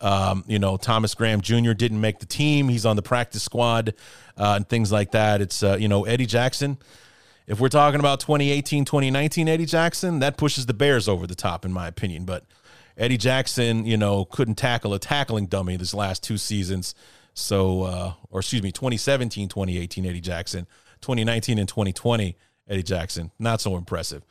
Um, 0.00 0.44
you 0.46 0.58
know, 0.58 0.76
Thomas 0.76 1.14
Graham 1.14 1.40
Jr. 1.42 1.72
didn't 1.72 2.00
make 2.00 2.20
the 2.20 2.26
team. 2.26 2.68
He's 2.68 2.86
on 2.86 2.96
the 2.96 3.02
practice 3.02 3.42
squad 3.42 3.94
uh, 4.38 4.54
and 4.56 4.68
things 4.68 4.90
like 4.90 5.10
that. 5.10 5.40
It's 5.40 5.62
uh, 5.62 5.76
you 5.78 5.88
know 5.88 6.04
Eddie 6.04 6.26
Jackson 6.26 6.78
if 7.50 7.58
we're 7.58 7.68
talking 7.68 7.98
about 7.98 8.20
2018, 8.20 8.84
2019 8.84 9.48
Eddie 9.48 9.66
Jackson, 9.66 10.20
that 10.20 10.36
pushes 10.36 10.66
the 10.66 10.72
Bears 10.72 11.08
over 11.08 11.26
the 11.26 11.34
top, 11.34 11.64
in 11.64 11.72
my 11.72 11.88
opinion. 11.88 12.24
But 12.24 12.44
Eddie 13.00 13.16
Jackson, 13.16 13.86
you 13.86 13.96
know, 13.96 14.26
couldn't 14.26 14.56
tackle 14.56 14.94
a 14.94 14.98
tackling 14.98 15.46
dummy 15.46 15.76
this 15.76 15.94
last 15.94 16.22
two 16.22 16.36
seasons. 16.36 16.94
So, 17.34 17.82
uh, 17.82 18.12
or 18.30 18.40
excuse 18.40 18.62
me, 18.62 18.70
2017, 18.70 19.48
2018 19.48 20.06
Eddie 20.06 20.20
Jackson, 20.20 20.66
2019 21.00 21.58
and 21.58 21.68
2020 21.68 22.36
Eddie 22.68 22.82
Jackson, 22.82 23.30
not 23.38 23.60
so 23.60 23.76
impressive. 23.76 24.22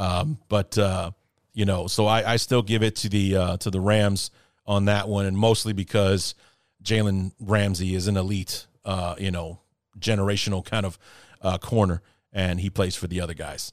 Um, 0.00 0.38
but 0.48 0.76
uh, 0.76 1.12
you 1.54 1.64
know, 1.64 1.86
so 1.86 2.06
I, 2.06 2.32
I 2.32 2.36
still 2.36 2.62
give 2.62 2.82
it 2.82 2.96
to 2.96 3.08
the 3.08 3.36
uh, 3.36 3.56
to 3.58 3.70
the 3.70 3.80
Rams 3.80 4.30
on 4.66 4.86
that 4.86 5.08
one, 5.08 5.24
and 5.24 5.36
mostly 5.36 5.72
because 5.72 6.34
Jalen 6.82 7.32
Ramsey 7.40 7.94
is 7.94 8.08
an 8.08 8.16
elite, 8.16 8.66
uh, 8.84 9.14
you 9.18 9.30
know, 9.30 9.60
generational 9.98 10.64
kind 10.64 10.84
of 10.84 10.98
uh, 11.40 11.58
corner 11.58 12.02
and 12.32 12.60
he 12.60 12.70
plays 12.70 12.94
for 12.94 13.06
the 13.06 13.20
other 13.20 13.34
guys. 13.34 13.72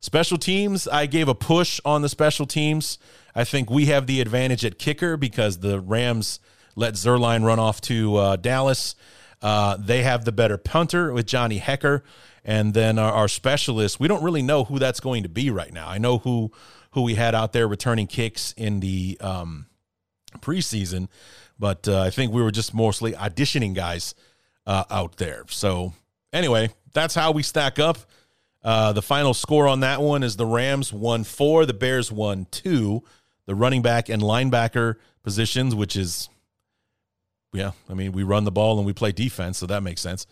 Special 0.00 0.38
teams, 0.38 0.86
I 0.86 1.06
gave 1.06 1.28
a 1.28 1.34
push 1.34 1.80
on 1.84 2.02
the 2.02 2.08
special 2.08 2.46
teams. 2.46 2.98
I 3.34 3.44
think 3.44 3.68
we 3.68 3.86
have 3.86 4.06
the 4.06 4.20
advantage 4.20 4.64
at 4.64 4.78
kicker 4.78 5.16
because 5.16 5.58
the 5.58 5.80
Rams 5.80 6.38
let 6.76 6.94
Zuerlein 6.94 7.44
run 7.44 7.58
off 7.58 7.80
to 7.82 8.16
uh, 8.16 8.36
Dallas. 8.36 8.94
Uh, 9.42 9.76
they 9.76 10.02
have 10.04 10.24
the 10.24 10.32
better 10.32 10.56
punter 10.56 11.12
with 11.12 11.26
Johnny 11.26 11.58
Hekker, 11.58 12.02
And 12.44 12.74
then 12.74 12.98
our, 12.98 13.12
our 13.12 13.28
specialists, 13.28 13.98
we 13.98 14.08
don't 14.08 14.22
really 14.22 14.42
know 14.42 14.64
who 14.64 14.78
that's 14.78 15.00
going 15.00 15.24
to 15.24 15.28
be 15.28 15.50
right 15.50 15.72
now. 15.72 15.88
I 15.88 15.98
know 15.98 16.18
who 16.18 16.52
who 16.92 17.02
we 17.02 17.14
had 17.14 17.34
out 17.34 17.52
there 17.52 17.68
returning 17.68 18.06
kicks 18.06 18.54
in 18.56 18.80
the 18.80 19.18
um, 19.20 19.66
preseason, 20.38 21.08
but 21.58 21.86
uh, 21.86 22.00
I 22.00 22.10
think 22.10 22.32
we 22.32 22.42
were 22.42 22.50
just 22.50 22.72
mostly 22.72 23.12
auditioning 23.12 23.74
guys 23.74 24.14
uh, 24.66 24.84
out 24.90 25.18
there. 25.18 25.44
So 25.48 25.92
anyway, 26.32 26.70
that's 26.94 27.14
how 27.14 27.32
we 27.32 27.42
stack 27.42 27.78
up. 27.78 27.98
Uh, 28.62 28.92
the 28.92 29.02
final 29.02 29.34
score 29.34 29.68
on 29.68 29.80
that 29.80 30.00
one 30.00 30.22
is 30.22 30.36
the 30.36 30.46
Rams 30.46 30.92
won 30.92 31.24
four, 31.24 31.64
the 31.64 31.74
Bears 31.74 32.10
won 32.10 32.46
two. 32.50 33.02
The 33.46 33.54
running 33.54 33.82
back 33.82 34.08
and 34.08 34.20
linebacker 34.20 34.96
positions, 35.22 35.74
which 35.74 35.96
is, 35.96 36.28
yeah, 37.52 37.72
I 37.88 37.94
mean, 37.94 38.12
we 38.12 38.22
run 38.22 38.44
the 38.44 38.50
ball 38.50 38.76
and 38.76 38.86
we 38.86 38.92
play 38.92 39.12
defense, 39.12 39.58
so 39.58 39.66
that 39.66 39.82
makes 39.82 40.02
sense. 40.02 40.26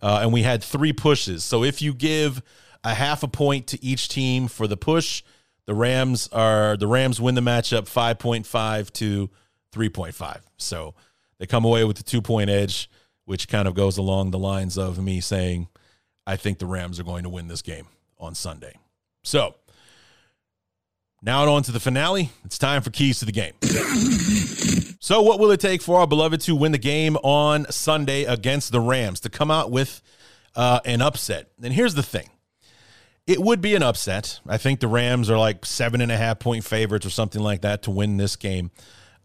Uh, 0.00 0.20
and 0.22 0.32
we 0.32 0.42
had 0.42 0.62
three 0.62 0.92
pushes. 0.92 1.42
So 1.42 1.64
if 1.64 1.82
you 1.82 1.92
give 1.92 2.42
a 2.84 2.94
half 2.94 3.22
a 3.22 3.28
point 3.28 3.66
to 3.68 3.84
each 3.84 4.08
team 4.08 4.46
for 4.46 4.66
the 4.66 4.76
push, 4.76 5.22
the 5.66 5.74
Rams 5.74 6.28
are 6.32 6.76
the 6.76 6.86
Rams 6.86 7.20
win 7.20 7.34
the 7.34 7.40
matchup 7.40 7.82
5.5 7.82 8.90
to 8.94 9.30
3.5. 9.72 10.40
So 10.56 10.94
they 11.38 11.46
come 11.46 11.64
away 11.64 11.84
with 11.84 11.96
the 11.96 12.02
two 12.02 12.22
point 12.22 12.50
edge, 12.50 12.90
which 13.24 13.48
kind 13.48 13.66
of 13.66 13.74
goes 13.74 13.98
along 13.98 14.30
the 14.30 14.38
lines 14.38 14.78
of 14.78 15.02
me 15.02 15.20
saying, 15.20 15.68
I 16.30 16.36
think 16.36 16.60
the 16.60 16.66
Rams 16.66 17.00
are 17.00 17.02
going 17.02 17.24
to 17.24 17.28
win 17.28 17.48
this 17.48 17.60
game 17.60 17.86
on 18.16 18.36
Sunday. 18.36 18.76
So 19.24 19.56
now 21.20 21.50
on 21.52 21.64
to 21.64 21.72
the 21.72 21.80
finale. 21.80 22.30
It's 22.44 22.56
time 22.56 22.82
for 22.82 22.90
keys 22.90 23.18
to 23.18 23.24
the 23.24 23.32
game. 23.32 23.54
so, 25.00 25.22
what 25.22 25.40
will 25.40 25.50
it 25.50 25.58
take 25.58 25.82
for 25.82 25.98
our 25.98 26.06
beloved 26.06 26.40
to 26.42 26.54
win 26.54 26.70
the 26.70 26.78
game 26.78 27.16
on 27.16 27.66
Sunday 27.72 28.26
against 28.26 28.70
the 28.70 28.78
Rams 28.78 29.18
to 29.20 29.28
come 29.28 29.50
out 29.50 29.72
with 29.72 30.02
uh, 30.54 30.78
an 30.84 31.02
upset? 31.02 31.50
And 31.60 31.74
here's 31.74 31.94
the 31.94 32.02
thing 32.04 32.30
it 33.26 33.40
would 33.40 33.60
be 33.60 33.74
an 33.74 33.82
upset. 33.82 34.38
I 34.46 34.56
think 34.56 34.78
the 34.78 34.86
Rams 34.86 35.30
are 35.30 35.38
like 35.38 35.66
seven 35.66 36.00
and 36.00 36.12
a 36.12 36.16
half 36.16 36.38
point 36.38 36.62
favorites 36.62 37.04
or 37.04 37.10
something 37.10 37.42
like 37.42 37.62
that 37.62 37.82
to 37.82 37.90
win 37.90 38.18
this 38.18 38.36
game 38.36 38.70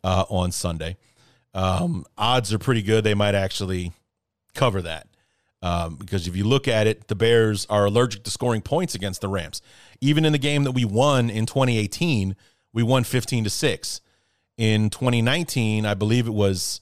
uh, 0.03 0.25
on 0.27 0.51
Sunday. 0.51 0.97
Um, 1.53 2.03
odds 2.17 2.51
are 2.51 2.59
pretty 2.59 2.81
good. 2.81 3.03
They 3.03 3.13
might 3.13 3.35
actually 3.35 3.91
cover 4.55 4.81
that. 4.81 5.07
Um, 5.65 5.95
because 5.95 6.27
if 6.27 6.35
you 6.35 6.43
look 6.43 6.67
at 6.67 6.85
it, 6.85 7.07
the 7.07 7.15
Bears 7.15 7.65
are 7.71 7.85
allergic 7.85 8.23
to 8.25 8.29
scoring 8.29 8.61
points 8.61 8.93
against 8.93 9.21
the 9.21 9.27
Rams. 9.27 9.63
Even 9.99 10.23
in 10.23 10.31
the 10.31 10.37
game 10.37 10.63
that 10.63 10.73
we 10.73 10.85
won 10.85 11.31
in 11.31 11.47
2018, 11.47 12.35
we 12.71 12.83
won 12.83 13.03
15 13.03 13.45
to 13.45 13.49
6. 13.49 14.01
In 14.57 14.91
2019, 14.91 15.87
I 15.87 15.95
believe 15.95 16.27
it 16.27 16.35
was 16.35 16.81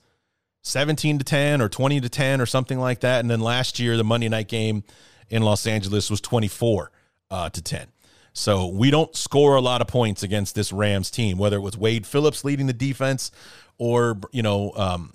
17 0.63 1.19
to 1.19 1.23
10 1.23 1.61
or 1.61 1.69
20 1.69 2.01
to 2.01 2.09
10 2.09 2.41
or 2.41 2.45
something 2.45 2.77
like 2.77 2.99
that. 2.99 3.21
And 3.21 3.31
then 3.31 3.39
last 3.39 3.79
year, 3.79 3.95
the 3.95 4.03
Monday 4.03 4.27
night 4.27 4.49
game 4.49 4.84
in 5.29 5.43
Los 5.43 5.65
Angeles 5.65 6.09
was 6.09 6.19
24 6.19 6.91
uh, 7.31 7.49
to 7.51 7.61
10. 7.61 7.88
So 8.34 8.67
we 8.67 8.91
don't 8.91 9.15
score 9.15 9.55
a 9.55 9.61
lot 9.61 9.79
of 9.79 9.88
points 9.88 10.23
against 10.23 10.55
this 10.55 10.73
Rams 10.73 11.09
team, 11.09 11.38
whether 11.38 11.55
it 11.55 11.61
was 11.61 11.77
Wade 11.77 12.05
Phillips 12.05 12.43
leading 12.43 12.67
the 12.67 12.73
defense 12.73 13.31
or, 13.77 14.19
you 14.34 14.41
know, 14.41 14.73
um, 14.75 15.13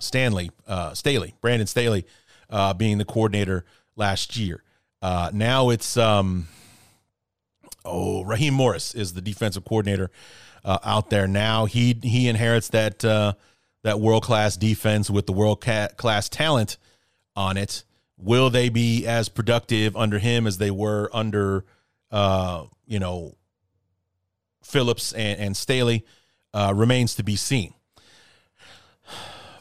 Stanley, 0.00 0.50
uh, 0.66 0.92
Staley, 0.92 1.34
Brandon 1.40 1.66
Staley 1.66 2.04
uh, 2.50 2.74
being 2.74 2.98
the 2.98 3.04
coordinator 3.04 3.64
last 3.96 4.36
year. 4.36 4.62
Uh, 5.02 5.30
now 5.32 5.70
it's 5.70 5.96
um, 5.96 6.48
oh 7.84 8.24
Raheem 8.24 8.54
Morris 8.54 8.94
is 8.94 9.14
the 9.14 9.22
defensive 9.22 9.64
coordinator 9.64 10.10
uh, 10.64 10.78
out 10.84 11.10
there 11.10 11.26
now. 11.26 11.64
He 11.66 11.96
he 12.02 12.28
inherits 12.28 12.68
that 12.68 13.04
uh, 13.04 13.34
that 13.82 14.00
world 14.00 14.22
class 14.22 14.56
defense 14.56 15.08
with 15.08 15.26
the 15.26 15.32
world 15.32 15.60
class 15.60 16.28
talent 16.28 16.76
on 17.34 17.56
it. 17.56 17.84
Will 18.18 18.50
they 18.50 18.68
be 18.68 19.06
as 19.06 19.30
productive 19.30 19.96
under 19.96 20.18
him 20.18 20.46
as 20.46 20.58
they 20.58 20.70
were 20.70 21.08
under 21.12 21.64
uh, 22.10 22.64
you 22.86 22.98
know 22.98 23.34
Phillips 24.62 25.12
and, 25.12 25.40
and 25.40 25.56
Staley? 25.56 26.04
Uh, 26.52 26.72
remains 26.74 27.14
to 27.14 27.22
be 27.22 27.36
seen. 27.36 27.72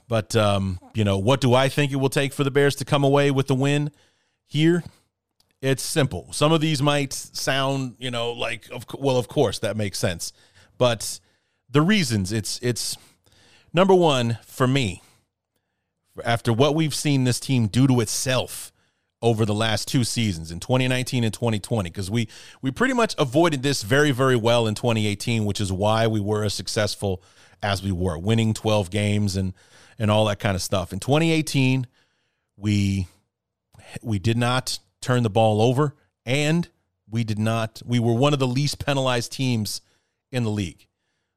But 0.10 0.36
um, 0.36 0.80
you 0.94 1.06
know, 1.06 1.20
what 1.20 1.40
do 1.40 1.54
I 1.54 1.70
think 1.70 1.94
it 1.94 1.98
will 1.98 2.10
take 2.10 2.34
for 2.34 2.44
the 2.44 2.52
Bears 2.52 2.76
to 2.78 2.86
come 2.86 3.06
away 3.06 3.32
with 3.32 3.48
the 3.48 3.56
win 3.56 3.92
here? 4.46 4.84
It's 5.62 5.84
simple. 5.84 6.28
Some 6.32 6.52
of 6.52 6.62
these 6.62 6.82
might 6.82 7.14
sound, 7.14 7.96
you 8.00 8.10
know, 8.10 8.32
like 8.32 8.68
of 8.72 8.86
well, 8.98 9.18
of 9.18 9.28
course 9.30 9.60
that 9.60 9.78
makes 9.78 10.00
sense. 10.00 10.34
But 10.78 11.20
the 11.70 11.82
reasons 11.82 12.34
it's 12.34 12.60
it's 12.64 12.98
number 13.72 13.94
1 13.94 14.40
for 14.44 14.68
me 14.68 15.04
after 16.26 16.52
what 16.52 16.74
we've 16.74 16.96
seen 16.96 17.24
this 17.24 17.40
team 17.40 17.68
do 17.68 17.86
to 17.88 18.02
itself 18.02 18.72
over 19.22 19.46
the 19.46 19.54
last 19.54 19.88
two 19.88 20.04
seasons 20.04 20.52
in 20.52 20.60
2019 20.60 21.24
and 21.24 21.34
2020 21.34 21.90
because 21.90 22.10
we 22.10 22.28
we 22.62 22.72
pretty 22.72 22.94
much 22.94 23.14
avoided 23.18 23.62
this 23.64 23.84
very 23.84 24.12
very 24.12 24.38
well 24.38 24.66
in 24.66 24.76
2018 24.76 25.44
which 25.44 25.60
is 25.60 25.74
why 25.74 26.08
we 26.08 26.22
were 26.22 26.46
as 26.46 26.54
successful 26.54 27.22
as 27.62 27.84
we 27.84 27.92
were 27.92 28.18
winning 28.18 28.54
12 28.54 28.90
games 28.90 29.36
and 29.36 29.54
and 30.00 30.10
all 30.10 30.26
that 30.26 30.40
kind 30.40 30.56
of 30.56 30.62
stuff. 30.62 30.94
In 30.94 31.00
2018, 31.00 31.86
we 32.58 33.08
we 34.02 34.18
did 34.18 34.38
not 34.38 34.80
turn 35.02 35.24
the 35.24 35.30
ball 35.30 35.62
over 35.62 35.96
and 36.26 36.68
we 37.10 37.24
did 37.24 37.40
not 37.40 37.82
we 37.86 38.00
were 38.00 38.14
one 38.14 38.34
of 38.34 38.40
the 38.40 38.48
least 38.48 38.84
penalized 38.84 39.32
teams 39.32 39.82
in 40.32 40.44
the 40.44 40.50
league. 40.50 40.88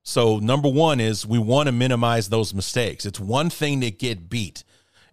So 0.04 0.38
number 0.38 0.68
1 0.68 0.98
is 0.98 1.26
we 1.26 1.38
want 1.38 1.66
to 1.66 1.72
minimize 1.72 2.28
those 2.28 2.52
mistakes. 2.52 3.06
It's 3.06 3.20
one 3.20 3.50
thing 3.50 3.80
to 3.82 3.90
get 3.90 4.28
beat. 4.28 4.64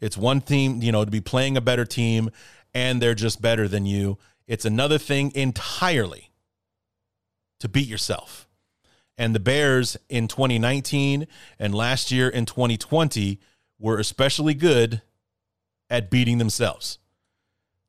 It's 0.01 0.17
one 0.17 0.41
thing, 0.41 0.81
you 0.81 0.91
know, 0.91 1.05
to 1.05 1.11
be 1.11 1.21
playing 1.21 1.57
a 1.57 1.61
better 1.61 1.85
team 1.85 2.31
and 2.73 3.01
they're 3.01 3.15
just 3.15 3.41
better 3.41 3.67
than 3.67 3.85
you. 3.85 4.17
It's 4.47 4.65
another 4.65 4.97
thing 4.97 5.31
entirely 5.35 6.31
to 7.59 7.67
beat 7.67 7.87
yourself. 7.87 8.47
And 9.17 9.35
the 9.35 9.39
Bears 9.39 9.97
in 10.07 10.27
2019 10.27 11.27
and 11.59 11.75
last 11.75 12.11
year 12.11 12.29
in 12.29 12.45
2020 12.45 13.39
were 13.77 13.99
especially 13.99 14.53
good 14.53 15.01
at 15.89 16.09
beating 16.09 16.37
themselves. 16.37 16.99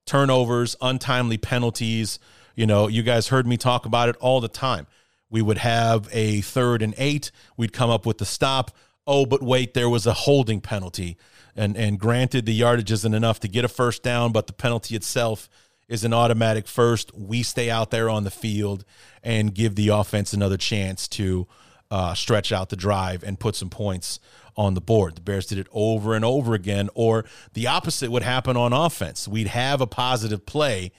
Turnovers, 0.07 0.75
untimely 0.81 1.39
penalties. 1.39 2.19
You 2.57 2.67
know, 2.67 2.89
you 2.89 3.03
guys 3.03 3.29
heard 3.29 3.47
me 3.47 3.57
talk 3.57 3.87
about 3.87 4.09
it 4.09 4.17
all 4.17 4.41
the 4.41 4.49
time. 4.49 4.87
We 5.31 5.41
would 5.41 5.59
have 5.59 6.09
a 6.11 6.41
third 6.41 6.83
and 6.83 6.95
eight. 6.99 7.31
We'd 7.57 7.73
come 7.73 7.91
up 7.91 8.05
with 8.05 8.19
the 8.19 8.25
stop. 8.25 8.73
Oh, 9.07 9.25
but 9.25 9.43
wait, 9.43 9.75
there 9.75 9.89
was 9.89 10.07
a 10.07 10.13
holding 10.13 10.61
penalty. 10.61 11.17
And, 11.57 11.77
and 11.77 11.99
granted, 11.99 12.47
the 12.47 12.55
yardage 12.55 12.93
isn't 12.93 13.15
enough 13.15 13.41
to 13.41 13.49
get 13.49 13.65
a 13.65 13.69
first 13.69 14.03
down, 14.03 14.33
but 14.33 14.47
the 14.47 14.53
penalty 14.53 14.97
itself 14.97 15.49
is 15.89 16.05
an 16.05 16.15
automatic 16.15 16.67
first. 16.67 17.15
We 17.15 17.43
stay 17.43 17.71
out 17.71 17.91
there 17.91 18.09
on 18.09 18.25
the 18.25 18.31
field 18.31 18.85
and 19.23 19.55
give 19.55 19.75
the 19.75 19.89
offense 19.89 20.33
another 20.33 20.57
chance 20.57 21.09
to 21.09 21.49
uh, 21.91 22.15
stretch 22.15 22.53
out 22.53 22.69
the 22.69 22.77
drive 22.77 23.23
and 23.25 23.39
put 23.39 23.57
some 23.57 23.71
points 23.71 24.21
on 24.57 24.75
the 24.75 24.81
board. 24.81 25.17
The 25.17 25.21
Bears 25.21 25.47
did 25.47 25.59
it 25.59 25.67
over 25.73 26.15
and 26.15 26.25
over 26.25 26.55
again, 26.55 26.89
or 26.95 27.25
the 27.55 27.67
opposite 27.67 28.11
would 28.11 28.23
happen 28.23 28.57
on 28.57 28.73
offense. 28.73 29.27
We'd 29.27 29.49
have 29.49 29.81
a 29.81 29.87
positive 29.87 30.47
play, 30.47 30.93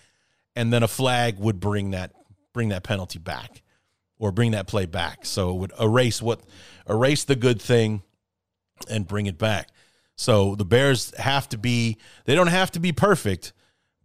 and 0.56 0.74
then 0.74 0.84
a 0.84 0.88
flag 0.88 1.40
would 1.40 1.60
bring 1.60 1.92
that 1.92 2.12
bring 2.54 2.70
that 2.70 2.84
penalty 2.84 3.20
back 3.20 3.62
or 4.20 4.32
bring 4.32 4.52
that 4.52 4.68
play 4.68 4.86
back. 4.86 5.26
So 5.26 5.52
it 5.52 5.56
would 5.56 5.72
erase 5.80 6.22
what 6.22 6.42
erase 6.90 7.24
the 7.24 7.36
good 7.36 7.62
thing 7.62 8.04
and 8.90 9.08
bring 9.08 9.26
it 9.26 9.38
back. 9.38 9.70
So 10.16 10.56
the 10.56 10.66
Bears 10.66 11.16
have 11.18 11.50
to 11.50 11.58
be 11.58 11.98
they 12.26 12.36
don't 12.36 12.48
have 12.48 12.72
to 12.72 12.80
be 12.80 12.92
perfect, 12.92 13.54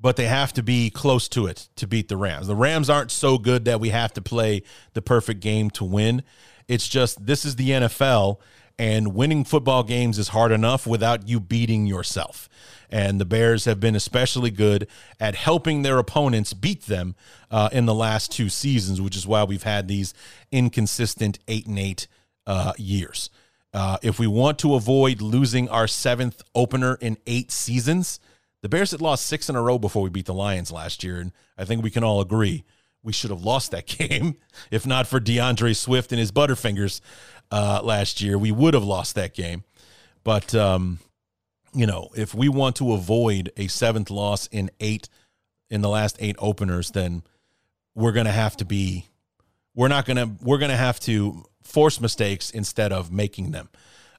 but 0.01 0.17
they 0.17 0.27
have 0.27 0.53
to 0.55 0.63
be 0.63 0.91
close 0.91 1.29
to 1.29 1.47
it 1.47 1.69
to 1.77 1.87
beat 1.87 2.09
the 2.09 2.17
Rams. 2.17 2.47
The 2.47 2.57
Rams 2.57 2.89
aren't 2.89 3.11
so 3.11 3.39
good 3.39 3.65
that 3.67 3.81
we 3.81 3.91
have 3.91 4.13
to 4.15 4.23
play 4.23 4.63
the 4.95 5.03
perfect 5.03 5.41
game 5.41 5.71
to 5.71 5.85
win. 5.85 6.23
It's 6.69 6.89
just 6.89 7.27
this 7.27 7.45
is 7.45 7.57
the 7.57 7.71
NFL 7.71 8.39
and 8.79 9.15
winning 9.15 9.45
football 9.45 9.83
games 9.83 10.19
is 10.19 10.29
hard 10.29 10.53
enough 10.53 10.87
without 10.87 11.29
you 11.29 11.41
beating 11.41 11.87
yourself. 11.87 12.49
And 12.91 13.21
the 13.21 13.25
Bears 13.25 13.65
have 13.65 13.81
been 13.81 13.97
especially 13.97 14.51
good 14.51 14.87
at 15.19 15.35
helping 15.35 15.83
their 15.83 15.99
opponents 15.99 16.53
beat 16.53 16.83
them 16.87 17.15
uh, 17.51 17.69
in 17.73 17.87
the 17.87 17.95
last 17.95 18.31
two 18.31 18.49
seasons, 18.49 19.01
which 19.01 19.17
is 19.17 19.27
why 19.27 19.45
we've 19.45 19.63
had 19.63 19.89
these 19.89 20.15
inconsistent 20.53 21.39
eight 21.49 21.67
and 21.67 21.79
eight 21.79 22.07
uh, 22.47 22.75
years. 22.77 23.31
Uh, 23.77 23.99
if 24.01 24.19
we 24.19 24.27
want 24.27 24.59
to 24.61 24.75
avoid 24.75 25.21
losing 25.21 25.69
our 25.69 25.87
seventh 25.87 26.43
opener 26.55 26.97
in 27.03 27.19
eight 27.27 27.53
seasons, 27.53 28.19
the 28.63 28.71
Bears 28.71 28.93
had 28.93 29.03
lost 29.03 29.27
six 29.27 29.51
in 29.51 29.55
a 29.55 29.61
row 29.61 29.79
before 29.79 30.03
we 30.03 30.09
beat 30.09 30.25
the 30.25 30.33
Lions 30.33 30.73
last 30.73 31.05
year, 31.05 31.21
and 31.21 31.31
I 31.59 31.67
think 31.67 31.85
we 31.85 31.91
can 31.91 32.03
all 32.03 32.23
agree 32.23 32.65
we 33.03 33.13
should 33.13 33.29
have 33.29 33.45
lost 33.45 33.73
that 33.73 33.87
game. 33.99 34.39
If 34.71 34.87
not 34.87 35.07
for 35.07 35.21
D'Andre 35.21 35.75
Swift 35.75 36.11
and 36.11 36.19
his 36.19 36.33
Butterfingers 36.33 37.03
uh, 37.51 37.83
last 37.85 38.23
year, 38.23 38.39
we 38.39 38.51
would 38.51 38.73
have 38.73 38.83
lost 38.83 39.15
that 39.17 39.35
game. 39.35 39.63
But 40.25 40.55
um, 40.55 41.01
you 41.75 41.87
know, 41.87 42.09
if 42.17 42.35
we 42.35 42.49
want 42.49 42.77
to 42.77 42.95
avoid 42.95 43.53
a 43.59 43.67
seventh 43.67 44.11
loss 44.11 44.47
in 44.47 44.71
eight 44.81 45.11
in 45.69 45.83
the 45.83 45.91
last 45.91 46.17
eight 46.19 46.37
openers, 46.39 46.93
then 46.93 47.25
we're 47.95 48.13
gonna 48.13 48.33
have 48.33 48.57
to 48.57 48.65
be. 48.65 49.05
We're 49.75 49.89
not 49.89 50.07
gonna. 50.07 50.35
We're 50.41 50.57
gonna 50.57 50.79
have 50.79 50.99
to 51.01 51.45
force 51.67 52.01
mistakes 52.01 52.51
instead 52.51 52.93
of 52.93 53.13
making 53.13 53.51
them 53.51 53.69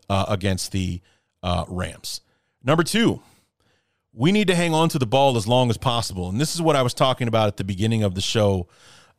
uh, 0.09 0.25
against 0.27 0.71
the 0.71 1.01
uh, 1.43 1.65
Rams. 1.67 2.21
Number 2.63 2.83
two, 2.83 3.21
we 4.13 4.31
need 4.31 4.47
to 4.47 4.55
hang 4.55 4.73
on 4.73 4.89
to 4.89 4.99
the 4.99 5.05
ball 5.05 5.37
as 5.37 5.47
long 5.47 5.69
as 5.69 5.77
possible. 5.77 6.29
And 6.29 6.41
this 6.41 6.55
is 6.55 6.61
what 6.61 6.75
I 6.75 6.81
was 6.81 6.93
talking 6.93 7.27
about 7.27 7.47
at 7.47 7.57
the 7.57 7.63
beginning 7.63 8.03
of 8.03 8.15
the 8.15 8.21
show, 8.21 8.67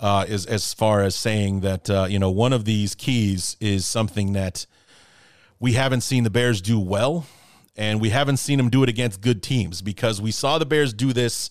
uh, 0.00 0.24
is 0.28 0.46
as 0.46 0.74
far 0.74 1.02
as 1.02 1.14
saying 1.14 1.60
that 1.60 1.90
uh, 1.90 2.06
you 2.08 2.18
know 2.18 2.30
one 2.30 2.52
of 2.52 2.64
these 2.64 2.94
keys 2.94 3.56
is 3.60 3.86
something 3.86 4.32
that 4.32 4.66
we 5.60 5.72
haven't 5.72 6.02
seen 6.02 6.24
the 6.24 6.30
Bears 6.30 6.60
do 6.60 6.78
well, 6.78 7.26
and 7.76 8.00
we 8.00 8.10
haven't 8.10 8.36
seen 8.36 8.58
them 8.58 8.70
do 8.70 8.82
it 8.82 8.88
against 8.88 9.20
good 9.20 9.42
teams 9.42 9.82
because 9.82 10.20
we 10.20 10.30
saw 10.30 10.58
the 10.58 10.66
Bears 10.66 10.92
do 10.92 11.12
this 11.12 11.50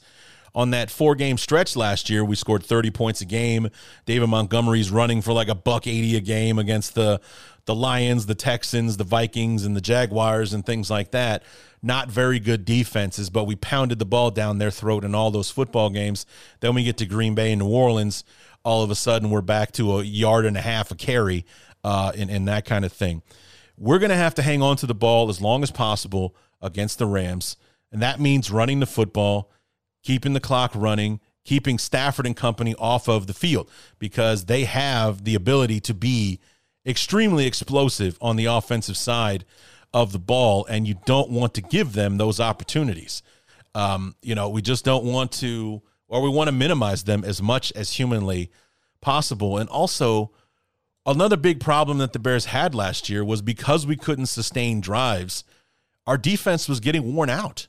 on 0.58 0.72
that 0.72 0.90
four 0.90 1.14
game 1.14 1.38
stretch 1.38 1.76
last 1.76 2.10
year. 2.10 2.26
We 2.26 2.36
scored 2.36 2.64
30 2.64 2.90
points 2.90 3.22
a 3.22 3.26
game. 3.26 3.70
David 4.08 4.28
Montgomery's 4.28 4.90
running 4.90 5.22
for 5.22 5.32
like 5.32 5.50
a 5.50 5.56
buck 5.56 5.86
80 5.86 6.18
a 6.18 6.20
game 6.20 6.58
against 6.58 6.96
the 6.96 7.22
the 7.66 7.76
Lions, 7.76 8.26
the 8.26 8.34
Texans, 8.34 8.96
the 8.96 9.04
Vikings, 9.04 9.66
and 9.66 9.76
the 9.76 9.82
Jaguars, 9.82 10.54
and 10.54 10.66
things 10.66 10.90
like 10.90 11.12
that. 11.12 11.44
Not 11.84 12.10
very 12.10 12.40
good 12.40 12.64
defenses, 12.64 13.30
but 13.30 13.44
we 13.44 13.56
pounded 13.58 14.00
the 14.00 14.06
ball 14.06 14.32
down 14.32 14.58
their 14.58 14.72
throat 14.72 15.04
in 15.04 15.14
all 15.14 15.32
those 15.32 15.52
football 15.52 15.90
games. 15.90 16.26
Then 16.62 16.74
we 16.74 16.86
get 16.86 16.98
to 16.98 17.06
Green 17.06 17.36
Bay 17.36 17.52
and 17.52 17.60
New 17.60 17.68
Orleans. 17.68 18.24
All 18.64 18.84
of 18.84 18.90
a 18.90 18.96
sudden, 18.96 19.30
we're 19.30 19.42
back 19.42 19.74
to 19.74 19.98
a 19.98 20.04
yard 20.04 20.46
and 20.46 20.56
a 20.56 20.62
half 20.62 20.92
a 20.92 20.96
carry 20.96 21.46
uh, 21.84 22.14
and, 22.18 22.32
and 22.32 22.48
that 22.48 22.64
kind 22.64 22.86
of 22.86 22.94
thing. 22.94 23.22
We're 23.78 24.00
going 24.00 24.12
to 24.12 24.16
have 24.16 24.36
to 24.36 24.42
hang 24.42 24.62
on 24.62 24.78
to 24.78 24.88
the 24.88 24.96
ball 24.96 25.30
as 25.30 25.42
long 25.42 25.62
as 25.62 25.70
possible 25.70 26.36
against 26.62 27.00
the 27.00 27.06
Rams. 27.06 27.58
And 27.92 28.02
that 28.02 28.20
means 28.20 28.50
running 28.50 28.80
the 28.80 28.86
football, 28.88 29.52
keeping 30.04 30.34
the 30.34 30.40
clock 30.40 30.72
running, 30.74 31.20
keeping 31.44 31.78
Stafford 31.78 32.26
and 32.26 32.36
company 32.36 32.76
off 32.76 33.08
of 33.08 33.28
the 33.28 33.34
field 33.34 33.70
because 34.00 34.46
they 34.46 34.66
have 34.66 35.24
the 35.24 35.36
ability 35.36 35.80
to 35.82 35.94
be 35.94 36.40
extremely 36.86 37.46
explosive 37.46 38.18
on 38.22 38.36
the 38.36 38.46
offensive 38.46 38.98
side 38.98 39.46
of 39.94 40.12
the 40.12 40.20
ball, 40.20 40.66
and 40.66 40.88
you 40.88 40.96
don't 41.06 41.30
want 41.30 41.54
to 41.54 41.62
give 41.62 41.94
them 41.94 42.18
those 42.18 42.40
opportunities. 42.40 43.22
Um, 43.76 44.16
you 44.22 44.36
know, 44.36 44.50
we 44.50 44.62
just 44.62 44.86
don't 44.86 45.06
want 45.06 45.32
to, 45.34 45.82
or 46.08 46.22
we 46.22 46.30
want 46.30 46.48
to 46.48 46.52
minimize 46.52 47.04
them 47.04 47.24
as 47.24 47.42
much 47.42 47.72
as 47.74 47.92
humanly 47.92 48.52
possible. 49.02 49.58
And 49.58 49.70
also, 49.70 50.32
another 51.06 51.38
big 51.38 51.60
problem 51.60 51.98
that 52.00 52.14
the 52.14 52.20
Bears 52.20 52.46
had 52.46 52.76
last 52.76 53.10
year 53.10 53.24
was 53.24 53.42
because 53.42 53.86
we 53.86 53.96
couldn't 53.96 54.26
sustain 54.28 54.82
drives, 54.82 55.44
our 56.06 56.18
defense 56.18 56.68
was 56.68 56.80
getting 56.80 57.14
worn 57.14 57.30
out. 57.30 57.68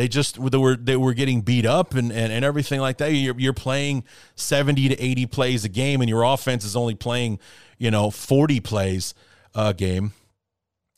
They 0.00 0.08
just 0.08 0.42
they 0.50 0.56
were 0.56 0.76
they 0.76 0.96
were 0.96 1.12
getting 1.12 1.42
beat 1.42 1.66
up 1.66 1.92
and, 1.92 2.10
and, 2.10 2.32
and 2.32 2.42
everything 2.42 2.80
like 2.80 2.96
that. 2.96 3.12
You're, 3.12 3.38
you're 3.38 3.52
playing 3.52 4.04
70 4.34 4.88
to 4.88 4.98
80 4.98 5.26
plays 5.26 5.62
a 5.66 5.68
game, 5.68 6.00
and 6.00 6.08
your 6.08 6.22
offense 6.22 6.64
is 6.64 6.74
only 6.74 6.94
playing, 6.94 7.38
you 7.76 7.90
know, 7.90 8.10
40 8.10 8.60
plays 8.60 9.12
a 9.54 9.74
game. 9.74 10.14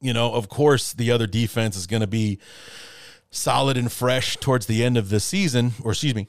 You 0.01 0.13
know, 0.13 0.33
of 0.33 0.49
course, 0.49 0.93
the 0.93 1.11
other 1.11 1.27
defense 1.27 1.77
is 1.77 1.89
going 1.89 2.03
to 2.03 2.07
be 2.07 2.39
solid 3.33 3.77
and 3.77 3.91
fresh 3.91 4.37
towards 4.37 4.67
the 4.67 4.85
end 4.85 4.97
of 4.97 5.09
the 5.09 5.19
season, 5.19 5.73
or 5.83 5.91
excuse 5.91 6.15
me, 6.15 6.29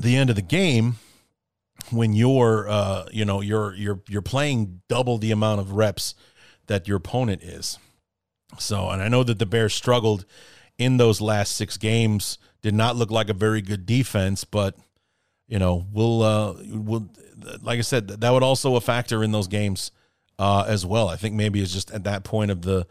the 0.00 0.16
end 0.16 0.30
of 0.30 0.36
the 0.36 0.42
game 0.42 0.96
when 1.90 2.14
you're 2.14 2.66
uh, 2.66 3.04
you 3.12 3.26
know 3.26 3.42
you're 3.42 3.74
you're 3.74 4.00
you're 4.08 4.22
playing 4.22 4.80
double 4.88 5.18
the 5.18 5.32
amount 5.32 5.60
of 5.60 5.72
reps 5.72 6.14
that 6.66 6.88
your 6.88 6.96
opponent 6.96 7.42
is. 7.42 7.78
So, 8.58 8.88
and 8.88 9.02
I 9.02 9.08
know 9.08 9.22
that 9.22 9.38
the 9.38 9.44
Bears 9.44 9.74
struggled 9.74 10.24
in 10.78 10.96
those 10.96 11.20
last 11.20 11.56
six 11.56 11.76
games. 11.76 12.38
Did 12.62 12.74
not 12.74 12.96
look 12.96 13.10
like 13.10 13.28
a 13.28 13.34
very 13.34 13.60
good 13.60 13.86
defense, 13.86 14.44
but 14.44 14.76
you 15.46 15.58
know, 15.58 15.86
we'll 15.92 16.22
uh, 16.22 16.54
we'll 16.66 17.08
like 17.62 17.78
I 17.78 17.82
said, 17.82 18.08
that 18.08 18.30
would 18.30 18.42
also 18.42 18.76
a 18.76 18.80
factor 18.80 19.22
in 19.22 19.32
those 19.32 19.48
games 19.48 19.90
uh, 20.38 20.64
as 20.66 20.86
well. 20.86 21.08
I 21.08 21.16
think 21.16 21.34
maybe 21.34 21.60
it's 21.62 21.72
just 21.72 21.90
at 21.90 22.04
that 22.04 22.24
point 22.24 22.50
of 22.50 22.62
the 22.62 22.86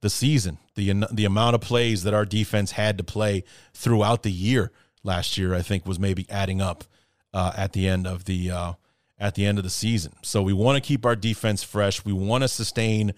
the 0.00 0.10
season, 0.10 0.58
the 0.74 1.06
the 1.12 1.24
amount 1.24 1.54
of 1.54 1.60
plays 1.60 2.02
that 2.02 2.14
our 2.14 2.24
defense 2.24 2.72
had 2.72 2.98
to 2.98 3.04
play 3.04 3.44
throughout 3.72 4.24
the 4.24 4.32
year 4.32 4.72
last 5.04 5.38
year, 5.38 5.54
I 5.54 5.62
think 5.62 5.86
was 5.86 5.98
maybe 5.98 6.26
adding 6.28 6.60
up 6.60 6.84
uh, 7.32 7.52
at 7.56 7.72
the 7.72 7.88
end 7.88 8.06
of 8.06 8.24
the 8.24 8.50
uh, 8.50 8.72
at 9.18 9.36
the 9.36 9.46
end 9.46 9.58
of 9.58 9.64
the 9.64 9.70
season. 9.70 10.12
So 10.22 10.42
we 10.42 10.52
want 10.52 10.82
to 10.82 10.86
keep 10.86 11.06
our 11.06 11.16
defense 11.16 11.62
fresh. 11.62 12.04
We 12.04 12.12
want 12.12 12.42
to 12.42 12.48
sustain 12.48 13.14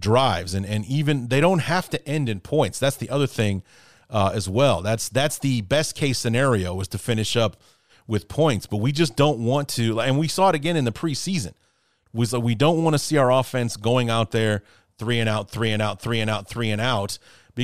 drives, 0.00 0.54
and 0.54 0.66
and 0.66 0.84
even 0.86 1.28
they 1.28 1.40
don't 1.40 1.60
have 1.60 1.88
to 1.90 2.08
end 2.08 2.28
in 2.28 2.40
points. 2.40 2.78
That's 2.78 2.96
the 2.96 3.10
other 3.10 3.26
thing 3.26 3.62
uh, 4.10 4.32
as 4.34 4.48
well. 4.48 4.82
That's 4.82 5.08
that's 5.08 5.38
the 5.38 5.60
best 5.62 5.94
case 5.94 6.18
scenario 6.18 6.78
is 6.80 6.88
to 6.88 6.98
finish 6.98 7.36
up 7.36 7.60
with 8.06 8.28
points, 8.28 8.66
but 8.66 8.78
we 8.78 8.92
just 8.92 9.16
don't 9.16 9.38
want 9.44 9.68
to. 9.68 10.00
And 10.00 10.18
we 10.18 10.28
saw 10.28 10.48
it 10.48 10.54
again 10.54 10.76
in 10.76 10.84
the 10.84 10.92
preseason. 10.92 11.54
Was 12.12 12.32
that 12.32 12.40
we 12.40 12.56
don't 12.56 12.82
want 12.82 12.94
to 12.94 12.98
see 12.98 13.16
our 13.16 13.30
offense 13.30 13.76
going 13.76 14.10
out 14.10 14.32
there 14.32 14.64
three 14.98 15.20
and 15.20 15.28
out, 15.28 15.48
three 15.48 15.70
and 15.70 15.80
out, 15.80 16.02
three 16.02 16.20
and 16.20 16.28
out, 16.28 16.48
three 16.48 16.70
and 16.70 16.80
out. 16.80 17.18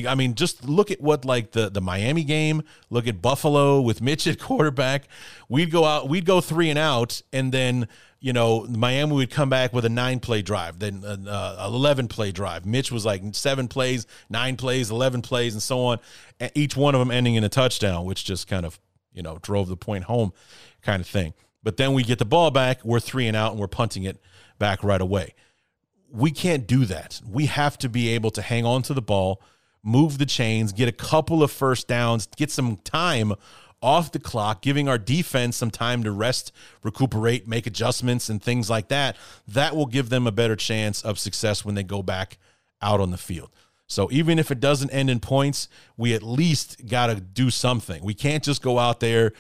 I 0.07 0.15
mean, 0.15 0.35
just 0.35 0.65
look 0.65 0.91
at 0.91 1.01
what 1.01 1.25
like 1.25 1.53
the 1.53 1.69
the 1.71 1.81
Miami 1.81 2.23
game. 2.23 2.63
Look 2.91 3.07
at 3.07 3.23
Buffalo 3.23 3.81
with 3.81 4.01
Mitch 4.01 4.27
at 4.27 4.39
quarterback. 4.41 5.09
We'd 5.49 5.71
go 5.71 5.85
out, 5.85 6.09
we'd 6.09 6.27
go 6.27 6.41
three 6.41 6.71
and 6.71 6.79
out, 6.79 7.23
and 7.33 7.51
then 7.53 7.89
you 8.27 8.33
know, 8.33 8.67
Miami 8.69 9.13
would 9.13 9.31
come 9.31 9.49
back 9.49 9.73
with 9.73 9.85
a 9.85 9.89
nine 9.89 10.19
play 10.19 10.43
drive, 10.43 10.81
then 10.81 11.05
an 11.05 11.29
uh, 11.29 11.65
11 11.65 12.09
play 12.09 12.33
drive. 12.33 12.67
Mitch 12.67 12.91
was 12.91 13.07
like 13.07 13.23
seven 13.31 13.69
plays, 13.69 14.05
nine 14.29 14.57
plays, 14.57 14.91
11 14.91 15.23
plays, 15.23 15.53
and 15.53 15.63
so 15.63 15.79
on. 15.85 16.01
Each 16.53 16.77
one 16.77 16.97
of 16.97 16.99
them 16.99 17.13
ending 17.13 17.37
in 17.37 17.45
a 17.45 17.49
touchdown, 17.49 18.05
which 18.05 18.25
just 18.25 18.49
kind 18.49 18.67
of, 18.67 18.81
you 19.13 19.23
know, 19.23 19.39
drove 19.43 19.69
the 19.69 19.77
point 19.77 20.03
home 20.03 20.33
kind 20.83 21.01
of 21.01 21.07
thing. 21.07 21.35
But 21.63 21.77
then 21.77 21.93
we 21.93 22.03
get 22.03 22.19
the 22.19 22.25
ball 22.25 22.51
back, 22.51 22.85
we're 22.85 22.99
three 22.99 23.29
and 23.29 23.37
out, 23.37 23.53
and 23.53 23.61
we're 23.61 23.69
punting 23.69 24.03
it 24.03 24.21
back 24.59 24.83
right 24.83 25.01
away. 25.01 25.33
We 26.11 26.33
can't 26.33 26.67
do 26.67 26.85
that. 26.87 27.21
We 27.25 27.47
have 27.47 27.79
to 27.79 27.89
be 27.89 28.09
able 28.09 28.33
to 28.33 28.43
hang 28.43 28.67
on 28.67 28.83
to 28.83 28.95
the 28.95 29.01
ball, 29.01 29.41
move 29.85 30.19
the 30.19 30.27
chains, 30.27 30.73
get 30.73 30.89
a 30.89 30.93
couple 30.93 31.45
of 31.45 31.53
first 31.53 31.87
downs, 31.87 32.27
get 32.37 32.51
some 32.51 32.79
time 32.79 33.35
off 33.87 34.11
the 34.11 34.19
clock, 34.19 34.63
giving 34.63 34.89
our 34.89 34.99
defense 34.99 35.57
some 35.57 35.71
time 35.71 36.03
to 36.03 36.11
rest, 36.11 36.51
recuperate, 36.83 37.47
make 37.47 37.69
adjustments, 37.69 38.29
and 38.29 38.43
things 38.43 38.69
like 38.69 38.89
that, 38.89 39.17
that 39.47 39.77
will 39.77 39.87
give 39.87 40.09
them 40.09 40.27
a 40.27 40.33
better 40.33 40.57
chance 40.57 41.03
of 41.03 41.21
success 41.21 41.65
when 41.65 41.77
they 41.77 41.85
go 41.85 42.03
back 42.03 42.37
out 42.83 43.01
on 43.01 43.13
the 43.13 43.17
field. 43.17 43.49
So 43.87 44.09
even 44.11 44.41
if 44.41 44.51
it 44.51 44.59
doesn't 44.59 44.91
end 44.91 45.09
in 45.09 45.21
points, 45.21 45.69
we 45.97 46.15
at 46.15 46.25
least 46.25 46.89
got 46.89 47.07
to 47.07 47.21
do 47.21 47.49
something. 47.49 48.03
We 48.03 48.13
can't 48.13 48.43
just 48.43 48.61
go 48.61 48.81
out 48.81 48.99
there, 48.99 49.33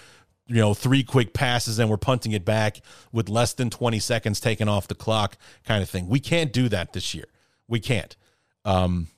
you 0.47 0.61
know, 0.61 0.75
three 0.75 1.03
quick 1.03 1.33
passes 1.33 1.81
and 1.81 1.91
we're 1.91 1.97
punting 1.97 2.31
it 2.31 2.45
back 2.45 2.81
with 3.11 3.29
less 3.29 3.53
than 3.53 3.69
20 3.69 3.99
seconds 3.99 4.39
taken 4.39 4.69
off 4.69 4.87
the 4.87 4.95
clock 4.95 5.37
kind 5.65 5.83
of 5.83 5.91
thing. 5.91 6.09
We 6.09 6.21
can't 6.21 6.53
do 6.53 6.69
that 6.69 6.93
this 6.93 7.17
year. 7.17 7.27
We 7.67 7.81
can't. 7.81 8.15
Um, 8.65 9.09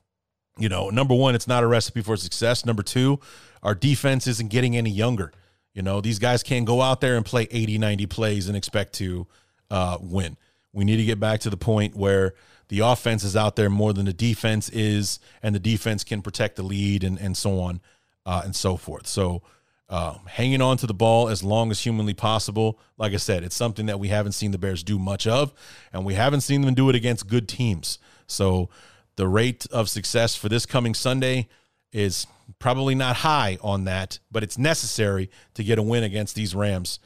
you 0.59 0.71
know, 0.71 0.89
number 0.89 1.15
one, 1.15 1.35
it's 1.35 1.47
not 1.47 1.63
a 1.63 1.67
recipe 1.67 2.01
for 2.01 2.17
success. 2.17 2.65
Number 2.65 2.83
two, 2.83 3.21
our 3.63 3.75
defense 3.75 4.27
isn't 4.27 4.51
getting 4.51 4.77
any 4.77 4.91
younger. 4.91 5.33
You 5.75 5.83
know, 5.83 6.01
these 6.01 6.19
guys 6.19 6.43
can't 6.43 6.67
go 6.67 6.83
out 6.83 7.01
there 7.01 7.17
and 7.17 7.25
play 7.25 7.47
80, 7.51 7.79
90 7.79 8.07
plays 8.07 8.49
and 8.49 8.57
expect 8.57 8.95
to 8.95 9.27
uh, 9.71 9.99
win. 10.01 10.37
We 10.73 10.85
need 10.85 10.97
to 10.97 11.05
get 11.05 11.21
back 11.21 11.41
to 11.41 11.51
the 11.51 11.57
point 11.57 11.95
where 11.95 12.35
the 12.69 12.81
offense 12.81 13.25
is 13.25 13.37
out 13.37 13.57
there 13.57 13.71
more 13.71 13.93
than 13.93 14.07
the 14.07 14.13
defense 14.13 14.69
is, 14.69 15.21
and 15.43 15.55
the 15.55 15.61
defense 15.61 16.05
can 16.05 16.23
protect 16.23 16.57
the 16.57 16.63
lead 16.63 17.03
and, 17.05 17.19
and 17.19 17.37
so 17.37 17.61
on 17.61 17.81
uh, 18.27 18.43
and 18.45 18.55
so 18.55 18.77
forth. 18.77 19.07
So, 19.07 19.43
uh, 19.89 20.19
hanging 20.27 20.61
on 20.61 20.77
to 20.77 20.87
the 20.87 20.93
ball 20.93 21.31
as 21.31 21.43
long 21.43 21.71
as 21.71 21.81
humanly 21.81 22.13
possible. 22.13 22.79
Like 22.99 23.15
I 23.15 23.17
said, 23.17 23.43
it's 23.43 23.57
something 23.57 23.87
that 23.87 23.99
we 23.99 24.09
haven't 24.09 24.33
seen 24.33 24.51
the 24.51 24.59
Bears 24.59 24.83
do 24.83 24.99
much 24.99 25.27
of, 25.27 25.55
and 25.95 26.05
we 26.05 26.13
haven't 26.13 26.43
seen 26.43 26.61
them 26.61 26.75
do 26.75 26.91
it 26.91 26.95
against 26.95 27.27
good 27.27 27.49
teams. 27.49 27.99
So, 28.27 28.69
the 29.17 29.27
rate 29.27 29.67
of 29.73 29.89
success 29.89 30.37
for 30.37 30.49
this 30.49 30.67
coming 30.67 30.93
Sunday 30.95 31.49
is 31.91 32.27
probably 32.59 32.95
not 32.95 33.17
high 33.17 33.59
on 33.61 33.85
that, 33.85 34.19
but 34.31 34.43
it's 34.43 34.59
necessary 34.59 35.31
to 35.55 35.65
get 35.65 35.79
a 35.79 35.83
win 35.83 36.03
against 36.03 36.35
these 36.35 36.55
Rams 36.55 36.99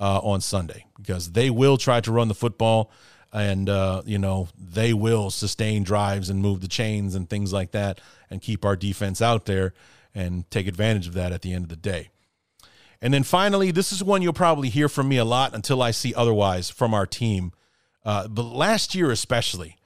uh, 0.00 0.18
on 0.20 0.40
Sunday 0.40 0.86
because 0.96 1.32
they 1.32 1.50
will 1.50 1.76
try 1.76 2.00
to 2.00 2.12
run 2.12 2.28
the 2.28 2.34
football 2.34 2.90
and 3.32 3.68
uh, 3.68 4.02
you 4.06 4.18
know 4.18 4.48
they 4.58 4.92
will 4.92 5.30
sustain 5.30 5.82
drives 5.82 6.30
and 6.30 6.40
move 6.40 6.60
the 6.60 6.68
chains 6.68 7.14
and 7.14 7.28
things 7.28 7.52
like 7.52 7.72
that 7.72 8.00
and 8.30 8.40
keep 8.40 8.64
our 8.64 8.76
defense 8.76 9.20
out 9.20 9.46
there 9.46 9.74
and 10.14 10.50
take 10.50 10.66
advantage 10.66 11.06
of 11.06 11.14
that 11.14 11.32
at 11.32 11.42
the 11.42 11.52
end 11.52 11.64
of 11.64 11.68
the 11.68 11.76
day. 11.76 12.08
And 13.02 13.12
then 13.12 13.22
finally, 13.22 13.70
this 13.70 13.92
is 13.92 14.02
one 14.02 14.22
you'll 14.22 14.32
probably 14.32 14.70
hear 14.70 14.88
from 14.88 15.08
me 15.08 15.18
a 15.18 15.24
lot 15.24 15.54
until 15.54 15.82
I 15.82 15.90
see 15.90 16.14
otherwise 16.14 16.70
from 16.70 16.94
our 16.94 17.06
team. 17.06 17.52
Uh, 18.04 18.26
but 18.26 18.44
last 18.44 18.94
year, 18.94 19.10
especially, 19.10 19.76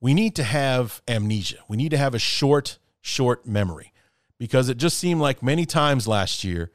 we 0.00 0.12
need 0.12 0.34
to 0.36 0.42
have 0.42 1.00
amnesia. 1.08 1.58
We 1.68 1.78
need 1.78 1.90
to 1.90 1.96
have 1.96 2.14
a 2.14 2.18
short 2.18 2.78
short 3.00 3.46
memory 3.46 3.92
because 4.38 4.68
it 4.68 4.78
just 4.78 4.98
seemed 4.98 5.20
like 5.20 5.42
many 5.42 5.66
times 5.66 6.08
last 6.08 6.44
year, 6.44 6.70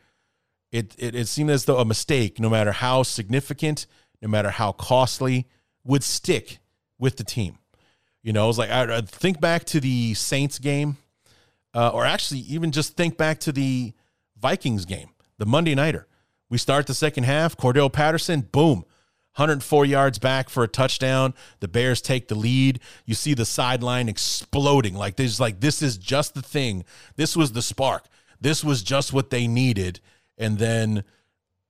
it, 0.72 0.96
it, 0.98 1.16
it 1.16 1.28
seemed 1.28 1.50
as 1.50 1.66
though 1.66 1.78
a 1.78 1.86
mistake, 1.86 2.40
no 2.40 2.50
matter 2.50 2.72
how 2.72 3.04
significant, 3.04 3.88
no 4.22 4.28
matter 4.28 4.52
how 4.52 4.72
costly, 4.72 5.48
would 5.84 6.04
stick 6.04 6.60
with 7.00 7.18
the 7.18 7.24
team. 7.24 7.58
You 8.22 8.34
know, 8.34 8.46
it 8.46 8.48
was 8.48 8.58
like 8.58 8.70
I, 8.70 8.98
I 8.98 9.02
think 9.02 9.40
back 9.40 9.66
to 9.66 9.80
the 9.80 10.14
Saints 10.14 10.60
game, 10.60 10.98
uh, 11.74 11.90
or 11.90 12.06
actually 12.06 12.42
even 12.42 12.72
just 12.72 12.96
think 12.96 13.18
back 13.18 13.40
to 13.42 13.52
the 13.52 13.94
Vikings 14.38 14.86
game, 14.86 15.10
the 15.38 15.46
Monday 15.46 15.76
nighter. 15.76 16.08
We 16.50 16.58
start 16.58 16.88
the 16.88 16.94
second 16.94 17.24
half. 17.24 17.58
Cordarrelle 17.58 17.92
Patterson, 17.92 18.42
boom, 18.42 18.86
104 19.36 19.86
yards 19.86 20.18
back 20.18 20.50
for 20.50 20.64
a 20.64 20.68
touchdown. 20.68 21.34
The 21.60 21.68
Bears 21.68 22.02
take 22.02 22.30
the 22.30 22.36
lead. 22.36 22.80
You 23.06 23.16
see 23.16 23.34
the 23.34 23.46
sideline 23.46 24.08
exploding. 24.08 24.96
Like 24.96 25.18
this, 25.18 25.42
like 25.42 25.60
this 25.60 25.82
is 25.82 25.98
just 25.98 26.36
the 26.36 26.42
thing. 26.42 26.86
This 27.18 27.36
was 27.36 27.52
the 27.52 27.62
spark. 27.62 28.06
This 28.40 28.64
was 28.64 28.82
just 28.82 29.12
what 29.12 29.32
they 29.32 29.46
needed. 29.46 30.00
And 30.38 30.58
then, 30.58 31.04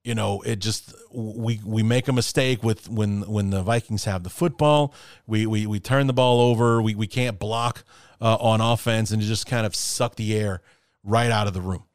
you 0.04 0.14
know, 0.14 0.42
it 0.42 0.60
just 0.60 0.94
we 1.12 1.60
we 1.64 1.82
make 1.82 2.06
a 2.06 2.12
mistake 2.12 2.62
with 2.62 2.88
when 2.88 3.22
when 3.22 3.50
the 3.50 3.62
Vikings 3.62 4.04
have 4.04 4.22
the 4.22 4.30
football. 4.30 4.94
We 5.26 5.46
we 5.46 5.66
we 5.66 5.80
turn 5.80 6.06
the 6.06 6.12
ball 6.12 6.40
over. 6.40 6.80
We 6.80 6.94
we 6.94 7.08
can't 7.08 7.36
block 7.36 7.82
uh, 8.20 8.36
on 8.36 8.60
offense, 8.60 9.10
and 9.10 9.20
just 9.20 9.46
kind 9.46 9.66
of 9.66 9.74
suck 9.74 10.14
the 10.14 10.36
air 10.36 10.62
right 11.02 11.32
out 11.32 11.48
of 11.48 11.54
the 11.54 11.60
room 11.60 11.85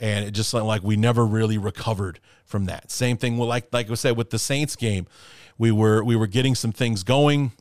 and 0.00 0.24
it 0.24 0.30
just 0.32 0.52
like 0.54 0.82
we 0.82 0.96
never 0.96 1.24
really 1.26 1.58
recovered 1.58 2.18
from 2.44 2.64
that. 2.64 2.90
Same 2.90 3.16
thing 3.16 3.38
with 3.38 3.48
like 3.48 3.68
like 3.72 3.90
I 3.90 3.94
said 3.94 4.16
with 4.16 4.30
the 4.30 4.38
Saints 4.38 4.74
game, 4.74 5.06
we 5.58 5.70
were 5.70 6.02
we 6.02 6.16
were 6.16 6.26
getting 6.26 6.54
some 6.54 6.72
things 6.72 7.04
going 7.04 7.52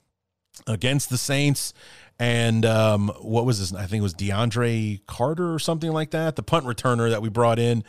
against 0.65 1.09
the 1.09 1.17
Saints. 1.17 1.73
And 2.17 2.65
um, 2.65 3.09
what 3.21 3.45
was 3.45 3.59
this? 3.59 3.73
I 3.73 3.85
think 3.85 4.01
it 4.01 4.03
was 4.03 4.13
DeAndre 4.13 5.05
Carter 5.05 5.53
or 5.53 5.59
something 5.59 5.91
like 5.91 6.11
that. 6.11 6.35
The 6.35 6.43
punt 6.43 6.65
returner 6.65 7.09
that 7.09 7.21
we 7.21 7.29
brought 7.29 7.59
in 7.59 7.83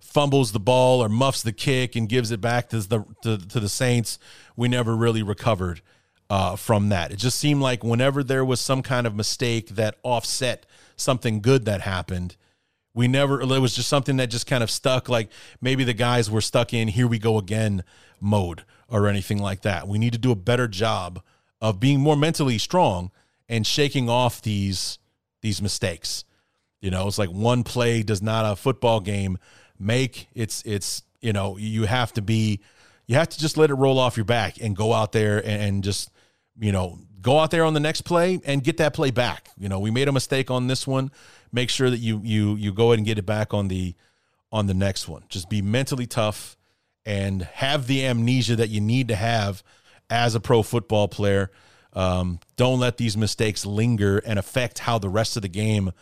fumbles 0.00 0.52
the 0.52 0.60
ball 0.60 1.02
or 1.02 1.08
muffs 1.08 1.42
the 1.42 1.52
kick 1.52 1.94
and 1.94 2.08
gives 2.08 2.30
it 2.30 2.40
back 2.40 2.68
to 2.70 2.80
the 2.80 3.04
to, 3.22 3.38
to 3.38 3.60
the 3.60 3.68
Saints. 3.68 4.18
We 4.56 4.68
never 4.68 4.96
really 4.96 5.22
recovered 5.22 5.82
uh, 6.30 6.56
from 6.56 6.88
that. 6.88 7.12
It 7.12 7.16
just 7.16 7.38
seemed 7.38 7.60
like 7.60 7.84
whenever 7.84 8.22
there 8.22 8.44
was 8.44 8.60
some 8.60 8.82
kind 8.82 9.06
of 9.06 9.14
mistake 9.14 9.70
that 9.70 9.96
offset 10.02 10.66
something 10.96 11.40
good 11.40 11.64
that 11.66 11.82
happened, 11.82 12.36
we 12.96 13.08
never, 13.08 13.42
it 13.42 13.46
was 13.46 13.76
just 13.76 13.90
something 13.90 14.16
that 14.16 14.28
just 14.28 14.46
kind 14.46 14.64
of 14.64 14.70
stuck. 14.70 15.10
Like 15.10 15.28
maybe 15.60 15.84
the 15.84 15.92
guys 15.92 16.30
were 16.30 16.40
stuck 16.40 16.72
in 16.72 16.88
here 16.88 17.06
we 17.06 17.18
go 17.18 17.36
again 17.36 17.84
mode 18.22 18.64
or 18.88 19.06
anything 19.06 19.38
like 19.38 19.60
that. 19.62 19.86
We 19.86 19.98
need 19.98 20.14
to 20.14 20.18
do 20.18 20.32
a 20.32 20.36
better 20.36 20.66
job 20.66 21.22
of 21.60 21.78
being 21.78 22.00
more 22.00 22.16
mentally 22.16 22.56
strong 22.56 23.10
and 23.50 23.66
shaking 23.66 24.08
off 24.08 24.40
these 24.40 24.98
these 25.42 25.60
mistakes. 25.60 26.24
You 26.80 26.90
know, 26.90 27.06
it's 27.06 27.18
like 27.18 27.28
one 27.28 27.64
play 27.64 28.02
does 28.02 28.22
not 28.22 28.50
a 28.50 28.56
football 28.56 29.00
game 29.00 29.36
make. 29.78 30.28
It's 30.34 30.62
it's 30.64 31.02
you 31.20 31.34
know 31.34 31.58
you 31.58 31.84
have 31.84 32.14
to 32.14 32.22
be 32.22 32.60
you 33.06 33.16
have 33.16 33.28
to 33.28 33.38
just 33.38 33.58
let 33.58 33.68
it 33.68 33.74
roll 33.74 33.98
off 33.98 34.16
your 34.16 34.24
back 34.24 34.58
and 34.58 34.74
go 34.74 34.94
out 34.94 35.12
there 35.12 35.36
and, 35.36 35.62
and 35.62 35.84
just 35.84 36.10
you 36.58 36.72
know 36.72 36.98
go 37.20 37.40
out 37.40 37.50
there 37.50 37.64
on 37.64 37.74
the 37.74 37.80
next 37.80 38.02
play 38.02 38.40
and 38.46 38.64
get 38.64 38.78
that 38.78 38.94
play 38.94 39.10
back. 39.10 39.50
You 39.58 39.68
know, 39.68 39.80
we 39.80 39.90
made 39.90 40.08
a 40.08 40.12
mistake 40.12 40.50
on 40.50 40.68
this 40.68 40.86
one 40.86 41.10
make 41.56 41.70
sure 41.70 41.88
that 41.90 41.98
you 41.98 42.20
you 42.22 42.54
you 42.54 42.72
go 42.72 42.88
ahead 42.88 42.98
and 42.98 43.06
get 43.06 43.18
it 43.18 43.26
back 43.26 43.52
on 43.54 43.66
the 43.66 43.96
on 44.52 44.66
the 44.66 44.74
next 44.74 45.08
one. 45.08 45.24
Just 45.28 45.48
be 45.48 45.62
mentally 45.62 46.06
tough 46.06 46.56
and 47.04 47.42
have 47.42 47.86
the 47.86 48.06
amnesia 48.06 48.54
that 48.56 48.68
you 48.68 48.80
need 48.80 49.08
to 49.08 49.16
have 49.16 49.64
as 50.08 50.34
a 50.34 50.40
pro 50.40 50.62
football 50.62 51.08
player. 51.08 51.50
Um, 51.94 52.40
don't 52.56 52.78
let 52.78 52.98
these 52.98 53.16
mistakes 53.16 53.64
linger 53.64 54.18
and 54.18 54.38
affect 54.38 54.80
how 54.80 54.98
the 54.98 55.08
rest 55.08 55.36
of 55.36 55.42
the 55.42 55.48
game 55.48 55.92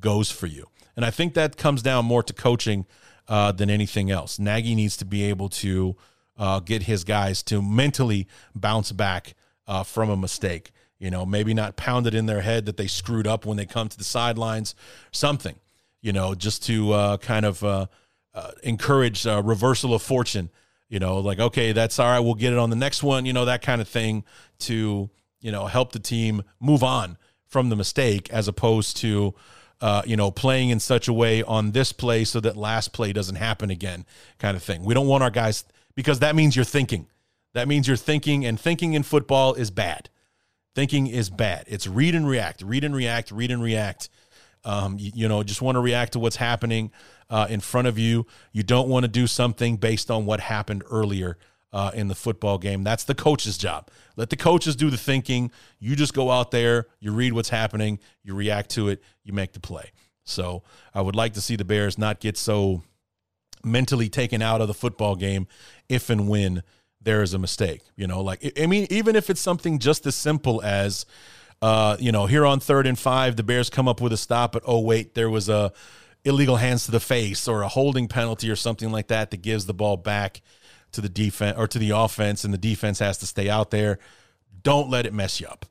goes 0.00 0.30
for 0.30 0.46
you. 0.46 0.66
And 0.96 1.04
I 1.04 1.10
think 1.10 1.34
that 1.34 1.56
comes 1.58 1.82
down 1.82 2.06
more 2.06 2.22
to 2.22 2.32
coaching 2.32 2.86
uh, 3.28 3.52
than 3.52 3.68
anything 3.68 4.10
else. 4.10 4.38
Nagy 4.38 4.74
needs 4.74 4.96
to 4.96 5.04
be 5.04 5.24
able 5.24 5.50
to 5.50 5.94
uh, 6.38 6.60
get 6.60 6.84
his 6.84 7.04
guys 7.04 7.42
to 7.44 7.60
mentally 7.60 8.26
bounce 8.54 8.92
back 8.92 9.34
uh, 9.66 9.82
from 9.82 10.08
a 10.08 10.16
mistake 10.16 10.72
you 11.02 11.10
know, 11.10 11.26
maybe 11.26 11.52
not 11.52 11.74
pound 11.74 12.06
it 12.06 12.14
in 12.14 12.26
their 12.26 12.42
head 12.42 12.64
that 12.66 12.76
they 12.76 12.86
screwed 12.86 13.26
up 13.26 13.44
when 13.44 13.56
they 13.56 13.66
come 13.66 13.88
to 13.88 13.98
the 13.98 14.04
sidelines, 14.04 14.76
something, 15.10 15.56
you 16.00 16.12
know, 16.12 16.32
just 16.32 16.62
to 16.64 16.92
uh, 16.92 17.16
kind 17.16 17.44
of 17.44 17.64
uh, 17.64 17.86
uh, 18.34 18.52
encourage 18.62 19.26
a 19.26 19.42
reversal 19.42 19.94
of 19.94 20.00
fortune, 20.00 20.48
you 20.88 21.00
know, 21.00 21.18
like, 21.18 21.40
okay, 21.40 21.72
that's 21.72 21.98
all 21.98 22.06
right, 22.06 22.20
we'll 22.20 22.34
get 22.34 22.52
it 22.52 22.58
on 22.60 22.70
the 22.70 22.76
next 22.76 23.02
one, 23.02 23.26
you 23.26 23.32
know, 23.32 23.46
that 23.46 23.62
kind 23.62 23.80
of 23.80 23.88
thing 23.88 24.22
to, 24.60 25.10
you 25.40 25.50
know, 25.50 25.66
help 25.66 25.90
the 25.90 25.98
team 25.98 26.44
move 26.60 26.84
on 26.84 27.18
from 27.48 27.68
the 27.68 27.74
mistake 27.74 28.30
as 28.30 28.46
opposed 28.46 28.96
to, 28.98 29.34
uh, 29.80 30.02
you 30.06 30.16
know, 30.16 30.30
playing 30.30 30.70
in 30.70 30.78
such 30.78 31.08
a 31.08 31.12
way 31.12 31.42
on 31.42 31.72
this 31.72 31.92
play 31.92 32.22
so 32.22 32.38
that 32.38 32.56
last 32.56 32.92
play 32.92 33.12
doesn't 33.12 33.36
happen 33.36 33.70
again, 33.70 34.06
kind 34.38 34.56
of 34.56 34.62
thing. 34.62 34.84
We 34.84 34.94
don't 34.94 35.08
want 35.08 35.24
our 35.24 35.30
guys 35.30 35.64
because 35.96 36.20
that 36.20 36.36
means 36.36 36.54
you're 36.54 36.64
thinking. 36.64 37.08
That 37.54 37.66
means 37.66 37.88
you're 37.88 37.96
thinking, 37.96 38.46
and 38.46 38.58
thinking 38.58 38.94
in 38.94 39.02
football 39.02 39.54
is 39.54 39.72
bad. 39.72 40.08
Thinking 40.74 41.06
is 41.06 41.30
bad. 41.30 41.64
It's 41.66 41.86
read 41.86 42.14
and 42.14 42.26
react, 42.26 42.62
read 42.62 42.84
and 42.84 42.94
react, 42.94 43.30
read 43.30 43.50
and 43.50 43.62
react. 43.62 44.08
Um, 44.64 44.96
you, 44.98 45.10
you, 45.14 45.28
know, 45.28 45.42
just 45.42 45.60
want 45.60 45.76
to 45.76 45.80
react 45.80 46.12
to 46.12 46.18
what's 46.18 46.36
happening 46.36 46.92
uh, 47.28 47.46
in 47.50 47.60
front 47.60 47.88
of 47.88 47.98
you. 47.98 48.26
You 48.52 48.62
don't 48.62 48.88
want 48.88 49.04
to 49.04 49.08
do 49.08 49.26
something 49.26 49.76
based 49.76 50.10
on 50.10 50.24
what 50.24 50.40
happened 50.40 50.84
earlier 50.90 51.36
uh, 51.72 51.90
in 51.94 52.08
the 52.08 52.14
football 52.14 52.58
game. 52.58 52.84
That's 52.84 53.04
the 53.04 53.14
coach's 53.14 53.58
job. 53.58 53.88
Let 54.16 54.30
the 54.30 54.36
coaches 54.36 54.76
do 54.76 54.90
the 54.90 54.98
thinking. 54.98 55.50
You 55.78 55.96
just 55.96 56.14
go 56.14 56.30
out 56.30 56.50
there, 56.50 56.86
you 57.00 57.12
read 57.12 57.32
what's 57.32 57.48
happening, 57.48 57.98
you 58.22 58.34
react 58.34 58.70
to 58.70 58.88
it, 58.88 59.02
you 59.24 59.32
make 59.32 59.52
the 59.52 59.60
play. 59.60 59.90
So 60.24 60.62
I 60.94 61.00
would 61.00 61.16
like 61.16 61.34
to 61.34 61.40
see 61.40 61.56
the 61.56 61.64
Bears 61.64 61.98
not 61.98 62.20
get 62.20 62.36
so 62.36 62.82
mentally 63.64 64.08
taken 64.08 64.42
out 64.42 64.60
of 64.60 64.68
the 64.68 64.74
football 64.74 65.16
game 65.16 65.46
if 65.88 66.10
and 66.10 66.28
when 66.28 66.62
there 67.04 67.22
is 67.22 67.34
a 67.34 67.38
mistake. 67.38 67.82
You 67.96 68.06
know, 68.06 68.20
like 68.20 68.58
I 68.60 68.66
mean, 68.66 68.86
even 68.90 69.16
if 69.16 69.30
it's 69.30 69.40
something 69.40 69.78
just 69.78 70.06
as 70.06 70.14
simple 70.14 70.62
as, 70.62 71.06
uh, 71.60 71.96
you 71.98 72.12
know, 72.12 72.26
here 72.26 72.46
on 72.46 72.60
third 72.60 72.86
and 72.86 72.98
five, 72.98 73.36
the 73.36 73.42
Bears 73.42 73.70
come 73.70 73.88
up 73.88 74.00
with 74.00 74.12
a 74.12 74.16
stop, 74.16 74.52
but 74.52 74.62
oh 74.66 74.80
wait, 74.80 75.14
there 75.14 75.30
was 75.30 75.48
a 75.48 75.72
illegal 76.24 76.56
hands 76.56 76.84
to 76.86 76.92
the 76.92 77.00
face 77.00 77.48
or 77.48 77.62
a 77.62 77.68
holding 77.68 78.08
penalty 78.08 78.50
or 78.50 78.56
something 78.56 78.92
like 78.92 79.08
that 79.08 79.30
that 79.30 79.42
gives 79.42 79.66
the 79.66 79.74
ball 79.74 79.96
back 79.96 80.40
to 80.92 81.00
the 81.00 81.08
defense 81.08 81.56
or 81.58 81.66
to 81.66 81.78
the 81.78 81.90
offense, 81.90 82.44
and 82.44 82.52
the 82.52 82.58
defense 82.58 82.98
has 82.98 83.18
to 83.18 83.26
stay 83.26 83.48
out 83.48 83.70
there. 83.70 83.98
Don't 84.62 84.88
let 84.88 85.06
it 85.06 85.12
mess 85.12 85.40
you 85.40 85.48
up. 85.48 85.66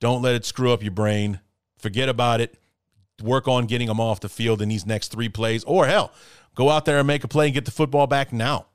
Don't 0.00 0.20
let 0.20 0.34
it 0.34 0.44
screw 0.44 0.72
up 0.72 0.82
your 0.82 0.92
brain. 0.92 1.40
Forget 1.78 2.08
about 2.08 2.40
it. 2.40 2.58
Work 3.22 3.46
on 3.46 3.66
getting 3.66 3.86
them 3.86 4.00
off 4.00 4.20
the 4.20 4.28
field 4.28 4.60
in 4.60 4.68
these 4.68 4.84
next 4.84 5.12
three 5.12 5.28
plays, 5.28 5.64
or 5.64 5.86
hell, 5.86 6.12
go 6.54 6.68
out 6.68 6.84
there 6.84 6.98
and 6.98 7.06
make 7.06 7.24
a 7.24 7.28
play 7.28 7.46
and 7.46 7.54
get 7.54 7.64
the 7.64 7.70
football 7.70 8.06
back 8.06 8.32
now 8.32 8.66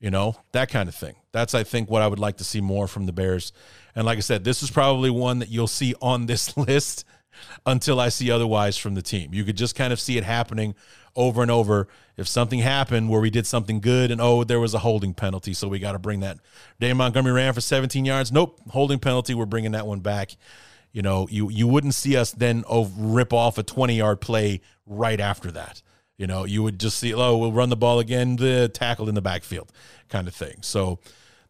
you 0.00 0.10
know, 0.10 0.36
that 0.52 0.70
kind 0.70 0.88
of 0.88 0.94
thing. 0.94 1.14
That's, 1.32 1.54
I 1.54 1.62
think, 1.62 1.90
what 1.90 2.02
I 2.02 2.08
would 2.08 2.18
like 2.18 2.38
to 2.38 2.44
see 2.44 2.60
more 2.60 2.88
from 2.88 3.06
the 3.06 3.12
Bears. 3.12 3.52
And 3.94 4.06
like 4.06 4.16
I 4.16 4.22
said, 4.22 4.44
this 4.44 4.62
is 4.62 4.70
probably 4.70 5.10
one 5.10 5.38
that 5.40 5.50
you'll 5.50 5.66
see 5.66 5.94
on 6.00 6.26
this 6.26 6.56
list 6.56 7.04
until 7.66 8.00
I 8.00 8.08
see 8.08 8.30
otherwise 8.30 8.76
from 8.76 8.94
the 8.94 9.02
team. 9.02 9.32
You 9.32 9.44
could 9.44 9.56
just 9.56 9.76
kind 9.76 9.92
of 9.92 10.00
see 10.00 10.16
it 10.16 10.24
happening 10.24 10.74
over 11.14 11.42
and 11.42 11.50
over. 11.50 11.88
If 12.16 12.28
something 12.28 12.58
happened 12.58 13.08
where 13.08 13.20
we 13.20 13.30
did 13.30 13.46
something 13.46 13.80
good 13.80 14.10
and 14.10 14.20
oh, 14.20 14.44
there 14.44 14.60
was 14.60 14.74
a 14.74 14.78
holding 14.78 15.14
penalty, 15.14 15.54
so 15.54 15.68
we 15.68 15.78
got 15.78 15.92
to 15.92 15.98
bring 15.98 16.20
that. 16.20 16.38
Dave 16.78 16.96
Montgomery 16.96 17.32
ran 17.32 17.52
for 17.52 17.60
17 17.60 18.04
yards. 18.04 18.32
Nope, 18.32 18.60
holding 18.70 18.98
penalty. 18.98 19.34
We're 19.34 19.46
bringing 19.46 19.72
that 19.72 19.86
one 19.86 20.00
back. 20.00 20.36
You 20.92 21.02
know, 21.02 21.28
you 21.30 21.50
you 21.50 21.68
wouldn't 21.68 21.94
see 21.94 22.16
us 22.16 22.32
then 22.32 22.64
oh, 22.68 22.90
rip 22.96 23.32
off 23.32 23.58
a 23.58 23.62
20 23.62 23.96
yard 23.96 24.20
play 24.20 24.60
right 24.86 25.20
after 25.20 25.50
that. 25.52 25.82
You 26.20 26.26
know, 26.26 26.44
you 26.44 26.62
would 26.62 26.78
just 26.78 26.98
see, 26.98 27.14
oh, 27.14 27.38
we'll 27.38 27.50
run 27.50 27.70
the 27.70 27.76
ball 27.76 27.98
again, 27.98 28.36
the 28.36 28.68
tackled 28.68 29.08
in 29.08 29.14
the 29.14 29.22
backfield 29.22 29.72
kind 30.10 30.28
of 30.28 30.34
thing. 30.34 30.58
So 30.60 30.98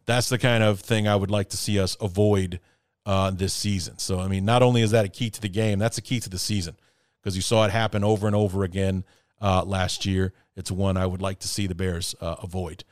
that's 0.06 0.28
the 0.28 0.38
kind 0.38 0.62
of 0.62 0.78
thing 0.78 1.08
I 1.08 1.16
would 1.16 1.28
like 1.28 1.48
to 1.48 1.56
see 1.56 1.80
us 1.80 1.96
avoid 2.00 2.60
uh, 3.04 3.32
this 3.32 3.52
season. 3.52 3.98
So, 3.98 4.20
I 4.20 4.28
mean, 4.28 4.44
not 4.44 4.62
only 4.62 4.82
is 4.82 4.92
that 4.92 5.04
a 5.04 5.08
key 5.08 5.28
to 5.28 5.40
the 5.40 5.48
game, 5.48 5.80
that's 5.80 5.98
a 5.98 6.00
key 6.00 6.20
to 6.20 6.30
the 6.30 6.38
season 6.38 6.76
because 7.20 7.34
you 7.34 7.42
saw 7.42 7.64
it 7.64 7.72
happen 7.72 8.04
over 8.04 8.28
and 8.28 8.36
over 8.36 8.62
again 8.62 9.02
uh, 9.42 9.64
last 9.64 10.06
year. 10.06 10.32
It's 10.54 10.70
one 10.70 10.96
I 10.96 11.04
would 11.04 11.20
like 11.20 11.40
to 11.40 11.48
see 11.48 11.66
the 11.66 11.74
Bears 11.74 12.14
uh, 12.20 12.36
avoid 12.40 12.84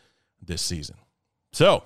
this 0.42 0.62
season. 0.62 0.96
So, 1.52 1.84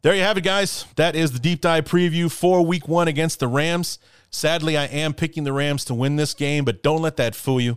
there 0.00 0.14
you 0.14 0.22
have 0.22 0.38
it, 0.38 0.44
guys. 0.44 0.86
That 0.96 1.14
is 1.14 1.32
the 1.32 1.40
deep 1.40 1.60
dive 1.60 1.84
preview 1.84 2.32
for 2.32 2.64
week 2.64 2.88
one 2.88 3.06
against 3.06 3.38
the 3.38 3.48
Rams. 3.48 3.98
Sadly, 4.30 4.78
I 4.78 4.86
am 4.86 5.12
picking 5.12 5.44
the 5.44 5.52
Rams 5.52 5.84
to 5.84 5.94
win 5.94 6.16
this 6.16 6.32
game, 6.32 6.64
but 6.64 6.82
don't 6.82 7.02
let 7.02 7.18
that 7.18 7.34
fool 7.34 7.60
you. 7.60 7.76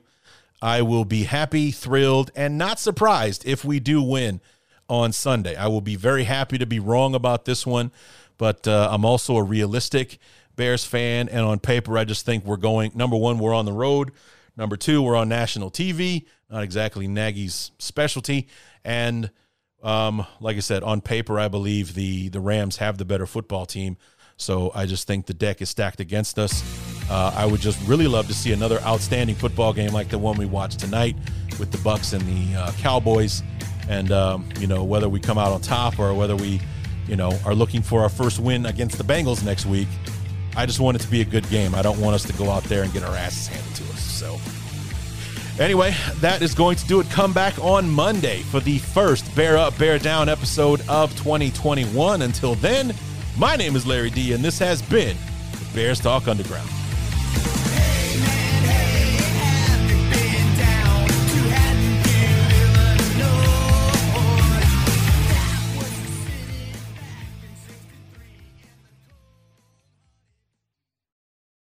I 0.64 0.82
will 0.82 1.04
be 1.04 1.26
happy, 1.26 1.72
thrilled, 1.72 2.32
and 2.38 2.58
not 2.58 2.80
surprised 2.80 3.46
if 3.46 3.66
we 3.66 3.82
do 3.82 4.02
win 4.02 4.40
on 4.88 5.12
Sunday. 5.12 5.58
I 5.58 5.68
will 5.68 5.82
be 5.82 5.98
very 5.98 6.24
happy 6.24 6.58
to 6.58 6.66
be 6.66 6.80
wrong 6.80 7.14
about 7.14 7.44
this 7.44 7.68
one, 7.68 7.92
but 8.38 8.66
uh, 8.66 8.88
I'm 8.90 9.04
also 9.04 9.36
a 9.36 9.44
realistic 9.44 10.20
Bears 10.56 10.86
fan. 10.86 11.28
And 11.28 11.42
on 11.42 11.60
paper, 11.60 11.98
I 11.98 12.06
just 12.06 12.26
think 12.26 12.46
we're 12.46 12.56
going 12.56 12.94
number 12.96 13.18
one, 13.18 13.40
we're 13.40 13.54
on 13.54 13.66
the 13.66 13.74
road. 13.74 14.14
Number 14.56 14.78
two, 14.78 15.02
we're 15.02 15.18
on 15.18 15.28
national 15.28 15.70
TV, 15.70 16.28
not 16.50 16.64
exactly 16.64 17.10
Nagy's 17.10 17.72
specialty. 17.78 18.48
And 18.86 19.32
um, 19.84 20.26
like 20.40 20.56
I 20.56 20.62
said, 20.62 20.82
on 20.82 21.02
paper, 21.02 21.42
I 21.42 21.50
believe 21.50 21.94
the 21.94 22.30
the 22.30 22.40
Rams 22.40 22.78
have 22.78 22.98
the 22.98 23.06
better 23.06 23.26
football 23.26 23.66
team. 23.66 23.98
So 24.38 24.72
I 24.74 24.86
just 24.86 25.08
think 25.08 25.26
the 25.26 25.34
deck 25.34 25.62
is 25.62 25.70
stacked 25.70 26.00
against 26.00 26.40
us. 26.40 26.64
Uh, 27.14 27.32
I 27.36 27.46
would 27.46 27.62
just 27.62 27.80
really 27.88 28.08
love 28.08 28.26
to 28.26 28.34
see 28.34 28.54
another 28.54 28.82
outstanding 28.82 29.36
football 29.36 29.72
game 29.72 29.94
like 29.94 30.10
the 30.10 30.18
one 30.18 30.36
we 30.36 30.48
watched 30.48 30.80
tonight 30.80 31.16
with 31.60 31.72
the 31.72 31.78
Bucs 31.78 32.12
and 32.12 32.22
the 32.24 32.58
uh, 32.60 32.72
Cowboys. 32.80 33.44
And 33.88 34.12
um, 34.12 34.50
you 34.60 34.66
know 34.66 34.84
whether 34.84 35.08
we 35.08 35.20
come 35.20 35.38
out 35.38 35.52
on 35.52 35.62
top 35.62 36.00
or 36.00 36.12
whether 36.16 36.36
we, 36.36 36.60
you 37.08 37.16
know, 37.16 37.38
are 37.46 37.54
looking 37.54 37.84
for 37.84 38.02
our 38.02 38.10
first 38.10 38.40
win 38.40 38.66
against 38.66 38.98
the 38.98 39.04
Bengals 39.04 39.46
next 39.46 39.68
week. 39.68 39.88
I 40.58 40.66
just 40.66 40.80
want 40.80 40.96
it 40.96 41.02
to 41.02 41.08
be 41.08 41.22
a 41.22 41.26
good 41.26 41.48
game. 41.50 41.76
I 41.76 41.84
don't 41.84 42.02
want 42.02 42.16
us 42.16 42.24
to 42.24 42.34
go 42.34 42.50
out 42.50 42.64
there 42.64 42.82
and 42.82 42.92
get 42.92 43.04
our 43.04 43.16
asses 43.16 43.46
handed 43.46 43.76
to 43.76 43.84
us. 43.94 44.02
So, 44.02 44.40
Anyway, 45.60 45.96
that 46.16 46.42
is 46.42 46.56
going 46.56 46.78
to 46.78 46.88
do 46.88 47.00
it. 47.00 47.08
Come 47.12 47.32
back 47.32 47.54
on 47.64 47.88
Monday 47.88 48.40
for 48.42 48.60
the 48.60 48.80
first 48.80 49.36
Bear 49.36 49.56
Up, 49.56 49.78
Bear 49.78 50.00
Down 50.00 50.30
episode 50.30 50.82
of 50.90 51.16
2021. 51.16 52.24
Until 52.24 52.56
then, 52.56 52.96
my 53.38 53.56
name 53.56 53.76
is 53.76 53.86
Larry 53.86 54.10
D, 54.10 54.34
and 54.34 54.44
this 54.44 54.58
has 54.58 54.82
been 54.82 55.16
Bears 55.76 56.00
Talk 56.00 56.28
Underground. 56.28 56.68
Amen. 57.36 58.53